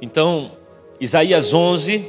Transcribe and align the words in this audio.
Então, 0.00 0.52
Isaías 1.00 1.52
11, 1.52 2.04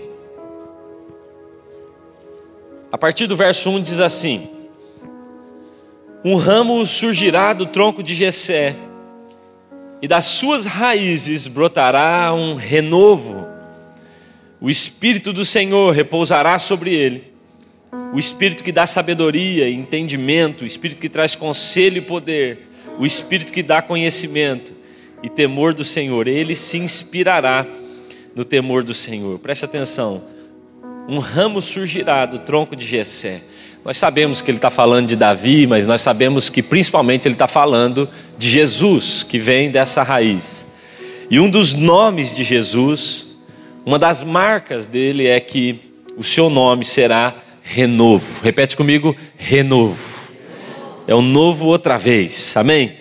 a 2.92 2.98
partir 2.98 3.26
do 3.26 3.36
verso 3.36 3.70
1 3.70 3.82
diz 3.82 4.00
assim: 4.00 4.48
Um 6.24 6.36
ramo 6.36 6.86
surgirá 6.86 7.52
do 7.52 7.66
tronco 7.66 8.04
de 8.04 8.14
Jessé, 8.14 8.76
e 10.02 10.08
das 10.08 10.26
suas 10.26 10.66
raízes 10.66 11.48
brotará 11.48 12.32
um 12.34 12.56
renovo. 12.56 13.48
O 14.62 14.70
espírito 14.70 15.34
do 15.34 15.44
Senhor 15.44 15.92
repousará 15.92 16.60
sobre 16.60 16.94
ele. 16.94 17.34
O 18.14 18.20
espírito 18.20 18.64
que 18.64 18.72
dá 18.72 18.86
sabedoria 18.86 19.68
e 19.68 19.74
entendimento, 19.74 20.64
o 20.64 20.68
espírito 20.68 21.02
que 21.02 21.10
traz 21.10 21.36
conselho 21.36 21.98
e 21.98 22.02
poder, 22.02 22.68
o 23.00 23.06
espírito 23.06 23.52
que 23.52 23.64
dá 23.64 23.82
conhecimento 23.82 24.74
e 25.22 25.30
temor 25.30 25.74
do 25.74 25.84
Senhor. 25.84 26.28
Ele 26.28 26.56
se 26.56 26.78
inspirará 26.78 27.66
no 28.36 28.44
temor 28.44 28.84
do 28.84 28.94
Senhor. 28.94 29.40
Preste 29.40 29.66
atenção. 29.66 30.22
Um 31.08 31.20
ramo 31.20 31.62
surgirá 31.62 32.26
do 32.26 32.40
tronco 32.40 32.76
de 32.76 32.86
Jessé. 32.86 33.42
Nós 33.84 33.98
sabemos 33.98 34.42
que 34.42 34.52
ele 34.52 34.58
está 34.58 34.70
falando 34.70 35.08
de 35.08 35.16
Davi, 35.16 35.66
mas 35.66 35.88
nós 35.88 36.02
sabemos 36.02 36.50
que 36.50 36.62
principalmente 36.62 37.28
ele 37.28 37.36
está 37.36 37.48
falando 37.48 38.10
de 38.38 38.50
Jesus, 38.50 39.24
que 39.24 39.40
vem 39.40 39.72
dessa 39.72 40.04
raiz. 40.04 40.68
E 41.32 41.40
um 41.40 41.50
dos 41.50 41.74
nomes 41.74 42.36
de 42.36 42.44
Jesus, 42.44 43.26
uma 43.86 43.98
das 43.98 44.22
marcas 44.22 44.86
dele 44.86 45.28
é 45.28 45.40
que 45.40 45.80
o 46.18 46.24
seu 46.24 46.50
nome 46.50 46.84
será 46.84 47.36
renovo. 47.62 48.44
Repete 48.44 48.76
comigo: 48.76 49.16
renovo. 49.38 50.20
É 51.08 51.16
o 51.16 51.22
novo 51.22 51.66
outra 51.68 51.98
vez, 51.98 52.56
amém? 52.58 52.98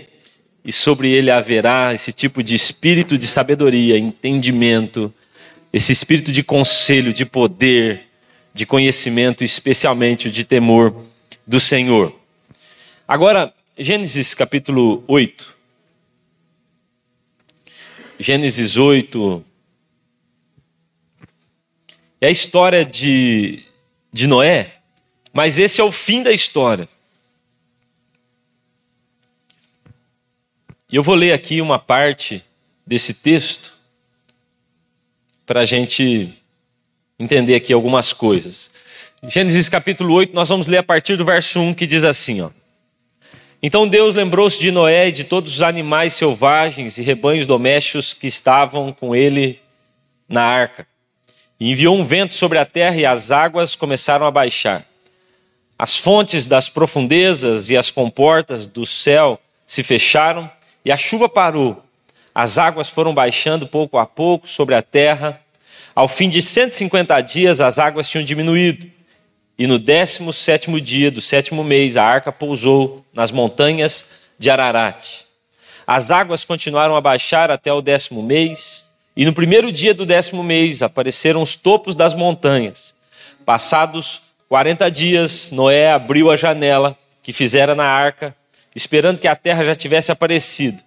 E 0.64 0.72
sobre 0.72 1.10
ele 1.10 1.30
haverá 1.30 1.92
esse 1.92 2.12
tipo 2.12 2.42
de 2.42 2.54
espírito 2.54 3.18
de 3.18 3.26
sabedoria, 3.26 3.98
entendimento, 3.98 5.12
esse 5.72 5.92
espírito 5.92 6.32
de 6.32 6.42
conselho, 6.42 7.12
de 7.12 7.24
poder, 7.24 8.08
de 8.54 8.64
conhecimento, 8.64 9.44
especialmente 9.44 10.30
de 10.30 10.44
temor 10.44 11.04
do 11.46 11.60
Senhor. 11.60 12.14
Agora, 13.06 13.52
Gênesis 13.76 14.34
capítulo 14.34 15.04
8. 15.06 15.54
Gênesis 18.18 18.76
8. 18.76 19.44
É 22.20 22.26
a 22.26 22.30
história 22.30 22.84
de, 22.84 23.62
de 24.12 24.26
Noé, 24.26 24.78
mas 25.32 25.58
esse 25.58 25.80
é 25.80 25.84
o 25.84 25.92
fim 25.92 26.22
da 26.22 26.32
história. 26.32 26.88
E 30.90 30.96
eu 30.96 31.02
vou 31.02 31.14
ler 31.14 31.32
aqui 31.32 31.60
uma 31.60 31.78
parte 31.78 32.42
desse 32.84 33.14
texto 33.14 33.77
para 35.48 35.60
a 35.60 35.64
gente 35.64 36.28
entender 37.18 37.54
aqui 37.54 37.72
algumas 37.72 38.12
coisas. 38.12 38.70
Gênesis 39.26 39.66
capítulo 39.66 40.12
8, 40.12 40.34
nós 40.34 40.50
vamos 40.50 40.66
ler 40.66 40.76
a 40.76 40.82
partir 40.82 41.16
do 41.16 41.24
verso 41.24 41.58
1 41.58 41.72
que 41.72 41.86
diz 41.86 42.04
assim: 42.04 42.42
ó. 42.42 42.50
Então 43.62 43.88
Deus 43.88 44.14
lembrou-se 44.14 44.58
de 44.58 44.70
Noé 44.70 45.08
e 45.08 45.12
de 45.12 45.24
todos 45.24 45.54
os 45.54 45.62
animais 45.62 46.12
selvagens 46.12 46.98
e 46.98 47.02
rebanhos 47.02 47.46
domésticos 47.46 48.12
que 48.12 48.26
estavam 48.26 48.92
com 48.92 49.16
ele 49.16 49.58
na 50.28 50.42
arca. 50.42 50.86
E 51.58 51.70
enviou 51.70 51.96
um 51.96 52.04
vento 52.04 52.34
sobre 52.34 52.58
a 52.58 52.66
terra 52.66 52.96
e 52.96 53.06
as 53.06 53.30
águas 53.30 53.74
começaram 53.74 54.26
a 54.26 54.30
baixar. 54.30 54.84
As 55.78 55.96
fontes 55.96 56.46
das 56.46 56.68
profundezas 56.68 57.70
e 57.70 57.76
as 57.76 57.90
comportas 57.90 58.66
do 58.66 58.84
céu 58.84 59.40
se 59.66 59.82
fecharam 59.82 60.48
e 60.84 60.92
a 60.92 60.96
chuva 60.98 61.26
parou. 61.26 61.87
As 62.40 62.56
águas 62.56 62.88
foram 62.88 63.12
baixando 63.12 63.66
pouco 63.66 63.98
a 63.98 64.06
pouco 64.06 64.46
sobre 64.46 64.76
a 64.76 64.80
terra 64.80 65.40
ao 65.92 66.06
fim 66.06 66.28
de 66.28 66.40
150 66.40 67.20
dias, 67.22 67.60
as 67.60 67.80
águas 67.80 68.08
tinham 68.08 68.24
diminuído. 68.24 68.88
E 69.58 69.66
no 69.66 69.76
17 69.76 70.80
dia 70.80 71.10
do 71.10 71.20
sétimo 71.20 71.64
mês, 71.64 71.96
a 71.96 72.04
arca 72.04 72.30
pousou 72.30 73.04
nas 73.12 73.32
montanhas 73.32 74.04
de 74.38 74.48
Ararat. 74.48 75.22
As 75.84 76.12
águas 76.12 76.44
continuaram 76.44 76.94
a 76.94 77.00
baixar 77.00 77.50
até 77.50 77.72
o 77.72 77.80
décimo 77.80 78.22
mês. 78.22 78.86
E 79.16 79.24
no 79.24 79.32
primeiro 79.32 79.72
dia 79.72 79.92
do 79.92 80.06
décimo 80.06 80.44
mês, 80.44 80.80
apareceram 80.80 81.42
os 81.42 81.56
topos 81.56 81.96
das 81.96 82.14
montanhas. 82.14 82.94
Passados 83.44 84.22
40 84.48 84.88
dias, 84.92 85.50
Noé 85.50 85.90
abriu 85.90 86.30
a 86.30 86.36
janela 86.36 86.96
que 87.20 87.32
fizera 87.32 87.74
na 87.74 87.86
arca, 87.86 88.32
esperando 88.76 89.18
que 89.18 89.26
a 89.26 89.34
terra 89.34 89.64
já 89.64 89.74
tivesse 89.74 90.12
aparecido. 90.12 90.86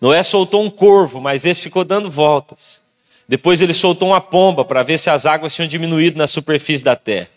Noé 0.00 0.22
soltou 0.22 0.62
um 0.62 0.70
corvo, 0.70 1.20
mas 1.20 1.44
esse 1.44 1.60
ficou 1.60 1.84
dando 1.84 2.10
voltas. 2.10 2.80
Depois 3.28 3.60
ele 3.60 3.74
soltou 3.74 4.08
uma 4.08 4.20
pomba 4.20 4.64
para 4.64 4.82
ver 4.82 4.98
se 4.98 5.10
as 5.10 5.26
águas 5.26 5.54
tinham 5.54 5.68
diminuído 5.68 6.16
na 6.16 6.26
superfície 6.26 6.82
da 6.82 6.96
terra. 6.96 7.28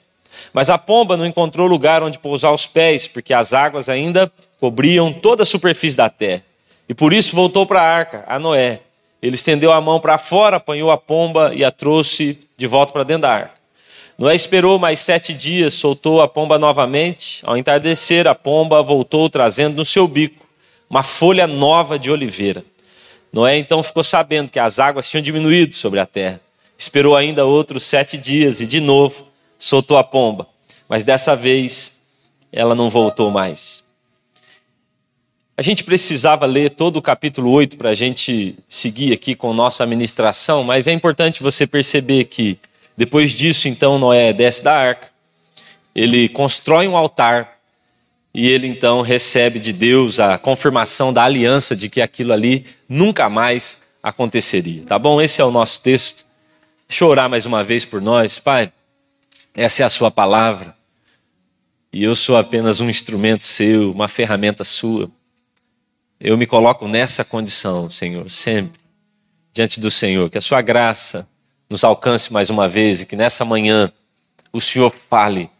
Mas 0.53 0.69
a 0.69 0.77
pomba 0.77 1.17
não 1.17 1.25
encontrou 1.25 1.67
lugar 1.67 2.01
onde 2.01 2.17
pousar 2.17 2.53
os 2.53 2.65
pés, 2.65 3.05
porque 3.05 3.33
as 3.33 3.53
águas 3.53 3.89
ainda 3.89 4.31
cobriam 4.59 5.11
toda 5.11 5.43
a 5.43 5.45
superfície 5.45 5.97
da 5.97 6.09
terra. 6.09 6.41
E 6.87 6.93
por 6.93 7.11
isso 7.11 7.35
voltou 7.35 7.65
para 7.65 7.81
a 7.81 7.85
arca, 7.85 8.23
a 8.27 8.39
Noé. 8.39 8.79
Ele 9.21 9.35
estendeu 9.35 9.71
a 9.71 9.81
mão 9.81 9.99
para 9.99 10.17
fora, 10.17 10.57
apanhou 10.57 10.89
a 10.89 10.97
pomba 10.97 11.53
e 11.53 11.63
a 11.63 11.71
trouxe 11.71 12.39
de 12.57 12.65
volta 12.65 12.93
para 12.93 13.03
dentro 13.03 13.23
da 13.23 13.33
arca. 13.33 13.53
Noé 14.17 14.35
esperou 14.35 14.79
mais 14.79 14.99
sete 14.99 15.33
dias, 15.33 15.73
soltou 15.73 16.21
a 16.21 16.27
pomba 16.27 16.57
novamente. 16.57 17.41
Ao 17.43 17.57
entardecer, 17.57 18.27
a 18.27 18.35
pomba 18.35 18.81
voltou 18.81 19.29
trazendo 19.29 19.75
no 19.75 19.85
seu 19.85 20.07
bico 20.07 20.42
uma 20.93 21.01
folha 21.01 21.47
nova 21.47 21.97
de 21.97 22.11
oliveira. 22.11 22.63
Noé 23.31 23.57
então 23.57 23.81
ficou 23.81 24.03
sabendo 24.03 24.51
que 24.51 24.59
as 24.59 24.77
águas 24.77 25.09
tinham 25.09 25.23
diminuído 25.23 25.73
sobre 25.73 25.99
a 25.99 26.05
terra. 26.05 26.39
Esperou 26.77 27.15
ainda 27.15 27.45
outros 27.45 27.81
sete 27.81 28.15
dias 28.15 28.61
e 28.61 28.67
de 28.67 28.79
novo 28.79 29.25
soltou 29.57 29.97
a 29.97 30.03
pomba. 30.03 30.47
Mas 30.87 31.03
dessa 31.03 31.35
vez 31.35 31.93
ela 32.51 32.75
não 32.75 32.91
voltou 32.91 33.31
mais. 33.31 33.83
A 35.57 35.63
gente 35.63 35.83
precisava 35.83 36.45
ler 36.45 36.69
todo 36.69 36.97
o 36.97 37.01
capítulo 37.01 37.49
8 37.49 37.75
para 37.75 37.89
a 37.89 37.95
gente 37.95 38.55
seguir 38.69 39.13
aqui 39.13 39.33
com 39.33 39.51
nossa 39.51 39.83
administração, 39.83 40.63
mas 40.63 40.85
é 40.85 40.91
importante 40.91 41.41
você 41.41 41.65
perceber 41.65 42.25
que 42.25 42.59
depois 42.95 43.31
disso, 43.31 43.67
então, 43.67 43.97
Noé 43.97 44.31
desce 44.31 44.63
da 44.63 44.77
arca, 44.77 45.09
ele 45.95 46.29
constrói 46.29 46.87
um 46.87 46.95
altar 46.95 47.52
e 48.33 48.47
ele 48.47 48.67
então 48.67 49.01
recebe 49.01 49.59
de 49.59 49.71
Deus 49.71 50.19
a 50.19 50.37
confirmação 50.37 51.13
da 51.13 51.23
aliança 51.23 51.75
de 51.75 51.87
que 51.87 52.01
aquilo 52.01 52.33
ali 52.33 52.65
nunca 52.89 53.29
mais 53.29 53.77
aconteceria. 54.01 54.83
Tá 54.83 54.97
bom? 54.97 55.21
Esse 55.21 55.39
é 55.39 55.45
o 55.45 55.51
nosso 55.51 55.81
texto. 55.81 56.25
Deixa 56.87 57.03
eu 57.03 57.07
orar 57.09 57.29
mais 57.29 57.45
uma 57.45 57.63
vez 57.63 57.85
por 57.85 58.01
nós. 58.01 58.39
Pai, 58.39 58.71
essa 59.53 59.83
é 59.83 59.85
a 59.85 59.89
Sua 59.89 60.09
palavra. 60.09 60.75
E 61.91 62.03
eu 62.03 62.15
sou 62.15 62.35
apenas 62.35 62.79
um 62.79 62.89
instrumento 62.89 63.43
seu, 63.43 63.91
uma 63.91 64.07
ferramenta 64.07 64.63
sua. 64.63 65.11
Eu 66.19 66.35
me 66.35 66.47
coloco 66.47 66.87
nessa 66.87 67.23
condição, 67.23 67.87
Senhor, 67.89 68.27
sempre 68.31 68.81
diante 69.51 69.79
do 69.79 69.91
Senhor. 69.91 70.27
Que 70.27 70.39
a 70.39 70.41
Sua 70.41 70.61
graça 70.61 71.27
nos 71.69 71.83
alcance 71.83 72.33
mais 72.33 72.49
uma 72.49 72.67
vez 72.67 73.01
e 73.01 73.05
que 73.05 73.15
nessa 73.15 73.45
manhã 73.45 73.91
o 74.51 74.59
Senhor 74.59 74.89
fale 74.89 75.51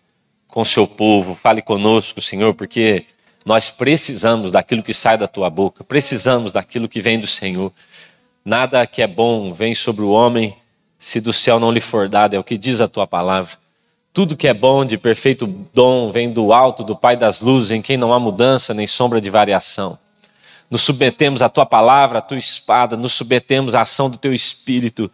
com 0.54 0.64
seu 0.64 0.86
povo, 0.86 1.34
fale 1.34 1.64
conosco, 1.64 2.22
Senhor, 2.22 2.54
porque 2.54 3.08
nós 3.44 3.72
precisamos 3.72 4.52
daquilo 4.52 4.84
que 4.84 4.94
sai 4.94 5.18
da 5.18 5.28
tua 5.28 5.50
boca, 5.50 5.84
precisamos 5.84 6.52
daquilo 6.52 6.88
que 6.88 7.02
vem 7.02 7.20
do 7.20 7.26
Senhor. 7.26 7.74
Nada 8.46 8.86
que 8.86 9.02
é 9.02 9.08
bom 9.08 9.52
vem 9.52 9.74
sobre 9.74 10.04
o 10.04 10.12
homem 10.12 10.56
se 11.00 11.20
do 11.20 11.34
céu 11.34 11.60
não 11.60 11.72
lhe 11.72 11.80
for 11.80 12.08
dado, 12.08 12.36
é 12.36 12.40
o 12.40 12.44
que 12.44 12.56
diz 12.56 12.82
a 12.82 12.88
tua 12.88 13.08
palavra. 13.08 13.58
Tudo 14.14 14.38
que 14.38 14.48
é 14.48 14.54
bom, 14.54 14.86
de 14.86 14.96
perfeito 14.96 15.48
dom, 15.74 16.12
vem 16.12 16.32
do 16.32 16.54
alto, 16.54 16.84
do 16.84 16.96
Pai 16.96 17.18
das 17.18 17.42
luzes, 17.42 17.72
em 17.72 17.82
quem 17.82 17.98
não 17.98 18.14
há 18.14 18.20
mudança 18.20 18.76
nem 18.76 18.86
sombra 18.86 19.20
de 19.20 19.32
variação. 19.32 19.98
Nos 20.70 20.84
submetemos 20.84 21.42
à 21.42 21.50
tua 21.50 21.66
palavra, 21.66 22.20
à 22.20 22.22
tua 22.22 22.38
espada, 22.38 22.96
nos 22.96 23.14
submetemos 23.14 23.74
à 23.74 23.82
ação 23.82 24.08
do 24.08 24.20
teu 24.20 24.32
espírito. 24.32 25.10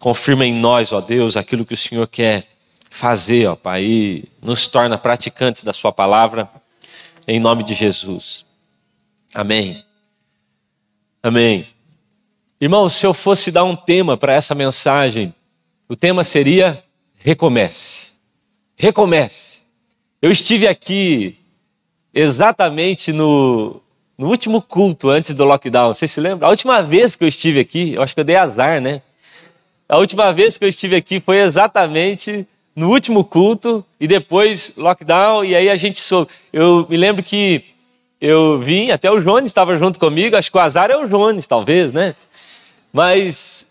Confirma 0.00 0.44
em 0.44 0.52
nós, 0.52 0.92
ó 0.92 1.00
Deus, 1.00 1.36
aquilo 1.36 1.64
que 1.64 1.74
o 1.74 1.76
Senhor 1.76 2.08
quer 2.08 2.50
fazer, 2.90 3.46
ó 3.46 3.54
Pai, 3.54 3.84
e 3.84 4.24
nos 4.42 4.66
torna 4.66 4.98
praticantes 4.98 5.62
da 5.62 5.72
Sua 5.72 5.92
palavra, 5.92 6.50
em 7.26 7.38
nome 7.38 7.62
de 7.62 7.72
Jesus. 7.72 8.44
Amém. 9.32 9.82
Amém. 11.22 11.66
Irmão, 12.60 12.88
se 12.88 13.06
eu 13.06 13.14
fosse 13.14 13.50
dar 13.52 13.64
um 13.64 13.76
tema 13.76 14.16
para 14.16 14.34
essa 14.34 14.54
mensagem, 14.54 15.32
o 15.88 15.96
tema 15.96 16.24
seria 16.24 16.82
recomece. 17.16 18.10
Recomece. 18.76 19.60
Eu 20.20 20.30
estive 20.30 20.66
aqui 20.66 21.38
exatamente 22.12 23.12
no, 23.12 23.80
no 24.18 24.28
último 24.28 24.60
culto 24.60 25.08
antes 25.08 25.32
do 25.32 25.44
lockdown. 25.44 25.94
Você 25.94 26.08
se 26.08 26.20
lembra? 26.20 26.46
A 26.46 26.50
última 26.50 26.82
vez 26.82 27.14
que 27.14 27.24
eu 27.24 27.28
estive 27.28 27.60
aqui, 27.60 27.94
eu 27.94 28.02
acho 28.02 28.14
que 28.14 28.20
eu 28.20 28.24
dei 28.24 28.36
azar, 28.36 28.80
né? 28.80 29.00
A 29.88 29.96
última 29.96 30.32
vez 30.32 30.56
que 30.56 30.64
eu 30.64 30.68
estive 30.68 30.96
aqui 30.96 31.20
foi 31.20 31.38
exatamente 31.40 32.46
no 32.74 32.88
último 32.90 33.24
culto 33.24 33.84
e 33.98 34.06
depois 34.06 34.72
lockdown, 34.76 35.44
e 35.44 35.54
aí 35.54 35.68
a 35.68 35.76
gente 35.76 35.98
soube. 35.98 36.30
Eu 36.52 36.86
me 36.88 36.96
lembro 36.96 37.22
que 37.22 37.64
eu 38.20 38.58
vim, 38.58 38.90
até 38.90 39.10
o 39.10 39.20
Jones 39.20 39.50
estava 39.50 39.76
junto 39.78 39.98
comigo, 39.98 40.36
acho 40.36 40.50
que 40.50 40.58
o 40.58 40.60
azar 40.60 40.90
é 40.90 40.96
o 40.96 41.08
Jones, 41.08 41.46
talvez, 41.46 41.92
né? 41.92 42.14
Mas 42.92 43.66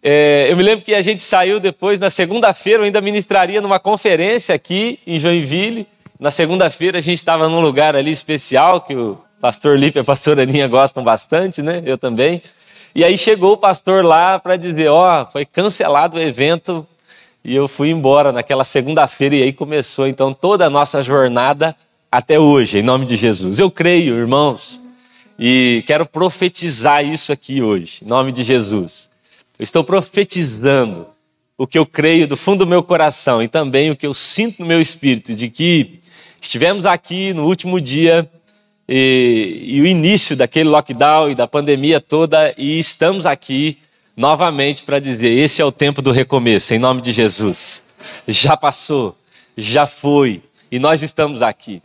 É, 0.00 0.46
eu 0.48 0.56
me 0.56 0.62
lembro 0.62 0.84
que 0.84 0.94
a 0.94 1.02
gente 1.02 1.22
saiu 1.22 1.58
depois, 1.58 1.98
na 1.98 2.08
segunda-feira, 2.08 2.80
eu 2.80 2.84
ainda 2.84 3.00
ministraria 3.00 3.60
numa 3.60 3.80
conferência 3.80 4.54
aqui 4.54 5.00
em 5.04 5.18
Joinville. 5.18 5.88
Na 6.20 6.30
segunda-feira 6.30 6.98
a 6.98 7.00
gente 7.00 7.18
estava 7.18 7.48
num 7.48 7.60
lugar 7.60 7.96
ali 7.96 8.12
especial 8.12 8.80
que 8.80 8.94
o 8.94 9.18
pastor 9.40 9.76
Lipe 9.76 9.98
e 9.98 10.00
a 10.00 10.04
pastora 10.04 10.42
Aninha 10.42 10.68
gostam 10.68 11.02
bastante, 11.02 11.62
né? 11.62 11.82
Eu 11.84 11.98
também. 11.98 12.40
E 12.94 13.04
aí 13.04 13.18
chegou 13.18 13.54
o 13.54 13.56
pastor 13.56 14.04
lá 14.04 14.38
para 14.38 14.56
dizer: 14.56 14.88
Ó, 14.88 15.22
oh, 15.22 15.26
foi 15.32 15.44
cancelado 15.44 16.16
o 16.16 16.20
evento 16.20 16.86
e 17.44 17.54
eu 17.54 17.68
fui 17.68 17.90
embora 17.90 18.32
naquela 18.32 18.64
segunda-feira 18.64 19.36
e 19.36 19.42
aí 19.42 19.52
começou 19.52 20.06
então 20.06 20.34
toda 20.34 20.66
a 20.66 20.70
nossa 20.70 21.02
jornada 21.02 21.74
até 22.10 22.38
hoje, 22.38 22.78
em 22.78 22.82
nome 22.82 23.04
de 23.04 23.16
Jesus. 23.16 23.58
Eu 23.58 23.70
creio, 23.70 24.16
irmãos, 24.16 24.80
e 25.38 25.84
quero 25.86 26.04
profetizar 26.04 27.04
isso 27.04 27.32
aqui 27.32 27.62
hoje, 27.62 28.00
em 28.02 28.08
nome 28.08 28.32
de 28.32 28.42
Jesus. 28.42 29.10
Eu 29.58 29.64
estou 29.64 29.84
profetizando 29.84 31.06
o 31.56 31.66
que 31.66 31.78
eu 31.78 31.84
creio 31.84 32.26
do 32.26 32.36
fundo 32.36 32.64
do 32.64 32.68
meu 32.68 32.82
coração 32.82 33.42
e 33.42 33.48
também 33.48 33.90
o 33.90 33.96
que 33.96 34.06
eu 34.06 34.14
sinto 34.14 34.60
no 34.60 34.66
meu 34.66 34.80
espírito, 34.80 35.34
de 35.34 35.48
que 35.48 36.00
estivemos 36.40 36.86
aqui 36.86 37.32
no 37.32 37.46
último 37.46 37.80
dia 37.80 38.28
e, 38.88 39.64
e 39.64 39.80
o 39.80 39.86
início 39.86 40.36
daquele 40.36 40.68
lockdown 40.68 41.30
e 41.30 41.34
da 41.34 41.46
pandemia 41.46 42.00
toda 42.00 42.54
e 42.56 42.78
estamos 42.78 43.26
aqui 43.26 43.78
novamente 44.18 44.82
para 44.82 44.98
dizer: 44.98 45.30
esse 45.30 45.62
é 45.62 45.64
o 45.64 45.70
tempo 45.70 46.02
do 46.02 46.10
recomeço, 46.10 46.74
em 46.74 46.78
nome 46.78 47.00
de 47.00 47.12
Jesus. 47.12 47.80
Já 48.26 48.56
passou, 48.56 49.16
já 49.56 49.86
foi 49.86 50.42
e 50.70 50.78
nós 50.78 51.02
estamos 51.02 51.40
aqui. 51.40 51.80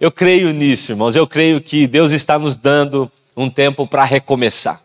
Eu 0.00 0.10
creio 0.10 0.52
nisso, 0.52 0.92
irmãos. 0.92 1.14
Eu 1.14 1.26
creio 1.26 1.60
que 1.60 1.86
Deus 1.86 2.10
está 2.10 2.38
nos 2.38 2.56
dando 2.56 3.10
um 3.36 3.48
tempo 3.50 3.86
para 3.86 4.02
recomeçar. 4.02 4.80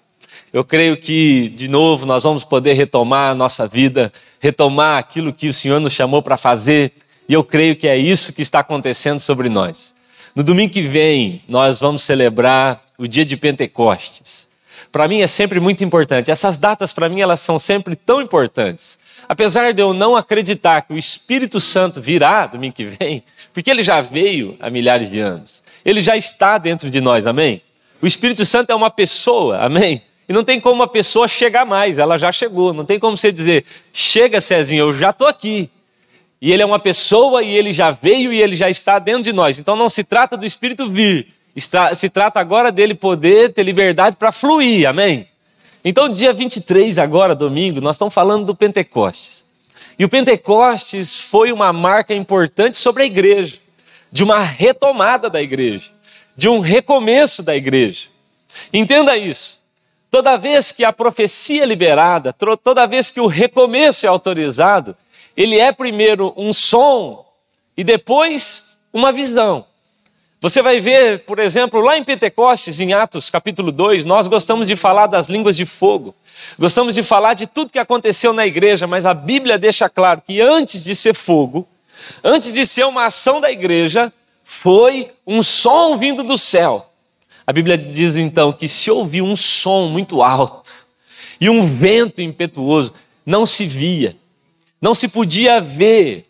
Eu 0.51 0.63
creio 0.63 0.97
que, 0.97 1.49
de 1.49 1.67
novo, 1.67 2.05
nós 2.05 2.23
vamos 2.23 2.43
poder 2.43 2.73
retomar 2.73 3.31
a 3.31 3.35
nossa 3.35 3.67
vida, 3.67 4.11
retomar 4.39 4.97
aquilo 4.97 5.31
que 5.31 5.47
o 5.47 5.53
Senhor 5.53 5.79
nos 5.79 5.93
chamou 5.93 6.21
para 6.21 6.37
fazer, 6.37 6.91
e 7.27 7.33
eu 7.33 7.43
creio 7.43 7.75
que 7.75 7.87
é 7.87 7.95
isso 7.95 8.33
que 8.33 8.41
está 8.41 8.59
acontecendo 8.59 9.19
sobre 9.19 9.47
nós. 9.47 9.93
No 10.35 10.43
domingo 10.43 10.73
que 10.73 10.81
vem, 10.81 11.43
nós 11.47 11.79
vamos 11.79 12.01
celebrar 12.01 12.83
o 12.97 13.07
dia 13.07 13.23
de 13.23 13.37
Pentecostes. 13.37 14.48
Para 14.91 15.07
mim 15.07 15.21
é 15.21 15.27
sempre 15.27 15.59
muito 15.59 15.83
importante. 15.83 16.31
Essas 16.31 16.57
datas, 16.57 16.91
para 16.91 17.07
mim, 17.07 17.21
elas 17.21 17.39
são 17.39 17.59
sempre 17.59 17.95
tão 17.95 18.21
importantes. 18.21 18.97
Apesar 19.27 19.73
de 19.73 19.81
eu 19.81 19.93
não 19.93 20.15
acreditar 20.15 20.81
que 20.81 20.93
o 20.93 20.97
Espírito 20.97 21.59
Santo 21.59 22.01
virá 22.01 22.47
domingo 22.47 22.73
que 22.73 22.85
vem, 22.85 23.23
porque 23.53 23.69
ele 23.69 23.83
já 23.83 24.01
veio 24.01 24.57
há 24.59 24.69
milhares 24.69 25.09
de 25.09 25.19
anos. 25.19 25.63
Ele 25.85 26.01
já 26.01 26.17
está 26.17 26.57
dentro 26.57 26.89
de 26.89 26.99
nós, 26.99 27.27
amém? 27.27 27.61
O 28.01 28.07
Espírito 28.07 28.43
Santo 28.45 28.71
é 28.71 28.75
uma 28.75 28.89
pessoa, 28.89 29.59
amém? 29.59 30.01
E 30.27 30.33
não 30.33 30.43
tem 30.43 30.59
como 30.59 30.75
uma 30.75 30.87
pessoa 30.87 31.27
chegar 31.27 31.65
mais, 31.65 31.97
ela 31.97 32.17
já 32.17 32.31
chegou. 32.31 32.73
Não 32.73 32.85
tem 32.85 32.99
como 32.99 33.17
você 33.17 33.31
dizer, 33.31 33.65
chega 33.93 34.41
Cezinho, 34.41 34.85
eu 34.85 34.97
já 34.97 35.09
estou 35.11 35.27
aqui. 35.27 35.69
E 36.41 36.53
ele 36.53 36.63
é 36.63 36.65
uma 36.65 36.79
pessoa 36.79 37.43
e 37.43 37.49
ele 37.49 37.73
já 37.73 37.91
veio 37.91 38.31
e 38.31 38.41
ele 38.41 38.55
já 38.55 38.69
está 38.69 38.97
dentro 38.97 39.23
de 39.23 39.33
nós. 39.33 39.59
Então 39.59 39.75
não 39.75 39.89
se 39.89 40.03
trata 40.03 40.37
do 40.37 40.45
Espírito 40.45 40.87
vir, 40.87 41.27
se 41.95 42.09
trata 42.09 42.39
agora 42.39 42.71
dele 42.71 42.93
poder 42.93 43.53
ter 43.53 43.63
liberdade 43.63 44.15
para 44.15 44.31
fluir, 44.31 44.87
amém? 44.87 45.27
Então, 45.83 46.09
dia 46.09 46.33
23, 46.33 46.97
agora, 46.97 47.33
domingo, 47.33 47.79
nós 47.79 47.95
estamos 47.95 48.13
falando 48.13 48.45
do 48.45 48.55
Pentecostes. 48.55 49.45
E 49.97 50.05
o 50.05 50.09
Pentecostes 50.09 51.19
foi 51.19 51.51
uma 51.51 51.73
marca 51.73 52.13
importante 52.13 52.77
sobre 52.77 53.03
a 53.03 53.05
igreja, 53.05 53.57
de 54.11 54.23
uma 54.23 54.39
retomada 54.39 55.29
da 55.29 55.41
igreja, 55.41 55.91
de 56.35 56.47
um 56.47 56.59
recomeço 56.59 57.43
da 57.43 57.55
igreja. 57.55 58.07
Entenda 58.73 59.17
isso. 59.17 59.59
Toda 60.09 60.37
vez 60.37 60.71
que 60.71 60.83
a 60.83 60.91
profecia 60.91 61.63
é 61.63 61.65
liberada, 61.65 62.33
toda 62.33 62.87
vez 62.87 63.11
que 63.11 63.19
o 63.19 63.27
recomeço 63.27 64.05
é 64.05 64.09
autorizado, 64.09 64.95
ele 65.37 65.59
é 65.59 65.71
primeiro 65.71 66.33
um 66.35 66.51
som 66.51 67.25
e 67.77 67.83
depois 67.83 68.77
uma 68.91 69.11
visão. 69.11 69.65
Você 70.41 70.61
vai 70.61 70.79
ver, 70.79 71.25
por 71.25 71.37
exemplo, 71.37 71.81
lá 71.81 71.97
em 71.97 72.03
Pentecostes, 72.03 72.79
em 72.79 72.93
Atos 72.93 73.29
capítulo 73.29 73.73
2, 73.73 74.05
nós 74.05 74.25
gostamos 74.29 74.67
de 74.67 74.75
falar 74.77 75.07
das 75.07 75.27
línguas 75.27 75.57
de 75.57 75.65
fogo. 75.65 76.15
Gostamos 76.57 76.95
de 76.95 77.03
falar 77.03 77.33
de 77.33 77.45
tudo 77.45 77.69
que 77.69 77.77
aconteceu 77.77 78.31
na 78.31 78.47
igreja, 78.47 78.87
mas 78.87 79.05
a 79.05 79.13
Bíblia 79.13 79.57
deixa 79.57 79.89
claro 79.89 80.21
que 80.25 80.39
antes 80.39 80.85
de 80.85 80.95
ser 80.95 81.13
fogo, 81.13 81.67
antes 82.23 82.53
de 82.53 82.65
ser 82.65 82.85
uma 82.85 83.07
ação 83.07 83.41
da 83.41 83.51
igreja, 83.51 84.13
foi 84.41 85.11
um 85.27 85.43
som 85.43 85.97
vindo 85.97 86.23
do 86.23 86.37
céu. 86.37 86.89
A 87.45 87.51
Bíblia 87.51 87.77
diz 87.77 88.15
então 88.15 88.53
que 88.53 88.69
se 88.69 88.89
ouviu 88.89 89.25
um 89.25 89.35
som 89.35 89.89
muito 89.89 90.21
alto 90.23 90.71
e 91.41 91.49
um 91.49 91.67
vento 91.67 92.21
impetuoso, 92.21 92.93
não 93.25 93.45
se 93.45 93.65
via, 93.65 94.15
não 94.81 94.95
se 94.95 95.09
podia 95.09 95.59
ver, 95.59 96.28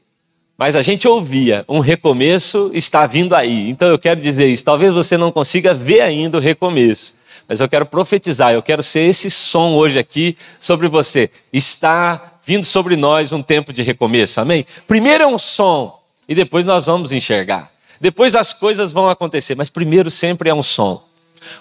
mas 0.60 0.76
a 0.76 0.82
gente 0.82 1.08
ouvia, 1.08 1.64
um 1.70 1.80
recomeço 1.80 2.70
está 2.74 3.08
vindo 3.08 3.34
aí. 3.34 3.70
Então 3.70 3.88
eu 3.88 3.98
quero 3.98 4.20
dizer 4.20 4.46
isso, 4.48 4.66
talvez 4.66 4.94
você 4.94 5.16
não 5.16 5.32
consiga 5.32 5.74
ver 5.74 6.02
ainda 6.02 6.36
o 6.36 6.42
recomeço, 6.42 7.16
mas 7.48 7.62
eu 7.62 7.70
quero 7.70 7.86
profetizar, 7.86 8.52
eu 8.52 8.62
quero 8.62 8.84
ser 8.84 9.08
esse 9.08 9.32
som 9.32 9.76
hoje 9.76 9.98
aqui 9.98 10.36
sobre 10.60 10.90
você. 10.90 11.32
Está 11.54 12.34
vindo 12.46 12.66
sobre 12.66 12.98
nós 12.98 13.32
um 13.32 13.42
tempo 13.42 13.72
de 13.72 13.84
recomeço, 13.84 14.42
amém? 14.42 14.66
Primeiro 14.86 15.24
é 15.24 15.28
um 15.28 15.38
som 15.38 15.98
e 16.28 16.36
depois 16.36 16.66
nós 16.66 16.88
vamos 16.88 17.14
enxergar. 17.14 17.72
Depois 18.02 18.36
as 18.36 18.52
coisas 18.52 18.92
vão 18.92 19.08
acontecer, 19.08 19.56
mas 19.56 19.70
primeiro 19.70 20.12
sempre 20.12 20.50
é 20.50 20.54
um 20.54 20.62
som. 20.62 21.02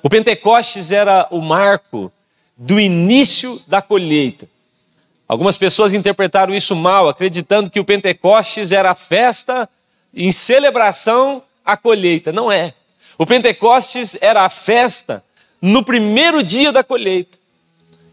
O 0.02 0.10
Pentecostes 0.10 0.90
era 0.90 1.28
o 1.30 1.40
marco 1.40 2.10
do 2.56 2.80
início 2.80 3.60
da 3.68 3.80
colheita. 3.80 4.48
Algumas 5.28 5.58
pessoas 5.58 5.92
interpretaram 5.92 6.54
isso 6.54 6.74
mal, 6.74 7.06
acreditando 7.06 7.68
que 7.68 7.78
o 7.78 7.84
Pentecostes 7.84 8.72
era 8.72 8.90
a 8.92 8.94
festa 8.94 9.68
em 10.14 10.32
celebração 10.32 11.42
à 11.62 11.76
colheita. 11.76 12.32
Não 12.32 12.50
é. 12.50 12.72
O 13.18 13.26
Pentecostes 13.26 14.16
era 14.22 14.46
a 14.46 14.48
festa 14.48 15.22
no 15.60 15.84
primeiro 15.84 16.42
dia 16.42 16.72
da 16.72 16.82
colheita. 16.82 17.36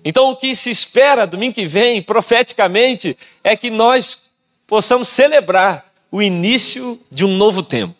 Então, 0.03 0.29
o 0.29 0.35
que 0.35 0.53
se 0.53 0.69
espera 0.69 1.25
domingo 1.25 1.55
que 1.55 1.65
vem, 1.65 2.01
profeticamente, 2.01 3.17
é 3.43 3.55
que 3.55 3.69
nós 3.69 4.29
possamos 4.67 5.07
celebrar 5.07 5.91
o 6.11 6.21
início 6.21 7.01
de 7.09 7.23
um 7.23 7.35
novo 7.35 7.63
tempo, 7.63 7.95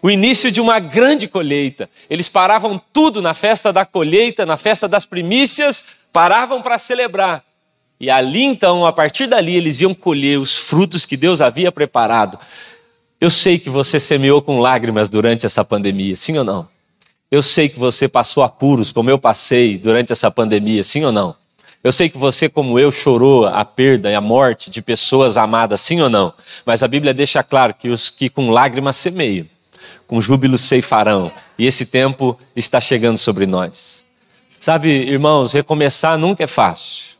o 0.00 0.10
início 0.10 0.50
de 0.50 0.60
uma 0.60 0.78
grande 0.78 1.26
colheita. 1.26 1.90
Eles 2.08 2.28
paravam 2.28 2.80
tudo 2.92 3.20
na 3.20 3.34
festa 3.34 3.72
da 3.72 3.84
colheita, 3.84 4.46
na 4.46 4.56
festa 4.56 4.88
das 4.88 5.04
primícias, 5.04 5.88
paravam 6.12 6.62
para 6.62 6.78
celebrar. 6.78 7.44
E 8.02 8.10
ali 8.10 8.42
então, 8.42 8.84
a 8.84 8.92
partir 8.92 9.28
dali, 9.28 9.54
eles 9.54 9.80
iam 9.80 9.94
colher 9.94 10.36
os 10.36 10.56
frutos 10.56 11.06
que 11.06 11.16
Deus 11.16 11.40
havia 11.40 11.70
preparado. 11.70 12.36
Eu 13.20 13.30
sei 13.30 13.60
que 13.60 13.70
você 13.70 14.00
semeou 14.00 14.42
com 14.42 14.58
lágrimas 14.58 15.08
durante 15.08 15.46
essa 15.46 15.64
pandemia, 15.64 16.16
sim 16.16 16.36
ou 16.36 16.42
não? 16.42 16.68
Eu 17.30 17.44
sei 17.44 17.68
que 17.68 17.78
você 17.78 18.08
passou 18.08 18.42
apuros, 18.42 18.90
como 18.90 19.08
eu 19.08 19.20
passei 19.20 19.78
durante 19.78 20.10
essa 20.10 20.32
pandemia, 20.32 20.82
sim 20.82 21.04
ou 21.04 21.12
não? 21.12 21.36
Eu 21.84 21.92
sei 21.92 22.08
que 22.08 22.18
você, 22.18 22.48
como 22.48 22.76
eu, 22.76 22.90
chorou 22.90 23.46
a 23.46 23.64
perda 23.64 24.10
e 24.10 24.16
a 24.16 24.20
morte 24.20 24.68
de 24.68 24.82
pessoas 24.82 25.36
amadas, 25.36 25.80
sim 25.80 26.00
ou 26.00 26.10
não? 26.10 26.34
Mas 26.66 26.82
a 26.82 26.88
Bíblia 26.88 27.14
deixa 27.14 27.40
claro 27.44 27.72
que 27.72 27.88
os 27.88 28.10
que 28.10 28.28
com 28.28 28.50
lágrimas 28.50 28.96
semeiam, 28.96 29.46
com 30.08 30.20
júbilo 30.20 30.58
ceifarão. 30.58 31.30
E 31.56 31.68
esse 31.68 31.86
tempo 31.86 32.36
está 32.56 32.80
chegando 32.80 33.16
sobre 33.16 33.46
nós. 33.46 34.02
Sabe, 34.58 34.88
irmãos, 34.90 35.52
recomeçar 35.52 36.18
nunca 36.18 36.42
é 36.42 36.48
fácil. 36.48 37.11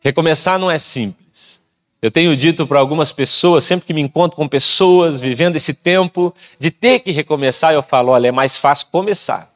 Recomeçar 0.00 0.58
não 0.58 0.70
é 0.70 0.78
simples. 0.78 1.60
Eu 2.00 2.10
tenho 2.10 2.36
dito 2.36 2.66
para 2.66 2.78
algumas 2.78 3.10
pessoas, 3.10 3.64
sempre 3.64 3.86
que 3.86 3.92
me 3.92 4.00
encontro 4.00 4.36
com 4.36 4.46
pessoas 4.46 5.18
vivendo 5.18 5.56
esse 5.56 5.74
tempo 5.74 6.32
de 6.58 6.70
ter 6.70 7.00
que 7.00 7.10
recomeçar, 7.10 7.72
eu 7.72 7.82
falo: 7.82 8.12
olha, 8.12 8.28
é 8.28 8.32
mais 8.32 8.56
fácil 8.56 8.86
começar, 8.92 9.52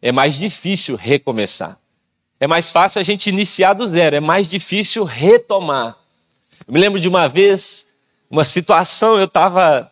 é 0.00 0.10
mais 0.10 0.36
difícil 0.36 0.96
recomeçar. 0.96 1.78
É 2.40 2.46
mais 2.46 2.70
fácil 2.70 3.00
a 3.00 3.02
gente 3.02 3.28
iniciar 3.28 3.74
do 3.74 3.86
zero, 3.86 4.16
é 4.16 4.20
mais 4.20 4.48
difícil 4.48 5.04
retomar. 5.04 5.96
Eu 6.66 6.74
me 6.74 6.80
lembro 6.80 6.98
de 6.98 7.08
uma 7.08 7.28
vez, 7.28 7.86
uma 8.30 8.44
situação, 8.44 9.18
eu 9.18 9.24
estava 9.24 9.90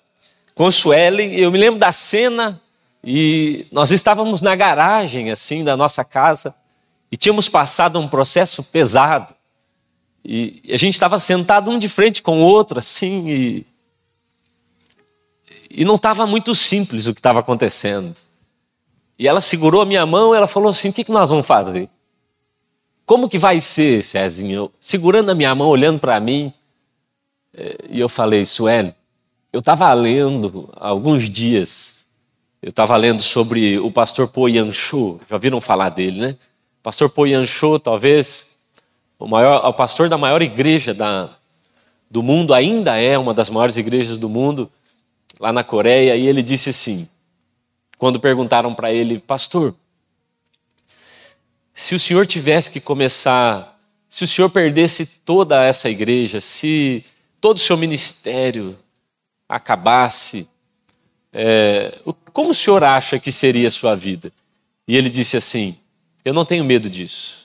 com 0.55 0.71
Suelen, 0.71 1.35
eu 1.35 1.51
me 1.51 1.59
lembro 1.59 1.79
da 1.79 1.93
cena, 1.93 2.61
e 3.05 3.67
nós 3.73 3.91
estávamos 3.91 4.41
na 4.41 4.55
garagem, 4.55 5.31
assim, 5.31 5.65
da 5.65 5.77
nossa 5.77 6.05
casa, 6.05 6.55
e 7.11 7.17
tínhamos 7.17 7.49
passado 7.49 7.99
um 7.99 8.09
processo 8.09 8.63
pesado. 8.63 9.35
E 10.25 10.63
a 10.71 10.77
gente 10.77 10.95
estava 10.95 11.19
sentado 11.19 11.71
um 11.71 11.79
de 11.79 11.89
frente 11.89 12.23
com 12.23 12.41
o 12.41 12.45
outro, 12.45 12.79
assim, 12.79 13.29
e, 13.29 13.67
e 15.71 15.85
não 15.85 15.97
estava 15.97 16.27
muito 16.27 16.55
simples 16.55 17.07
o 17.07 17.15
que 17.15 17.21
estava 17.21 17.41
acontecendo. 17.41 18.15
E 19.19 19.27
ela 19.27 19.41
segurou 19.41 19.83
a 19.83 19.87
minha 19.87 20.07
mão 20.07 20.35
e 20.35 20.37
ela 20.37 20.47
falou 20.47 20.71
assim: 20.71 20.91
o 20.91 20.93
que, 20.93 21.05
que 21.05 21.13
nós 21.13 21.31
vamos 21.31 21.47
fazer? 21.47 21.89
Como 23.05 23.29
que 23.29 23.39
vai 23.39 23.61
ser, 23.61 24.03
Cezinho? 24.03 24.71
Segurando 24.81 25.31
a 25.31 25.35
minha 25.35 25.55
mão, 25.55 25.69
olhando 25.69 25.99
para 25.99 26.19
mim. 26.21 26.53
Eh, 27.53 27.79
e 27.91 28.01
eu 28.01 28.09
falei, 28.09 28.45
Sueli, 28.45 28.95
eu 29.53 29.59
estava 29.59 29.93
lendo 29.93 30.71
há 30.77 30.89
alguns 30.89 31.29
dias, 31.29 31.95
eu 32.63 32.71
estava 32.71 32.97
lendo 32.97 33.21
sobre 33.21 33.79
o 33.79 33.91
pastor 33.91 34.29
Po 34.29 34.49
Yan 34.49 34.71
já 34.73 35.35
ouviram 35.35 35.61
falar 35.61 35.91
dele, 35.91 36.21
né? 36.21 36.37
Pastor 36.83 37.11
Po 37.11 37.27
Yan 37.27 37.45
talvez 37.83 38.52
o, 39.23 39.29
maior, 39.29 39.73
pastor 39.73 40.09
da 40.09 40.19
maior 40.19 40.43
igreja 40.43 40.93
da, 40.93 41.31
do 42.11 42.23
mundo, 42.23 42.53
ainda 42.53 42.97
é 42.97 43.17
uma 43.17 43.33
das 43.33 43.49
maiores 43.49 43.77
igrejas 43.77 44.19
do 44.19 44.29
mundo, 44.29 44.71
lá 45.39 45.53
na 45.53 45.63
Coreia, 45.63 46.17
e 46.17 46.27
ele 46.27 46.43
disse 46.43 46.71
assim, 46.71 47.09
quando 47.97 48.19
perguntaram 48.19 48.75
para 48.75 48.93
ele, 48.93 49.21
pastor, 49.21 49.75
se 51.73 51.95
o 51.95 52.01
senhor 52.01 52.27
tivesse 52.27 52.71
que 52.71 52.81
começar, 52.81 53.81
se 54.09 54.25
o 54.25 54.29
senhor 54.29 54.51
perdesse 54.51 55.07
toda 55.07 55.65
essa 55.65 55.89
igreja, 55.89 56.41
se 56.41 57.05
todo 57.41 57.59
o 57.59 57.61
seu 57.61 57.77
ministério 57.77 58.77
acabasse, 59.49 60.49
é, 61.33 61.99
como 62.33 62.51
o 62.51 62.55
senhor 62.55 62.83
acha 62.83 63.19
que 63.19 63.31
seria 63.31 63.69
a 63.69 63.71
sua 63.71 63.95
vida? 63.95 64.33
E 64.87 64.97
ele 64.97 65.09
disse 65.09 65.37
assim: 65.37 65.77
Eu 66.25 66.35
não 66.35 66.45
tenho 66.45 66.65
medo 66.65 66.91
disso. 66.91 67.42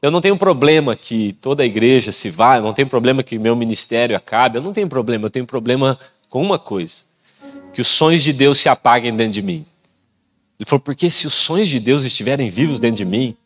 Eu 0.00 0.10
não 0.10 0.20
tenho 0.20 0.36
problema 0.36 0.94
que 0.94 1.32
toda 1.40 1.62
a 1.62 1.66
igreja 1.66 2.12
se 2.12 2.28
vá, 2.28 2.56
eu 2.56 2.62
não 2.62 2.72
tenho 2.72 2.88
problema 2.88 3.22
que 3.22 3.38
meu 3.38 3.56
ministério 3.56 4.16
acabe, 4.16 4.58
eu 4.58 4.62
não 4.62 4.72
tenho 4.72 4.88
problema, 4.88 5.26
eu 5.26 5.30
tenho 5.30 5.46
problema 5.46 5.98
com 6.28 6.42
uma 6.42 6.58
coisa: 6.58 7.04
que 7.72 7.80
os 7.80 7.88
sonhos 7.88 8.22
de 8.22 8.32
Deus 8.32 8.58
se 8.58 8.68
apaguem 8.68 9.14
dentro 9.16 9.32
de 9.32 9.42
mim. 9.42 9.64
Ele 10.58 10.66
falou: 10.66 10.80
Porque 10.80 11.08
se 11.08 11.26
os 11.26 11.34
sonhos 11.34 11.68
de 11.68 11.80
Deus 11.80 12.04
estiverem 12.04 12.50
vivos 12.50 12.78
dentro 12.78 12.98
de 12.98 13.04
mim, 13.04 13.36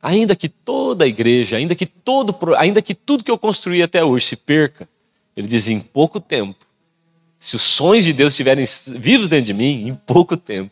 ainda 0.00 0.36
que 0.36 0.48
toda 0.48 1.04
a 1.04 1.08
igreja, 1.08 1.56
ainda 1.56 1.74
que 1.74 1.86
todo, 1.86 2.36
ainda 2.56 2.80
que 2.80 2.94
tudo 2.94 3.24
que 3.24 3.30
eu 3.30 3.38
construí 3.38 3.82
até 3.82 4.04
hoje 4.04 4.26
se 4.26 4.36
perca, 4.36 4.88
ele 5.36 5.48
diz: 5.48 5.68
em 5.68 5.80
pouco 5.80 6.20
tempo, 6.20 6.64
se 7.40 7.56
os 7.56 7.62
sonhos 7.62 8.04
de 8.04 8.12
Deus 8.12 8.32
estiverem 8.32 8.64
vivos 8.98 9.28
dentro 9.28 9.46
de 9.46 9.54
mim, 9.54 9.88
em 9.88 9.94
pouco 9.94 10.36
tempo, 10.36 10.70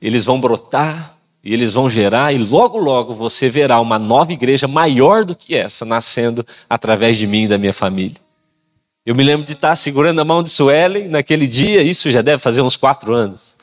eles 0.00 0.24
vão 0.24 0.40
brotar 0.40 1.16
e 1.44 1.52
eles 1.52 1.72
vão 1.72 1.90
gerar, 1.90 2.32
e 2.32 2.38
logo, 2.38 2.78
logo 2.78 3.12
você 3.12 3.50
verá 3.50 3.80
uma 3.80 3.98
nova 3.98 4.32
igreja 4.32 4.68
maior 4.68 5.24
do 5.24 5.34
que 5.34 5.54
essa 5.54 5.84
nascendo 5.84 6.46
através 6.68 7.16
de 7.16 7.26
mim 7.26 7.44
e 7.44 7.48
da 7.48 7.58
minha 7.58 7.72
família. 7.72 8.16
Eu 9.04 9.14
me 9.14 9.24
lembro 9.24 9.44
de 9.44 9.54
estar 9.54 9.74
segurando 9.74 10.20
a 10.20 10.24
mão 10.24 10.42
de 10.42 10.50
Suelen 10.50 11.08
naquele 11.08 11.48
dia, 11.48 11.82
isso 11.82 12.10
já 12.10 12.22
deve 12.22 12.40
fazer 12.40 12.62
uns 12.62 12.76
quatro 12.76 13.12
anos, 13.12 13.56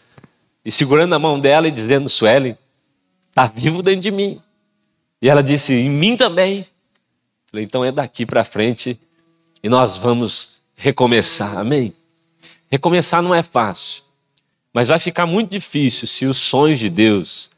e 0.66 0.72
segurando 0.72 1.14
a 1.16 1.20
mão 1.20 1.40
dela 1.40 1.68
e 1.68 1.72
dizendo: 1.72 2.10
Suelen, 2.10 2.58
está 3.30 3.48
vivo 3.48 3.82
dentro 3.82 4.02
de 4.02 4.12
mim. 4.12 4.42
E 5.22 5.30
ela 5.30 5.42
disse: 5.42 5.74
em 5.74 5.90
mim 5.90 6.18
também. 6.18 6.66
Falei, 7.50 7.66
então 7.66 7.84
é 7.84 7.92
daqui 7.92 8.26
para 8.26 8.44
frente 8.44 9.00
e 9.64 9.70
nós 9.70 9.96
vamos 9.96 10.60
recomeçar, 10.76 11.58
amém? 11.58 11.94
Recomeçar 12.70 13.24
não 13.24 13.34
é 13.34 13.42
fácil, 13.42 14.04
mas 14.72 14.88
vai 14.88 15.00
ficar 15.00 15.26
muito 15.26 15.50
difícil 15.50 16.08
se 16.08 16.26
os 16.26 16.38
sonhos 16.38 16.78
de 16.78 16.90
Deus, 16.90 17.50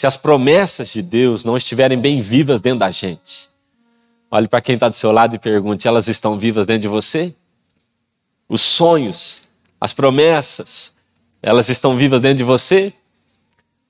se 0.00 0.06
as 0.06 0.16
promessas 0.16 0.90
de 0.90 1.02
Deus 1.02 1.44
não 1.44 1.58
estiverem 1.58 2.00
bem 2.00 2.22
vivas 2.22 2.58
dentro 2.58 2.78
da 2.78 2.90
gente. 2.90 3.50
Olhe 4.30 4.48
para 4.48 4.62
quem 4.62 4.74
está 4.76 4.88
do 4.88 4.96
seu 4.96 5.12
lado 5.12 5.36
e 5.36 5.38
pergunte: 5.38 5.86
elas 5.86 6.08
estão 6.08 6.38
vivas 6.38 6.64
dentro 6.64 6.80
de 6.80 6.88
você? 6.88 7.34
Os 8.48 8.62
sonhos, 8.62 9.42
as 9.78 9.92
promessas, 9.92 10.94
elas 11.42 11.68
estão 11.68 11.98
vivas 11.98 12.18
dentro 12.18 12.38
de 12.38 12.44
você? 12.44 12.94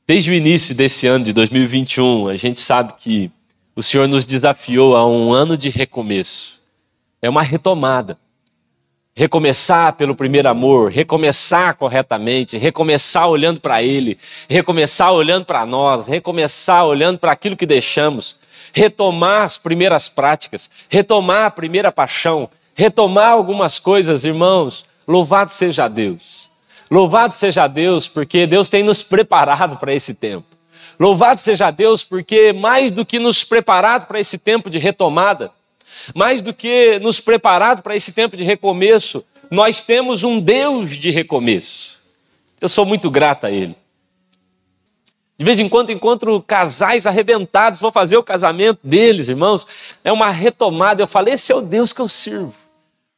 Desde 0.04 0.32
o 0.32 0.34
início 0.34 0.74
desse 0.74 1.06
ano 1.06 1.26
de 1.26 1.32
2021, 1.32 2.26
a 2.26 2.34
gente 2.34 2.58
sabe 2.58 2.94
que 2.98 3.30
o 3.76 3.82
Senhor 3.82 4.08
nos 4.08 4.24
desafiou 4.24 4.96
a 4.96 5.06
um 5.06 5.32
ano 5.32 5.56
de 5.56 5.68
recomeço. 5.68 6.60
É 7.22 7.30
uma 7.30 7.42
retomada 7.42 8.18
recomeçar 9.20 9.92
pelo 9.96 10.14
primeiro 10.14 10.48
amor, 10.48 10.90
recomeçar 10.90 11.76
corretamente, 11.76 12.56
recomeçar 12.56 13.28
olhando 13.28 13.60
para 13.60 13.82
Ele, 13.82 14.16
recomeçar 14.48 15.12
olhando 15.12 15.44
para 15.44 15.66
nós, 15.66 16.06
recomeçar 16.06 16.86
olhando 16.86 17.18
para 17.18 17.32
aquilo 17.32 17.54
que 17.54 17.66
deixamos, 17.66 18.38
retomar 18.72 19.42
as 19.42 19.58
primeiras 19.58 20.08
práticas, 20.08 20.70
retomar 20.88 21.44
a 21.44 21.50
primeira 21.50 21.92
paixão, 21.92 22.48
retomar 22.74 23.32
algumas 23.32 23.78
coisas, 23.78 24.24
irmãos. 24.24 24.86
Louvado 25.06 25.52
seja 25.52 25.86
Deus. 25.86 26.48
Louvado 26.90 27.34
seja 27.34 27.66
Deus, 27.66 28.08
porque 28.08 28.46
Deus 28.46 28.70
tem 28.70 28.82
nos 28.82 29.02
preparado 29.02 29.76
para 29.76 29.92
esse 29.92 30.14
tempo. 30.14 30.46
Louvado 30.98 31.42
seja 31.42 31.70
Deus, 31.70 32.02
porque 32.02 32.54
mais 32.54 32.90
do 32.90 33.04
que 33.04 33.18
nos 33.18 33.44
preparado 33.44 34.06
para 34.06 34.18
esse 34.18 34.38
tempo 34.38 34.70
de 34.70 34.78
retomada, 34.78 35.52
mais 36.14 36.42
do 36.42 36.52
que 36.52 36.98
nos 37.00 37.20
preparado 37.20 37.82
para 37.82 37.96
esse 37.96 38.12
tempo 38.12 38.36
de 38.36 38.44
recomeço, 38.44 39.24
nós 39.50 39.82
temos 39.82 40.22
um 40.24 40.38
Deus 40.40 40.90
de 40.90 41.10
recomeço. 41.10 42.00
Eu 42.60 42.68
sou 42.68 42.84
muito 42.84 43.10
grato 43.10 43.46
a 43.46 43.50
Ele. 43.50 43.74
De 45.40 45.44
vez 45.44 45.58
em 45.58 45.70
quando 45.70 45.90
encontro 45.90 46.42
casais 46.42 47.06
arrebentados, 47.06 47.80
vou 47.80 47.90
fazer 47.90 48.16
o 48.18 48.22
casamento 48.22 48.78
deles, 48.84 49.26
irmãos. 49.26 49.66
É 50.04 50.12
uma 50.12 50.30
retomada. 50.30 51.02
Eu 51.02 51.06
falei: 51.06 51.32
esse 51.32 51.50
é 51.50 51.54
o 51.54 51.62
Deus 51.62 51.94
que 51.94 52.00
eu 52.00 52.08
sirvo. 52.08 52.52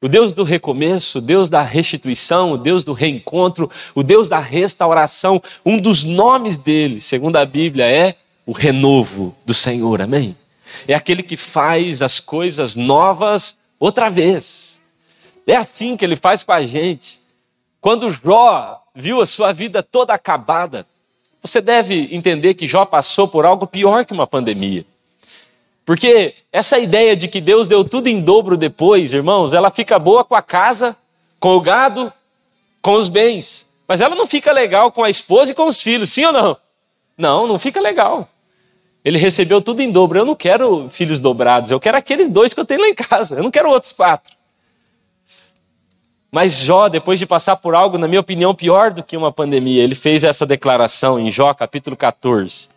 O 0.00 0.08
Deus 0.08 0.32
do 0.32 0.44
recomeço, 0.44 1.18
o 1.18 1.20
Deus 1.20 1.48
da 1.48 1.62
restituição, 1.62 2.52
o 2.52 2.58
Deus 2.58 2.84
do 2.84 2.92
reencontro, 2.92 3.68
o 3.92 4.04
Deus 4.04 4.28
da 4.28 4.38
restauração. 4.38 5.42
Um 5.66 5.78
dos 5.78 6.04
nomes 6.04 6.58
dele, 6.58 7.00
segundo 7.00 7.36
a 7.36 7.44
Bíblia, 7.44 7.86
é 7.86 8.14
o 8.46 8.52
renovo 8.52 9.34
do 9.44 9.52
Senhor. 9.52 10.00
Amém? 10.00 10.36
É 10.86 10.94
aquele 10.94 11.22
que 11.22 11.36
faz 11.36 12.02
as 12.02 12.20
coisas 12.20 12.76
novas 12.76 13.58
outra 13.78 14.10
vez. 14.10 14.80
É 15.46 15.56
assim 15.56 15.96
que 15.96 16.04
ele 16.04 16.16
faz 16.16 16.42
com 16.42 16.52
a 16.52 16.64
gente. 16.64 17.20
Quando 17.80 18.12
Jó 18.12 18.80
viu 18.94 19.20
a 19.20 19.26
sua 19.26 19.52
vida 19.52 19.82
toda 19.82 20.14
acabada, 20.14 20.86
você 21.40 21.60
deve 21.60 22.08
entender 22.14 22.54
que 22.54 22.68
Jó 22.68 22.84
passou 22.84 23.26
por 23.26 23.44
algo 23.44 23.66
pior 23.66 24.04
que 24.04 24.12
uma 24.12 24.26
pandemia. 24.26 24.86
Porque 25.84 26.34
essa 26.52 26.78
ideia 26.78 27.16
de 27.16 27.26
que 27.26 27.40
Deus 27.40 27.66
deu 27.66 27.84
tudo 27.84 28.06
em 28.06 28.20
dobro 28.20 28.56
depois, 28.56 29.12
irmãos, 29.12 29.52
ela 29.52 29.70
fica 29.70 29.98
boa 29.98 30.22
com 30.22 30.36
a 30.36 30.42
casa, 30.42 30.96
com 31.40 31.56
o 31.56 31.60
gado, 31.60 32.12
com 32.80 32.94
os 32.94 33.08
bens. 33.08 33.66
Mas 33.88 34.00
ela 34.00 34.14
não 34.14 34.26
fica 34.26 34.52
legal 34.52 34.92
com 34.92 35.02
a 35.02 35.10
esposa 35.10 35.50
e 35.50 35.54
com 35.54 35.66
os 35.66 35.80
filhos, 35.80 36.10
sim 36.10 36.24
ou 36.24 36.32
não? 36.32 36.56
Não, 37.18 37.46
não 37.46 37.58
fica 37.58 37.80
legal. 37.80 38.28
Ele 39.04 39.18
recebeu 39.18 39.60
tudo 39.60 39.80
em 39.80 39.90
dobro. 39.90 40.18
Eu 40.18 40.24
não 40.24 40.34
quero 40.34 40.88
filhos 40.88 41.20
dobrados, 41.20 41.70
eu 41.70 41.80
quero 41.80 41.96
aqueles 41.96 42.28
dois 42.28 42.54
que 42.54 42.60
eu 42.60 42.64
tenho 42.64 42.80
lá 42.80 42.88
em 42.88 42.94
casa. 42.94 43.36
Eu 43.36 43.42
não 43.42 43.50
quero 43.50 43.68
outros 43.68 43.92
quatro. 43.92 44.34
Mas 46.34 46.54
Jó, 46.54 46.88
depois 46.88 47.18
de 47.18 47.26
passar 47.26 47.56
por 47.56 47.74
algo, 47.74 47.98
na 47.98 48.08
minha 48.08 48.20
opinião, 48.20 48.54
pior 48.54 48.90
do 48.90 49.02
que 49.02 49.18
uma 49.18 49.30
pandemia, 49.30 49.82
ele 49.82 49.94
fez 49.94 50.24
essa 50.24 50.46
declaração 50.46 51.20
em 51.20 51.30
Jó, 51.30 51.52
capítulo 51.52 51.94
14. 51.94 52.70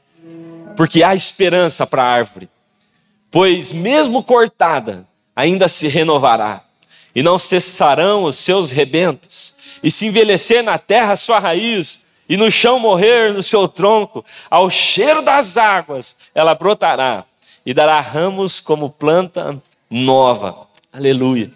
Porque 0.75 1.01
há 1.01 1.15
esperança 1.15 1.88
para 1.88 2.03
a 2.03 2.08
árvore, 2.08 2.50
pois 3.32 3.72
mesmo 3.72 4.22
cortada, 4.22 5.08
ainda 5.34 5.70
se 5.70 5.88
renovará, 5.88 6.63
e 7.15 7.24
não 7.24 7.38
cessarão 7.38 8.25
os 8.25 8.36
seus 8.36 8.72
rebentos, 8.72 9.55
e 9.82 9.89
se 9.89 10.05
envelhecer 10.05 10.62
na 10.62 10.77
terra 10.77 11.15
sua 11.15 11.39
raiz, 11.39 12.01
e 12.27 12.38
no 12.38 12.50
chão 12.50 12.79
morrer 12.79 13.34
no 13.34 13.44
seu 13.44 13.67
tronco, 13.67 14.25
ao 14.50 14.70
cheiro 14.70 15.22
das 15.22 15.58
águas, 15.58 16.15
ela 16.34 16.55
brotará 16.55 17.24
e 17.65 17.74
dará 17.74 18.00
ramos 18.00 18.60
como 18.60 18.89
planta 18.89 19.62
nova. 19.89 20.67
Aleluia. 20.91 21.51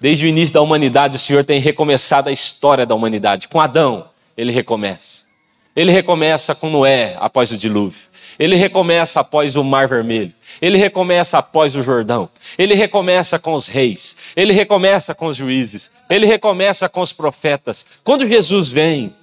Desde 0.00 0.24
o 0.24 0.28
início 0.28 0.54
da 0.54 0.60
humanidade, 0.60 1.16
o 1.16 1.18
Senhor 1.18 1.44
tem 1.44 1.60
recomeçado 1.60 2.28
a 2.28 2.32
história 2.32 2.84
da 2.84 2.94
humanidade. 2.94 3.48
Com 3.48 3.60
Adão, 3.60 4.06
ele 4.36 4.52
recomeça. 4.52 5.26
Ele 5.74 5.90
recomeça 5.90 6.54
com 6.54 6.70
Noé 6.70 7.16
após 7.18 7.50
o 7.52 7.56
dilúvio. 7.56 8.06
Ele 8.38 8.56
recomeça 8.56 9.20
após 9.20 9.56
o 9.56 9.64
Mar 9.64 9.88
Vermelho. 9.88 10.32
Ele 10.60 10.76
recomeça 10.76 11.38
após 11.38 11.74
o 11.74 11.82
Jordão. 11.82 12.28
Ele 12.58 12.74
recomeça 12.74 13.38
com 13.38 13.54
os 13.54 13.66
reis. 13.66 14.16
Ele 14.36 14.52
recomeça 14.52 15.14
com 15.14 15.26
os 15.26 15.36
juízes. 15.36 15.90
Ele 16.08 16.26
recomeça 16.26 16.88
com 16.88 17.00
os 17.00 17.12
profetas. 17.12 17.86
Quando 18.04 18.26
Jesus 18.26 18.70
vem, 18.70 19.14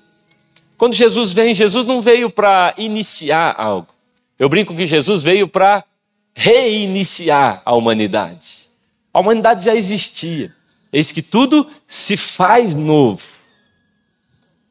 quando 0.77 0.93
Jesus 0.93 1.31
vem, 1.31 1.53
Jesus 1.53 1.85
não 1.85 2.01
veio 2.01 2.29
para 2.29 2.73
iniciar 2.77 3.55
algo. 3.57 3.87
Eu 4.37 4.49
brinco 4.49 4.75
que 4.75 4.85
Jesus 4.85 5.23
veio 5.23 5.47
para 5.47 5.83
reiniciar 6.33 7.61
a 7.63 7.73
humanidade. 7.73 8.69
A 9.13 9.19
humanidade 9.19 9.65
já 9.65 9.75
existia. 9.75 10.53
Eis 10.91 11.11
que 11.11 11.21
tudo 11.21 11.67
se 11.87 12.17
faz 12.17 12.73
novo. 12.75 13.23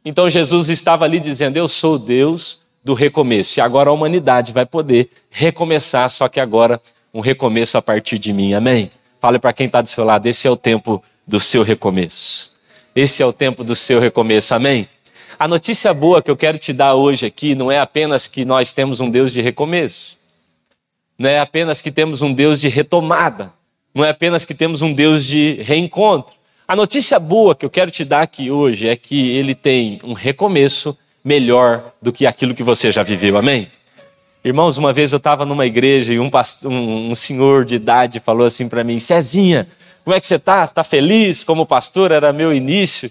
Então 0.05 0.29
Jesus 0.29 0.69
estava 0.69 1.05
ali 1.05 1.21
dizendo: 1.21 1.57
Eu 1.57 1.69
sou 1.69 1.99
Deus 1.99 2.59
do 2.83 2.95
recomeço. 2.95 3.59
E 3.59 3.61
agora 3.61 3.91
a 3.91 3.93
humanidade 3.93 4.53
vai 4.53 4.67
poder 4.67 5.11
recomeçar, 5.31 6.11
só 6.11 6.29
que 6.29 6.41
agora 6.41 6.81
um 7.15 7.21
recomeço 7.21 7.79
a 7.79 7.83
partir 7.83 8.19
de 8.19 8.33
mim. 8.33 8.55
Amém? 8.55 8.91
Fale 9.21 9.39
para 9.39 9.53
quem 9.53 9.67
está 9.67 9.81
do 9.81 9.89
seu 9.89 10.05
lado: 10.05 10.27
esse 10.27 10.47
é 10.47 10.51
o 10.51 10.57
tempo 10.57 11.03
do 11.27 11.39
seu 11.39 11.63
recomeço. 11.63 12.51
Esse 12.95 13.23
é 13.23 13.27
o 13.27 13.33
tempo 13.33 13.65
do 13.65 13.75
seu 13.75 14.01
recomeço. 14.01 14.55
Amém? 14.55 14.89
A 15.43 15.49
notícia 15.49 15.93
boa 15.93 16.23
que 16.23 16.31
eu 16.31 16.37
quero 16.37 16.57
te 16.57 16.73
dar 16.73 16.95
hoje 16.95 17.27
aqui 17.27 17.57
não 17.57 17.69
é 17.69 17.81
apenas 17.81 18.29
que 18.29 18.45
nós 18.45 18.73
temos 18.73 19.01
um 19.01 19.11
Deus 19.11 19.33
de 19.33 19.41
recomeço, 19.41 20.17
não 21.19 21.29
é 21.29 21.41
apenas 21.41 21.83
que 21.83 21.91
temos 21.91 22.23
um 22.23 22.33
Deus 22.33 22.61
de 22.61 22.69
retomada, 22.69 23.53
não 23.93 24.05
é 24.05 24.11
apenas 24.11 24.45
que 24.45 24.55
temos 24.55 24.83
um 24.83 24.95
Deus 24.95 25.27
de 25.27 25.55
reencontro. 25.61 26.37
A 26.69 26.77
notícia 26.77 27.19
boa 27.19 27.57
que 27.57 27.67
eu 27.67 27.71
quero 27.71 27.91
te 27.91 28.05
dar 28.05 28.23
aqui 28.23 28.53
hoje 28.53 28.87
é 28.87 28.95
que 28.95 29.33
ele 29.33 29.53
tem 29.53 29.99
um 30.05 30.13
recomeço 30.13 30.97
melhor 31.25 31.93
do 32.01 32.13
que 32.13 32.25
aquilo 32.25 32.55
que 32.55 32.63
você 32.63 32.93
já 32.93 33.03
viveu, 33.03 33.37
amém? 33.37 33.69
Irmãos, 34.45 34.79
uma 34.79 34.93
vez 34.93 35.11
eu 35.11 35.17
estava 35.17 35.45
numa 35.45 35.67
igreja 35.67 36.13
e 36.13 36.21
um, 36.21 36.31
pastor, 36.31 36.71
um, 36.71 37.13
senhor 37.17 37.65
de 37.65 37.75
idade 37.75 38.21
falou 38.21 38.47
assim 38.47 38.69
para 38.69 38.85
mim: 38.85 39.01
Cezinha, 39.01 39.67
como 40.05 40.15
é 40.15 40.21
que 40.21 40.27
você 40.29 40.37
está? 40.37 40.63
Está 40.63 40.85
feliz 40.85 41.43
como 41.43 41.67
pastor? 41.67 42.13
Era 42.13 42.33
meu 42.33 42.55
início. 42.55 43.11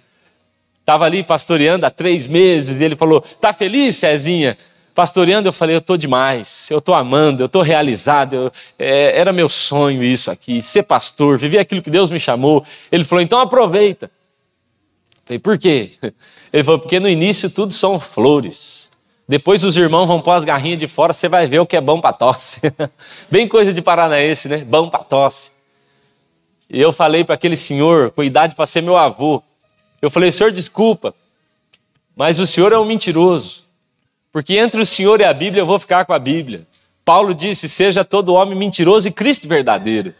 Estava 0.92 1.06
ali 1.06 1.24
pastoreando 1.24 1.86
há 1.86 1.90
três 1.90 2.28
meses 2.28 2.78
e 2.78 2.84
ele 2.84 2.98
falou: 2.98 3.24
Está 3.26 3.54
feliz, 3.54 3.96
Cezinha? 3.96 4.58
Pastoreando, 4.94 5.48
eu 5.48 5.54
falei: 5.54 5.74
Eu 5.74 5.80
estou 5.80 5.96
demais, 5.96 6.68
eu 6.70 6.80
estou 6.80 6.94
amando, 6.94 7.44
eu 7.44 7.46
estou 7.46 7.62
realizado. 7.62 8.34
Eu, 8.34 8.52
é, 8.78 9.18
era 9.18 9.32
meu 9.32 9.48
sonho 9.48 10.04
isso 10.04 10.30
aqui, 10.30 10.62
ser 10.62 10.84
pastor, 10.84 11.38
viver 11.38 11.60
aquilo 11.60 11.82
que 11.82 11.90
Deus 11.90 12.10
me 12.10 12.20
chamou. 12.20 12.66
Ele 12.92 13.06
falou: 13.06 13.22
Então 13.22 13.40
aproveita. 13.40 14.08
Eu 14.08 15.22
falei: 15.24 15.40
Por 15.40 15.58
quê? 15.58 15.94
Ele 16.52 16.64
falou: 16.66 16.80
Porque 16.80 17.00
no 17.00 17.08
início 17.08 17.50
tudo 17.50 17.72
são 17.72 17.98
flores. 17.98 18.92
Depois 19.26 19.64
os 19.64 19.78
irmãos 19.78 20.08
vão 20.08 20.20
pôr 20.20 20.34
as 20.34 20.44
garrinhas 20.44 20.78
de 20.78 20.90
fora, 20.90 21.14
você 21.14 21.30
vai 21.30 21.48
ver 21.48 21.60
o 21.60 21.66
que 21.66 21.78
é 21.78 21.82
bom 21.82 22.02
para 22.02 22.12
tosse. 22.12 22.60
Bem 23.32 23.48
coisa 23.48 23.74
de 23.74 23.82
paranaense, 23.82 24.50
né? 24.50 24.58
Bom 24.58 24.90
para 24.90 25.06
tosse. 25.06 25.52
E 26.70 26.82
eu 26.82 26.92
falei 26.92 27.24
para 27.24 27.36
aquele 27.36 27.56
senhor, 27.56 28.12
com 28.12 28.22
idade 28.22 28.56
para 28.56 28.66
ser 28.66 28.82
meu 28.82 28.98
avô, 28.98 29.42
eu 30.02 30.10
falei, 30.10 30.32
senhor, 30.32 30.52
desculpa, 30.52 31.14
mas 32.16 32.40
o 32.40 32.48
senhor 32.48 32.72
é 32.72 32.78
um 32.78 32.86
mentiroso, 32.86 33.64
porque 34.32 34.58
entre 34.58 34.82
o 34.82 34.86
senhor 34.86 35.22
e 35.22 35.24
a 35.24 35.34
Bíblia 35.34 35.62
eu 35.62 35.66
vou 35.66 35.80
ficar 35.80 36.06
com 36.06 36.14
a 36.14 36.20
Bíblia. 36.20 36.66
Paulo 37.04 37.34
disse: 37.34 37.68
seja 37.68 38.06
todo 38.06 38.34
homem 38.34 38.58
mentiroso 38.58 39.08
e 39.08 39.12
Cristo 39.12 39.48
verdadeiro. 39.48 40.14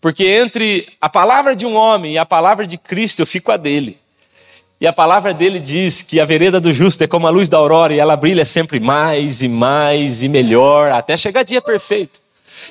Porque 0.00 0.24
entre 0.24 0.86
a 1.00 1.08
palavra 1.08 1.56
de 1.56 1.66
um 1.66 1.74
homem 1.74 2.12
e 2.12 2.18
a 2.18 2.24
palavra 2.24 2.66
de 2.66 2.78
Cristo 2.78 3.20
eu 3.20 3.26
fico 3.26 3.50
a 3.50 3.56
dele. 3.56 3.98
E 4.80 4.86
a 4.86 4.92
palavra 4.92 5.34
dele 5.34 5.58
diz 5.58 6.02
que 6.02 6.20
a 6.20 6.24
vereda 6.24 6.60
do 6.60 6.72
justo 6.72 7.02
é 7.02 7.08
como 7.08 7.26
a 7.26 7.30
luz 7.30 7.48
da 7.48 7.58
aurora 7.58 7.92
e 7.92 7.98
ela 7.98 8.14
brilha 8.14 8.44
sempre 8.44 8.78
mais 8.78 9.42
e 9.42 9.48
mais 9.48 10.22
e 10.22 10.28
melhor, 10.28 10.92
até 10.92 11.16
chegar 11.16 11.42
dia 11.42 11.60
perfeito. 11.60 12.20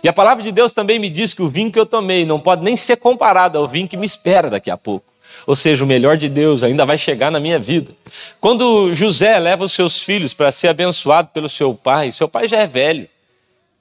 E 0.01 0.07
a 0.07 0.13
palavra 0.13 0.41
de 0.41 0.53
Deus 0.53 0.71
também 0.71 0.99
me 0.99 1.09
diz 1.09 1.33
que 1.33 1.41
o 1.41 1.49
vinho 1.49 1.69
que 1.69 1.79
eu 1.79 1.85
tomei 1.85 2.25
não 2.25 2.39
pode 2.39 2.63
nem 2.63 2.77
ser 2.77 2.95
comparado 2.95 3.57
ao 3.57 3.67
vinho 3.67 3.89
que 3.89 3.97
me 3.97 4.05
espera 4.05 4.49
daqui 4.49 4.71
a 4.71 4.77
pouco. 4.77 5.16
Ou 5.45 5.55
seja, 5.55 5.83
o 5.83 5.87
melhor 5.87 6.17
de 6.17 6.27
Deus 6.27 6.63
ainda 6.63 6.85
vai 6.85 6.97
chegar 6.97 7.31
na 7.31 7.39
minha 7.39 7.59
vida. 7.59 7.91
Quando 8.39 8.93
José 8.93 9.37
leva 9.39 9.63
os 9.63 9.71
seus 9.71 10.01
filhos 10.01 10.33
para 10.33 10.51
ser 10.51 10.69
abençoado 10.69 11.29
pelo 11.33 11.47
seu 11.47 11.73
pai, 11.73 12.11
seu 12.11 12.27
pai 12.27 12.47
já 12.47 12.57
é 12.57 12.67
velho. 12.67 13.07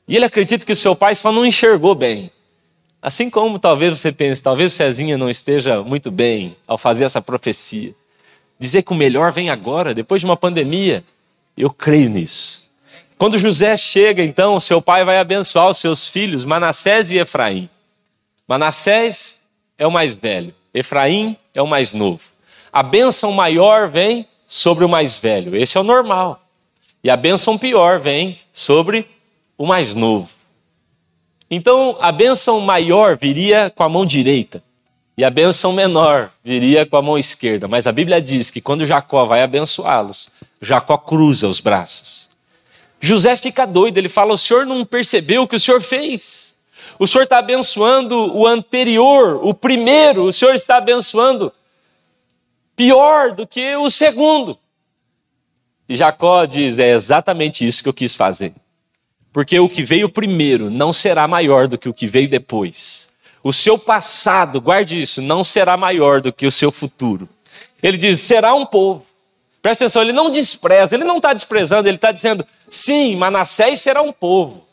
E 0.09 0.15
ele 0.15 0.25
acredita 0.25 0.65
que 0.65 0.73
o 0.73 0.77
seu 0.77 0.95
pai 0.95 1.15
só 1.15 1.33
não 1.33 1.45
enxergou 1.45 1.95
bem. 1.95 2.31
Assim 3.03 3.31
como 3.31 3.59
talvez 3.59 3.99
você 3.99 4.11
pense, 4.11 4.43
talvez 4.43 4.73
Cezinha 4.73 5.17
não 5.17 5.31
esteja 5.31 5.83
muito 5.83 6.11
bem 6.11 6.57
ao 6.67 6.79
fazer 6.79 7.05
essa 7.05 7.21
profecia. 7.21 7.95
Dizer 8.59 8.83
que 8.83 8.93
o 8.93 8.97
melhor 8.97 9.33
vem 9.33 9.51
agora, 9.51 9.95
depois 9.95 10.21
de 10.21 10.27
uma 10.27 10.37
pandemia. 10.37 11.05
Eu 11.57 11.71
creio 11.71 12.09
nisso. 12.09 12.67
Quando 13.19 13.39
José 13.39 13.77
chega, 13.77 14.23
então, 14.23 14.61
seu 14.61 14.83
pai 14.83 15.05
vai 15.05 15.19
abençoar 15.19 15.71
os 15.71 15.79
seus 15.79 16.07
filhos, 16.07 16.45
Manassés 16.45 17.11
e 17.11 17.19
Efraim. 17.19 17.69
Manassés 18.47 19.41
é 19.79 19.87
o 19.87 19.91
mais 19.91 20.17
velho, 20.17 20.55
Efraim 20.77 21.37
é 21.55 21.63
o 21.63 21.67
mais 21.67 21.93
novo. 21.93 22.21
A 22.73 22.83
bênção 22.83 23.33
maior 23.33 23.89
vem 23.89 24.27
sobre 24.47 24.85
o 24.85 24.89
mais 24.89 25.17
velho, 25.17 25.57
esse 25.57 25.79
é 25.79 25.81
o 25.81 25.85
normal. 25.85 26.43
E 27.03 27.11
a 27.11 27.17
bênção 27.17 27.57
pior 27.57 27.99
vem 27.99 28.39
sobre 28.53 29.09
o 29.57 29.67
mais 29.67 29.95
novo. 29.95 30.29
Então, 31.51 31.97
a 32.01 32.13
bênção 32.13 32.61
maior 32.61 33.17
viria 33.17 33.73
com 33.75 33.83
a 33.83 33.89
mão 33.89 34.05
direita, 34.05 34.63
e 35.17 35.25
a 35.25 35.31
benção 35.31 35.73
menor 35.73 36.31
viria 36.45 36.85
com 36.85 36.97
a 36.97 37.03
mão 37.03 37.17
esquerda. 37.17 37.67
Mas 37.67 37.87
a 37.87 37.93
Bíblia 37.93 38.21
diz 38.21 38.51
que 38.51 38.61
quando 38.61 38.85
Jacó 38.85 39.25
vai 39.25 39.43
abençoá-los, 39.43 40.29
Jacó 40.61 40.99
cruza 40.99 41.49
os 41.49 41.59
braços. 41.59 42.29
José 43.01 43.35
fica 43.37 43.67
doido, 43.67 43.97
ele 43.97 44.11
fala: 44.11 44.35
O 44.35 44.39
senhor 44.39 44.67
não 44.67 44.85
percebeu 44.85 45.43
o 45.43 45.49
que 45.49 45.57
o 45.57 45.61
senhor 45.61 45.81
fez? 45.81 46.56
O 46.99 47.07
senhor 47.07 47.25
está 47.25 47.39
abençoando 47.39 48.37
o 48.37 48.47
anterior, 48.47 49.41
o 49.43 49.53
primeiro, 49.53 50.25
o 50.25 50.33
senhor 50.33 50.55
está 50.55 50.77
abençoando 50.77 51.53
pior 52.75 53.33
do 53.33 53.47
que 53.47 53.77
o 53.77 53.91
segundo. 53.91 54.59
E 55.89 55.97
Jacó 55.97 56.45
diz: 56.45 56.79
É 56.79 56.91
exatamente 56.91 57.67
isso 57.67 57.83
que 57.83 57.89
eu 57.89 57.95
quis 57.95 58.15
fazer. 58.15 58.53
Porque 59.33 59.59
o 59.59 59.69
que 59.69 59.83
veio 59.83 60.09
primeiro 60.09 60.71
não 60.71 60.93
será 60.93 61.29
maior 61.29 61.69
do 61.69 61.77
que 61.77 61.89
o 61.89 61.95
que 61.95 62.07
veio 62.07 62.29
depois. 62.29 63.09
O 63.43 63.53
seu 63.53 63.79
passado, 63.79 64.61
guarde 64.61 65.01
isso, 65.01 65.23
não 65.23 65.45
será 65.45 65.77
maior 65.77 66.21
do 66.21 66.33
que 66.33 66.47
o 66.47 66.51
seu 66.51 66.73
futuro. 66.73 67.29
Ele 67.83 67.97
diz: 67.97 68.21
será 68.21 68.55
um 68.55 68.67
povo. 68.67 69.05
Presta 69.63 69.85
atenção, 69.85 70.03
ele 70.03 70.13
não 70.13 70.31
despreza, 70.31 70.95
ele 70.95 71.05
não 71.05 71.19
está 71.19 71.33
desprezando, 71.33 71.89
ele 71.89 71.97
está 71.97 72.13
dizendo: 72.13 72.45
sim, 72.69 73.17
Manassés 73.17 73.81
será 73.81 74.03
um 74.03 74.13
povo, 74.13 74.66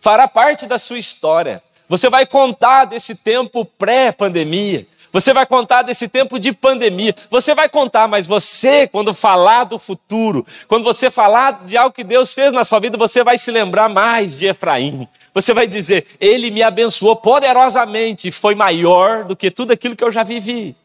fará 0.00 0.26
parte 0.26 0.66
da 0.66 0.78
sua 0.78 0.98
história. 0.98 1.62
Você 1.88 2.08
vai 2.08 2.24
contar 2.26 2.84
desse 2.86 3.16
tempo 3.16 3.64
pré-pandemia, 3.64 4.86
você 5.12 5.32
vai 5.32 5.44
contar 5.44 5.82
desse 5.82 6.08
tempo 6.08 6.38
de 6.38 6.52
pandemia, 6.52 7.14
você 7.28 7.52
vai 7.52 7.68
contar, 7.68 8.06
mas 8.06 8.28
você, 8.28 8.86
quando 8.86 9.12
falar 9.12 9.64
do 9.64 9.76
futuro, 9.76 10.46
quando 10.68 10.84
você 10.84 11.10
falar 11.10 11.64
de 11.64 11.76
algo 11.76 11.92
que 11.92 12.04
Deus 12.04 12.32
fez 12.32 12.52
na 12.52 12.64
sua 12.64 12.78
vida, 12.78 12.96
você 12.96 13.24
vai 13.24 13.36
se 13.36 13.50
lembrar 13.50 13.88
mais 13.88 14.38
de 14.38 14.46
Efraim. 14.46 15.08
Você 15.34 15.52
vai 15.52 15.66
dizer: 15.66 16.06
Ele 16.20 16.50
me 16.50 16.62
abençoou 16.62 17.16
poderosamente 17.16 18.28
e 18.28 18.32
foi 18.32 18.54
maior 18.54 19.24
do 19.24 19.34
que 19.34 19.50
tudo 19.50 19.72
aquilo 19.72 19.96
que 19.96 20.04
eu 20.04 20.12
já 20.12 20.22
vivi. 20.22 20.76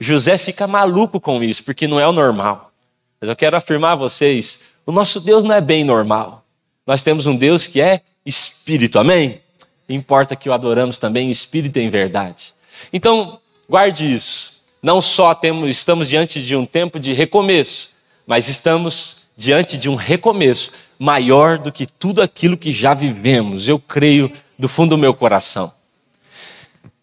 José 0.00 0.36
fica 0.36 0.66
maluco 0.66 1.20
com 1.20 1.42
isso, 1.42 1.62
porque 1.62 1.86
não 1.86 2.00
é 2.00 2.08
o 2.08 2.12
normal. 2.12 2.72
Mas 3.20 3.30
eu 3.30 3.36
quero 3.36 3.56
afirmar 3.56 3.92
a 3.92 3.96
vocês: 3.96 4.60
o 4.84 4.90
nosso 4.90 5.20
Deus 5.20 5.44
não 5.44 5.54
é 5.54 5.60
bem 5.60 5.84
normal. 5.84 6.44
Nós 6.84 7.02
temos 7.02 7.24
um 7.24 7.36
Deus 7.36 7.68
que 7.68 7.80
é 7.80 8.00
espírito, 8.24 8.98
amém? 8.98 9.40
Importa 9.88 10.34
que 10.34 10.48
o 10.48 10.52
adoramos 10.52 10.98
também 10.98 11.28
em 11.28 11.30
espírito 11.30 11.78
e 11.78 11.82
em 11.82 11.88
verdade. 11.88 12.54
Então, 12.92 13.38
Guarde 13.68 14.12
isso. 14.12 14.62
Não 14.82 15.00
só 15.00 15.34
temos, 15.34 15.70
estamos 15.70 16.08
diante 16.08 16.44
de 16.44 16.54
um 16.54 16.66
tempo 16.66 17.00
de 17.00 17.12
recomeço, 17.12 17.90
mas 18.26 18.48
estamos 18.48 19.24
diante 19.36 19.78
de 19.78 19.88
um 19.88 19.94
recomeço 19.94 20.70
maior 20.98 21.58
do 21.58 21.72
que 21.72 21.86
tudo 21.86 22.20
aquilo 22.20 22.56
que 22.56 22.70
já 22.70 22.92
vivemos. 22.92 23.66
Eu 23.66 23.78
creio 23.78 24.30
do 24.58 24.68
fundo 24.68 24.90
do 24.90 24.98
meu 24.98 25.14
coração. 25.14 25.72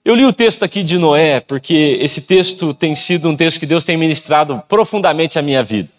Eu 0.05 0.15
li 0.15 0.25
o 0.25 0.33
texto 0.33 0.63
aqui 0.63 0.83
de 0.83 0.97
Noé 0.97 1.39
porque 1.39 1.97
esse 1.99 2.21
texto 2.21 2.73
tem 2.73 2.95
sido 2.95 3.29
um 3.29 3.35
texto 3.35 3.59
que 3.59 3.65
Deus 3.65 3.83
tem 3.83 3.97
ministrado 3.97 4.61
profundamente 4.67 5.39
à 5.39 5.41
minha 5.41 5.63
vida. 5.63 5.89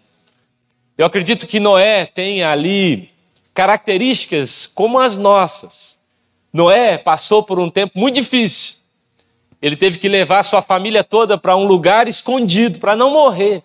Eu 0.96 1.06
acredito 1.06 1.46
que 1.46 1.58
Noé 1.58 2.06
tem 2.06 2.42
ali 2.42 3.10
características 3.54 4.66
como 4.66 4.98
as 4.98 5.16
nossas. 5.16 5.98
Noé 6.52 6.98
passou 6.98 7.42
por 7.42 7.58
um 7.58 7.70
tempo 7.70 7.98
muito 7.98 8.16
difícil. 8.16 8.76
Ele 9.60 9.76
teve 9.76 9.98
que 9.98 10.08
levar 10.08 10.42
sua 10.42 10.60
família 10.60 11.04
toda 11.04 11.38
para 11.38 11.56
um 11.56 11.64
lugar 11.64 12.08
escondido, 12.08 12.78
para 12.78 12.96
não 12.96 13.12
morrer. 13.12 13.62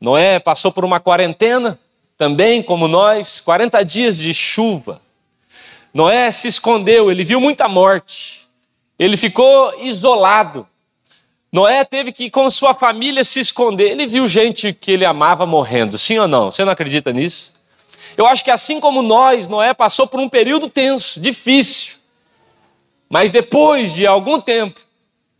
Noé 0.00 0.38
passou 0.38 0.70
por 0.70 0.84
uma 0.84 1.00
quarentena, 1.00 1.78
também 2.16 2.62
como 2.62 2.86
nós, 2.86 3.40
40 3.40 3.82
dias 3.82 4.18
de 4.18 4.34
chuva. 4.34 5.00
Noé 5.92 6.30
se 6.30 6.48
escondeu, 6.48 7.10
ele 7.10 7.24
viu 7.24 7.40
muita 7.40 7.66
morte. 7.66 8.46
Ele 8.98 9.16
ficou 9.16 9.72
isolado. 9.82 10.66
Noé 11.50 11.84
teve 11.84 12.12
que, 12.12 12.30
com 12.30 12.48
sua 12.50 12.74
família, 12.74 13.24
se 13.24 13.40
esconder. 13.40 13.90
Ele 13.90 14.06
viu 14.06 14.28
gente 14.28 14.72
que 14.72 14.92
ele 14.92 15.04
amava 15.04 15.46
morrendo, 15.46 15.98
sim 15.98 16.18
ou 16.18 16.28
não? 16.28 16.50
Você 16.50 16.64
não 16.64 16.72
acredita 16.72 17.12
nisso? 17.12 17.52
Eu 18.20 18.26
acho 18.26 18.44
que 18.44 18.50
assim 18.50 18.80
como 18.80 19.02
nós, 19.02 19.48
Noé 19.48 19.74
passou 19.74 20.06
por 20.06 20.20
um 20.20 20.28
período 20.28 20.68
tenso, 20.68 21.18
difícil. 21.20 21.94
Mas 23.08 23.30
depois 23.30 23.94
de 23.94 24.06
algum 24.06 24.40
tempo, 24.40 24.80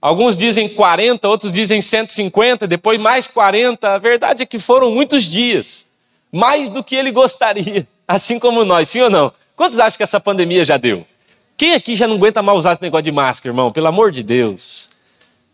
Alguns 0.00 0.34
dizem 0.34 0.66
40, 0.66 1.28
outros 1.28 1.52
dizem 1.52 1.82
150, 1.82 2.66
depois 2.66 2.98
mais 2.98 3.26
40. 3.26 3.96
A 3.96 3.98
verdade 3.98 4.42
é 4.42 4.46
que 4.46 4.58
foram 4.58 4.90
muitos 4.90 5.24
dias, 5.24 5.84
mais 6.32 6.70
do 6.70 6.82
que 6.82 6.96
ele 6.96 7.10
gostaria, 7.10 7.86
assim 8.08 8.38
como 8.38 8.64
nós, 8.64 8.88
sim 8.88 9.02
ou 9.02 9.10
não? 9.10 9.30
Quantos 9.54 9.78
acham 9.78 9.98
que 9.98 10.02
essa 10.02 10.18
pandemia 10.18 10.64
já 10.64 10.78
deu? 10.78 11.06
Quem 11.54 11.74
aqui 11.74 11.94
já 11.94 12.06
não 12.06 12.16
aguenta 12.16 12.42
mais 12.42 12.56
usar 12.56 12.72
esse 12.72 12.82
negócio 12.82 13.02
de 13.02 13.12
máscara, 13.12 13.50
irmão? 13.50 13.70
Pelo 13.70 13.88
amor 13.88 14.10
de 14.10 14.22
Deus. 14.22 14.88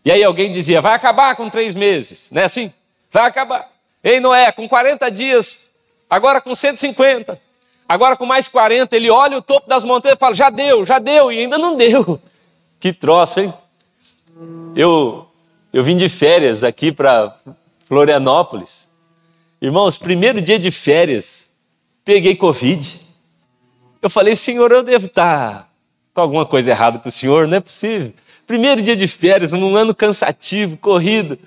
E 0.05 0.09
aí 0.09 0.23
alguém 0.23 0.49
dizia, 0.49 0.79
vai 0.79 0.93
acabar 0.93 1.35
com 1.35 1.49
três 1.49 1.75
meses, 1.75 2.29
não 2.31 2.41
é 2.41 2.45
assim? 2.45 2.71
Vai 3.11 3.25
acabar. 3.25 3.69
Ei, 4.01 4.21
Noé, 4.21 4.49
com 4.53 4.65
40 4.65 5.11
dias, 5.11 5.71
agora 6.09 6.41
com 6.41 6.55
150, 6.55 7.39
agora 7.87 8.15
com 8.15 8.25
mais 8.25 8.47
40, 8.47 8.95
ele 8.95 9.09
olha 9.09 9.37
o 9.37 9.41
topo 9.41 9.67
das 9.67 9.83
montanhas 9.83 10.17
e 10.17 10.19
fala, 10.19 10.35
já 10.35 10.49
deu, 10.49 10.85
já 10.85 10.99
deu, 10.99 11.31
e 11.31 11.39
ainda 11.39 11.57
não 11.57 11.75
deu. 11.75 12.19
Que 12.79 12.93
troço, 12.93 13.39
hein? 13.39 13.51
Eu, 14.75 15.27
eu 15.73 15.83
vim 15.83 15.97
de 15.97 16.07
férias 16.07 16.63
aqui 16.63 16.91
para 16.91 17.35
Florianópolis. 17.87 18.87
Irmãos, 19.59 19.97
primeiro 19.97 20.39
dia 20.39 20.59
de 20.59 20.69
férias, 20.69 21.47
peguei 22.05 22.35
Covid. 22.35 23.01
Eu 23.99 24.11
falei, 24.11 24.35
Senhor, 24.35 24.71
eu 24.71 24.83
devo 24.83 25.07
estar 25.07 25.67
com 26.13 26.21
alguma 26.21 26.45
coisa 26.45 26.69
errada 26.69 26.99
com 26.99 27.09
o 27.09 27.11
Senhor, 27.11 27.47
não 27.47 27.57
é 27.57 27.59
possível. 27.59 28.13
Primeiro 28.45 28.81
dia 28.81 28.95
de 28.95 29.07
férias, 29.07 29.53
um 29.53 29.75
ano 29.75 29.93
cansativo, 29.93 30.77
corrido. 30.77 31.37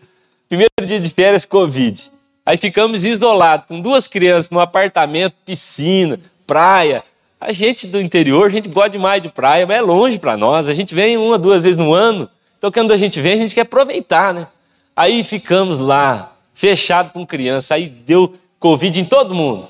Primeiro 0.48 0.72
dia 0.84 1.00
de 1.00 1.08
férias, 1.08 1.44
Covid. 1.44 2.10
Aí 2.50 2.56
ficamos 2.56 3.04
isolados, 3.04 3.66
com 3.68 3.80
duas 3.80 4.08
crianças, 4.08 4.50
num 4.50 4.58
apartamento, 4.58 5.36
piscina, 5.46 6.18
praia. 6.44 7.04
A 7.40 7.52
gente 7.52 7.86
do 7.86 8.00
interior, 8.00 8.48
a 8.48 8.50
gente 8.50 8.68
gosta 8.68 8.90
demais 8.90 9.22
de 9.22 9.28
praia, 9.28 9.64
mas 9.68 9.78
é 9.78 9.80
longe 9.80 10.18
para 10.18 10.36
nós. 10.36 10.68
A 10.68 10.74
gente 10.74 10.92
vem 10.92 11.16
uma, 11.16 11.38
duas 11.38 11.62
vezes 11.62 11.78
no 11.78 11.94
ano. 11.94 12.28
Então, 12.58 12.72
quando 12.72 12.92
a 12.92 12.96
gente 12.96 13.20
vem, 13.20 13.34
a 13.34 13.36
gente 13.36 13.54
quer 13.54 13.60
aproveitar, 13.60 14.34
né? 14.34 14.48
Aí 14.96 15.22
ficamos 15.22 15.78
lá, 15.78 16.32
fechado 16.52 17.12
com 17.12 17.24
criança. 17.24 17.76
Aí 17.76 17.88
deu 17.88 18.34
Covid 18.58 19.00
em 19.00 19.04
todo 19.04 19.32
mundo. 19.32 19.68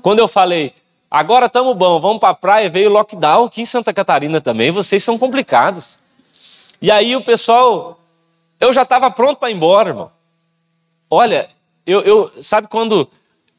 Quando 0.00 0.20
eu 0.20 0.28
falei, 0.28 0.72
agora 1.10 1.46
estamos 1.46 1.76
bom, 1.76 1.98
vamos 1.98 2.20
para 2.20 2.28
a 2.28 2.34
praia, 2.34 2.70
veio 2.70 2.90
lockdown 2.90 3.46
aqui 3.46 3.60
em 3.60 3.66
Santa 3.66 3.92
Catarina 3.92 4.40
também, 4.40 4.70
vocês 4.70 5.02
são 5.02 5.18
complicados. 5.18 5.98
E 6.80 6.92
aí 6.92 7.16
o 7.16 7.24
pessoal, 7.24 7.98
eu 8.60 8.72
já 8.72 8.82
estava 8.82 9.10
pronto 9.10 9.38
para 9.38 9.50
ir 9.50 9.54
embora, 9.54 9.88
irmão. 9.88 10.12
Olha, 11.10 11.50
eu, 11.86 12.00
eu 12.00 12.32
sabe 12.40 12.68
quando 12.68 13.08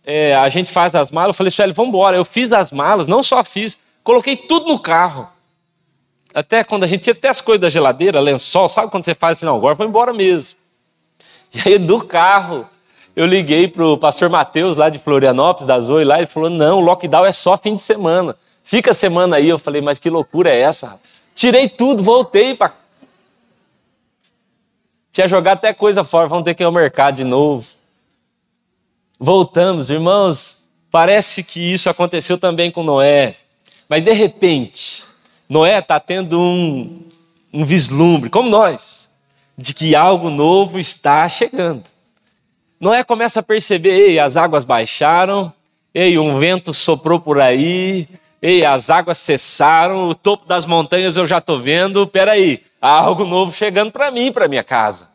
é, 0.04 0.36
a 0.36 0.50
gente 0.50 0.72
faz 0.72 0.96
as 0.96 1.12
malas, 1.12 1.30
eu 1.30 1.34
falei, 1.34 1.52
Sueli, 1.52 1.74
vamos 1.74 1.90
embora. 1.90 2.18
Eu 2.18 2.26
fiz 2.26 2.52
as 2.52 2.72
malas, 2.72 3.08
não 3.08 3.22
só 3.24 3.44
fiz, 3.44 3.80
coloquei 4.04 4.36
tudo 4.36 4.68
no 4.68 4.80
carro. 4.80 5.28
Até 6.34 6.64
quando 6.64 6.84
a 6.84 6.88
gente 6.88 7.02
tinha 7.02 7.14
até 7.14 7.30
as 7.30 7.40
coisas 7.40 7.62
da 7.62 7.70
geladeira, 7.70 8.20
lençol, 8.20 8.68
sabe 8.68 8.92
quando 8.92 9.06
você 9.06 9.16
faz 9.16 9.38
assim, 9.38 9.46
não, 9.46 9.56
agora 9.56 9.76
vou 9.76 9.88
embora 9.88 10.14
mesmo. 10.14 10.58
E 11.54 11.70
aí 11.70 11.80
do 11.80 12.04
carro, 12.04 12.68
eu 13.16 13.26
liguei 13.26 13.68
para 13.68 13.86
o 13.86 13.98
pastor 13.98 14.30
Mateus, 14.30 14.76
lá 14.76 14.90
de 14.90 15.00
Florianópolis, 15.00 15.66
da 15.66 15.80
Zoe, 15.80 16.04
lá, 16.04 16.18
ele 16.18 16.28
falou, 16.28 16.50
não, 16.50 16.80
o 16.80 16.82
lockdown 16.82 17.26
é 17.26 17.32
só 17.32 17.58
fim 17.58 17.76
de 17.76 17.82
semana. 17.82 18.36
Fica 18.64 18.92
a 18.92 18.94
semana 18.94 19.38
aí. 19.38 19.48
Eu 19.48 19.58
falei, 19.58 19.82
mas 19.82 20.00
que 20.00 20.10
loucura 20.10 20.50
é 20.50 20.60
essa? 20.60 21.00
Tirei 21.34 21.70
tudo, 21.70 22.04
voltei 22.04 22.54
para 22.56 22.74
tinha 25.16 25.30
jogado 25.30 25.60
até 25.60 25.74
coisa 25.74 26.04
fora, 26.04 26.28
vamos 26.28 26.44
ter 26.44 26.54
que 26.54 26.62
ir 26.62 26.66
ao 26.66 26.74
mercado 26.74 27.16
de 27.16 27.24
novo. 27.24 27.66
Voltamos, 29.20 29.90
irmãos. 29.90 30.64
Parece 30.92 31.44
que 31.44 31.60
isso 31.60 31.90
aconteceu 31.90 32.38
também 32.38 32.70
com 32.70 32.84
Noé. 32.84 33.38
Mas 33.88 34.02
de 34.02 34.12
repente, 34.12 35.04
Noé 35.48 35.80
está 35.80 36.00
tendo 36.00 36.40
um, 36.40 37.04
um 37.54 37.64
vislumbre, 37.64 38.30
como 38.30 38.50
nós, 38.50 39.10
de 39.58 39.74
que 39.74 39.96
algo 39.96 40.30
novo 40.30 40.80
está 40.80 41.28
chegando. 41.30 41.84
Noé 42.80 43.04
começa 43.04 43.40
a 43.40 43.44
perceber: 43.44 43.92
ei, 43.92 44.20
as 44.20 44.36
águas 44.36 44.66
baixaram, 44.66 45.54
ei, 45.94 46.18
um 46.18 46.40
vento 46.40 46.74
soprou 46.74 47.20
por 47.20 47.40
aí, 47.40 48.08
ei, 48.42 48.66
as 48.66 48.90
águas 48.90 49.18
cessaram, 49.18 50.10
o 50.10 50.16
topo 50.16 50.46
das 50.46 50.66
montanhas 50.66 51.16
eu 51.16 51.26
já 51.26 51.38
estou 51.38 51.60
vendo, 51.60 52.06
peraí, 52.06 52.62
há 52.82 52.90
algo 52.90 53.24
novo 53.24 53.56
chegando 53.56 53.92
para 53.92 54.12
mim, 54.12 54.32
para 54.32 54.48
minha 54.48 54.64
casa. 54.64 55.10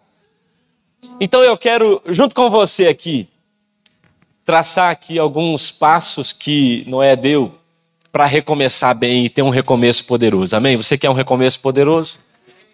Então 1.21 1.43
eu 1.43 1.57
quero, 1.57 2.01
junto 2.07 2.35
com 2.35 2.49
você 2.49 2.89
aqui, 2.89 3.29
traçar 4.51 4.91
aqui 4.91 5.17
alguns 5.17 5.71
passos 5.71 6.33
que 6.33 6.83
Noé 6.89 7.15
deu 7.15 7.55
para 8.11 8.27
recomeçar 8.27 8.93
bem 8.97 9.27
e 9.27 9.29
ter 9.29 9.43
um 9.43 9.49
recomeço 9.49 10.05
poderoso. 10.07 10.57
Amém? 10.57 10.77
Você 10.77 10.99
quer 10.99 11.09
um 11.09 11.13
recomeço 11.13 11.61
poderoso? 11.61 12.19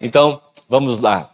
Então, 0.01 0.41
vamos 0.67 0.97
lá. 0.97 1.29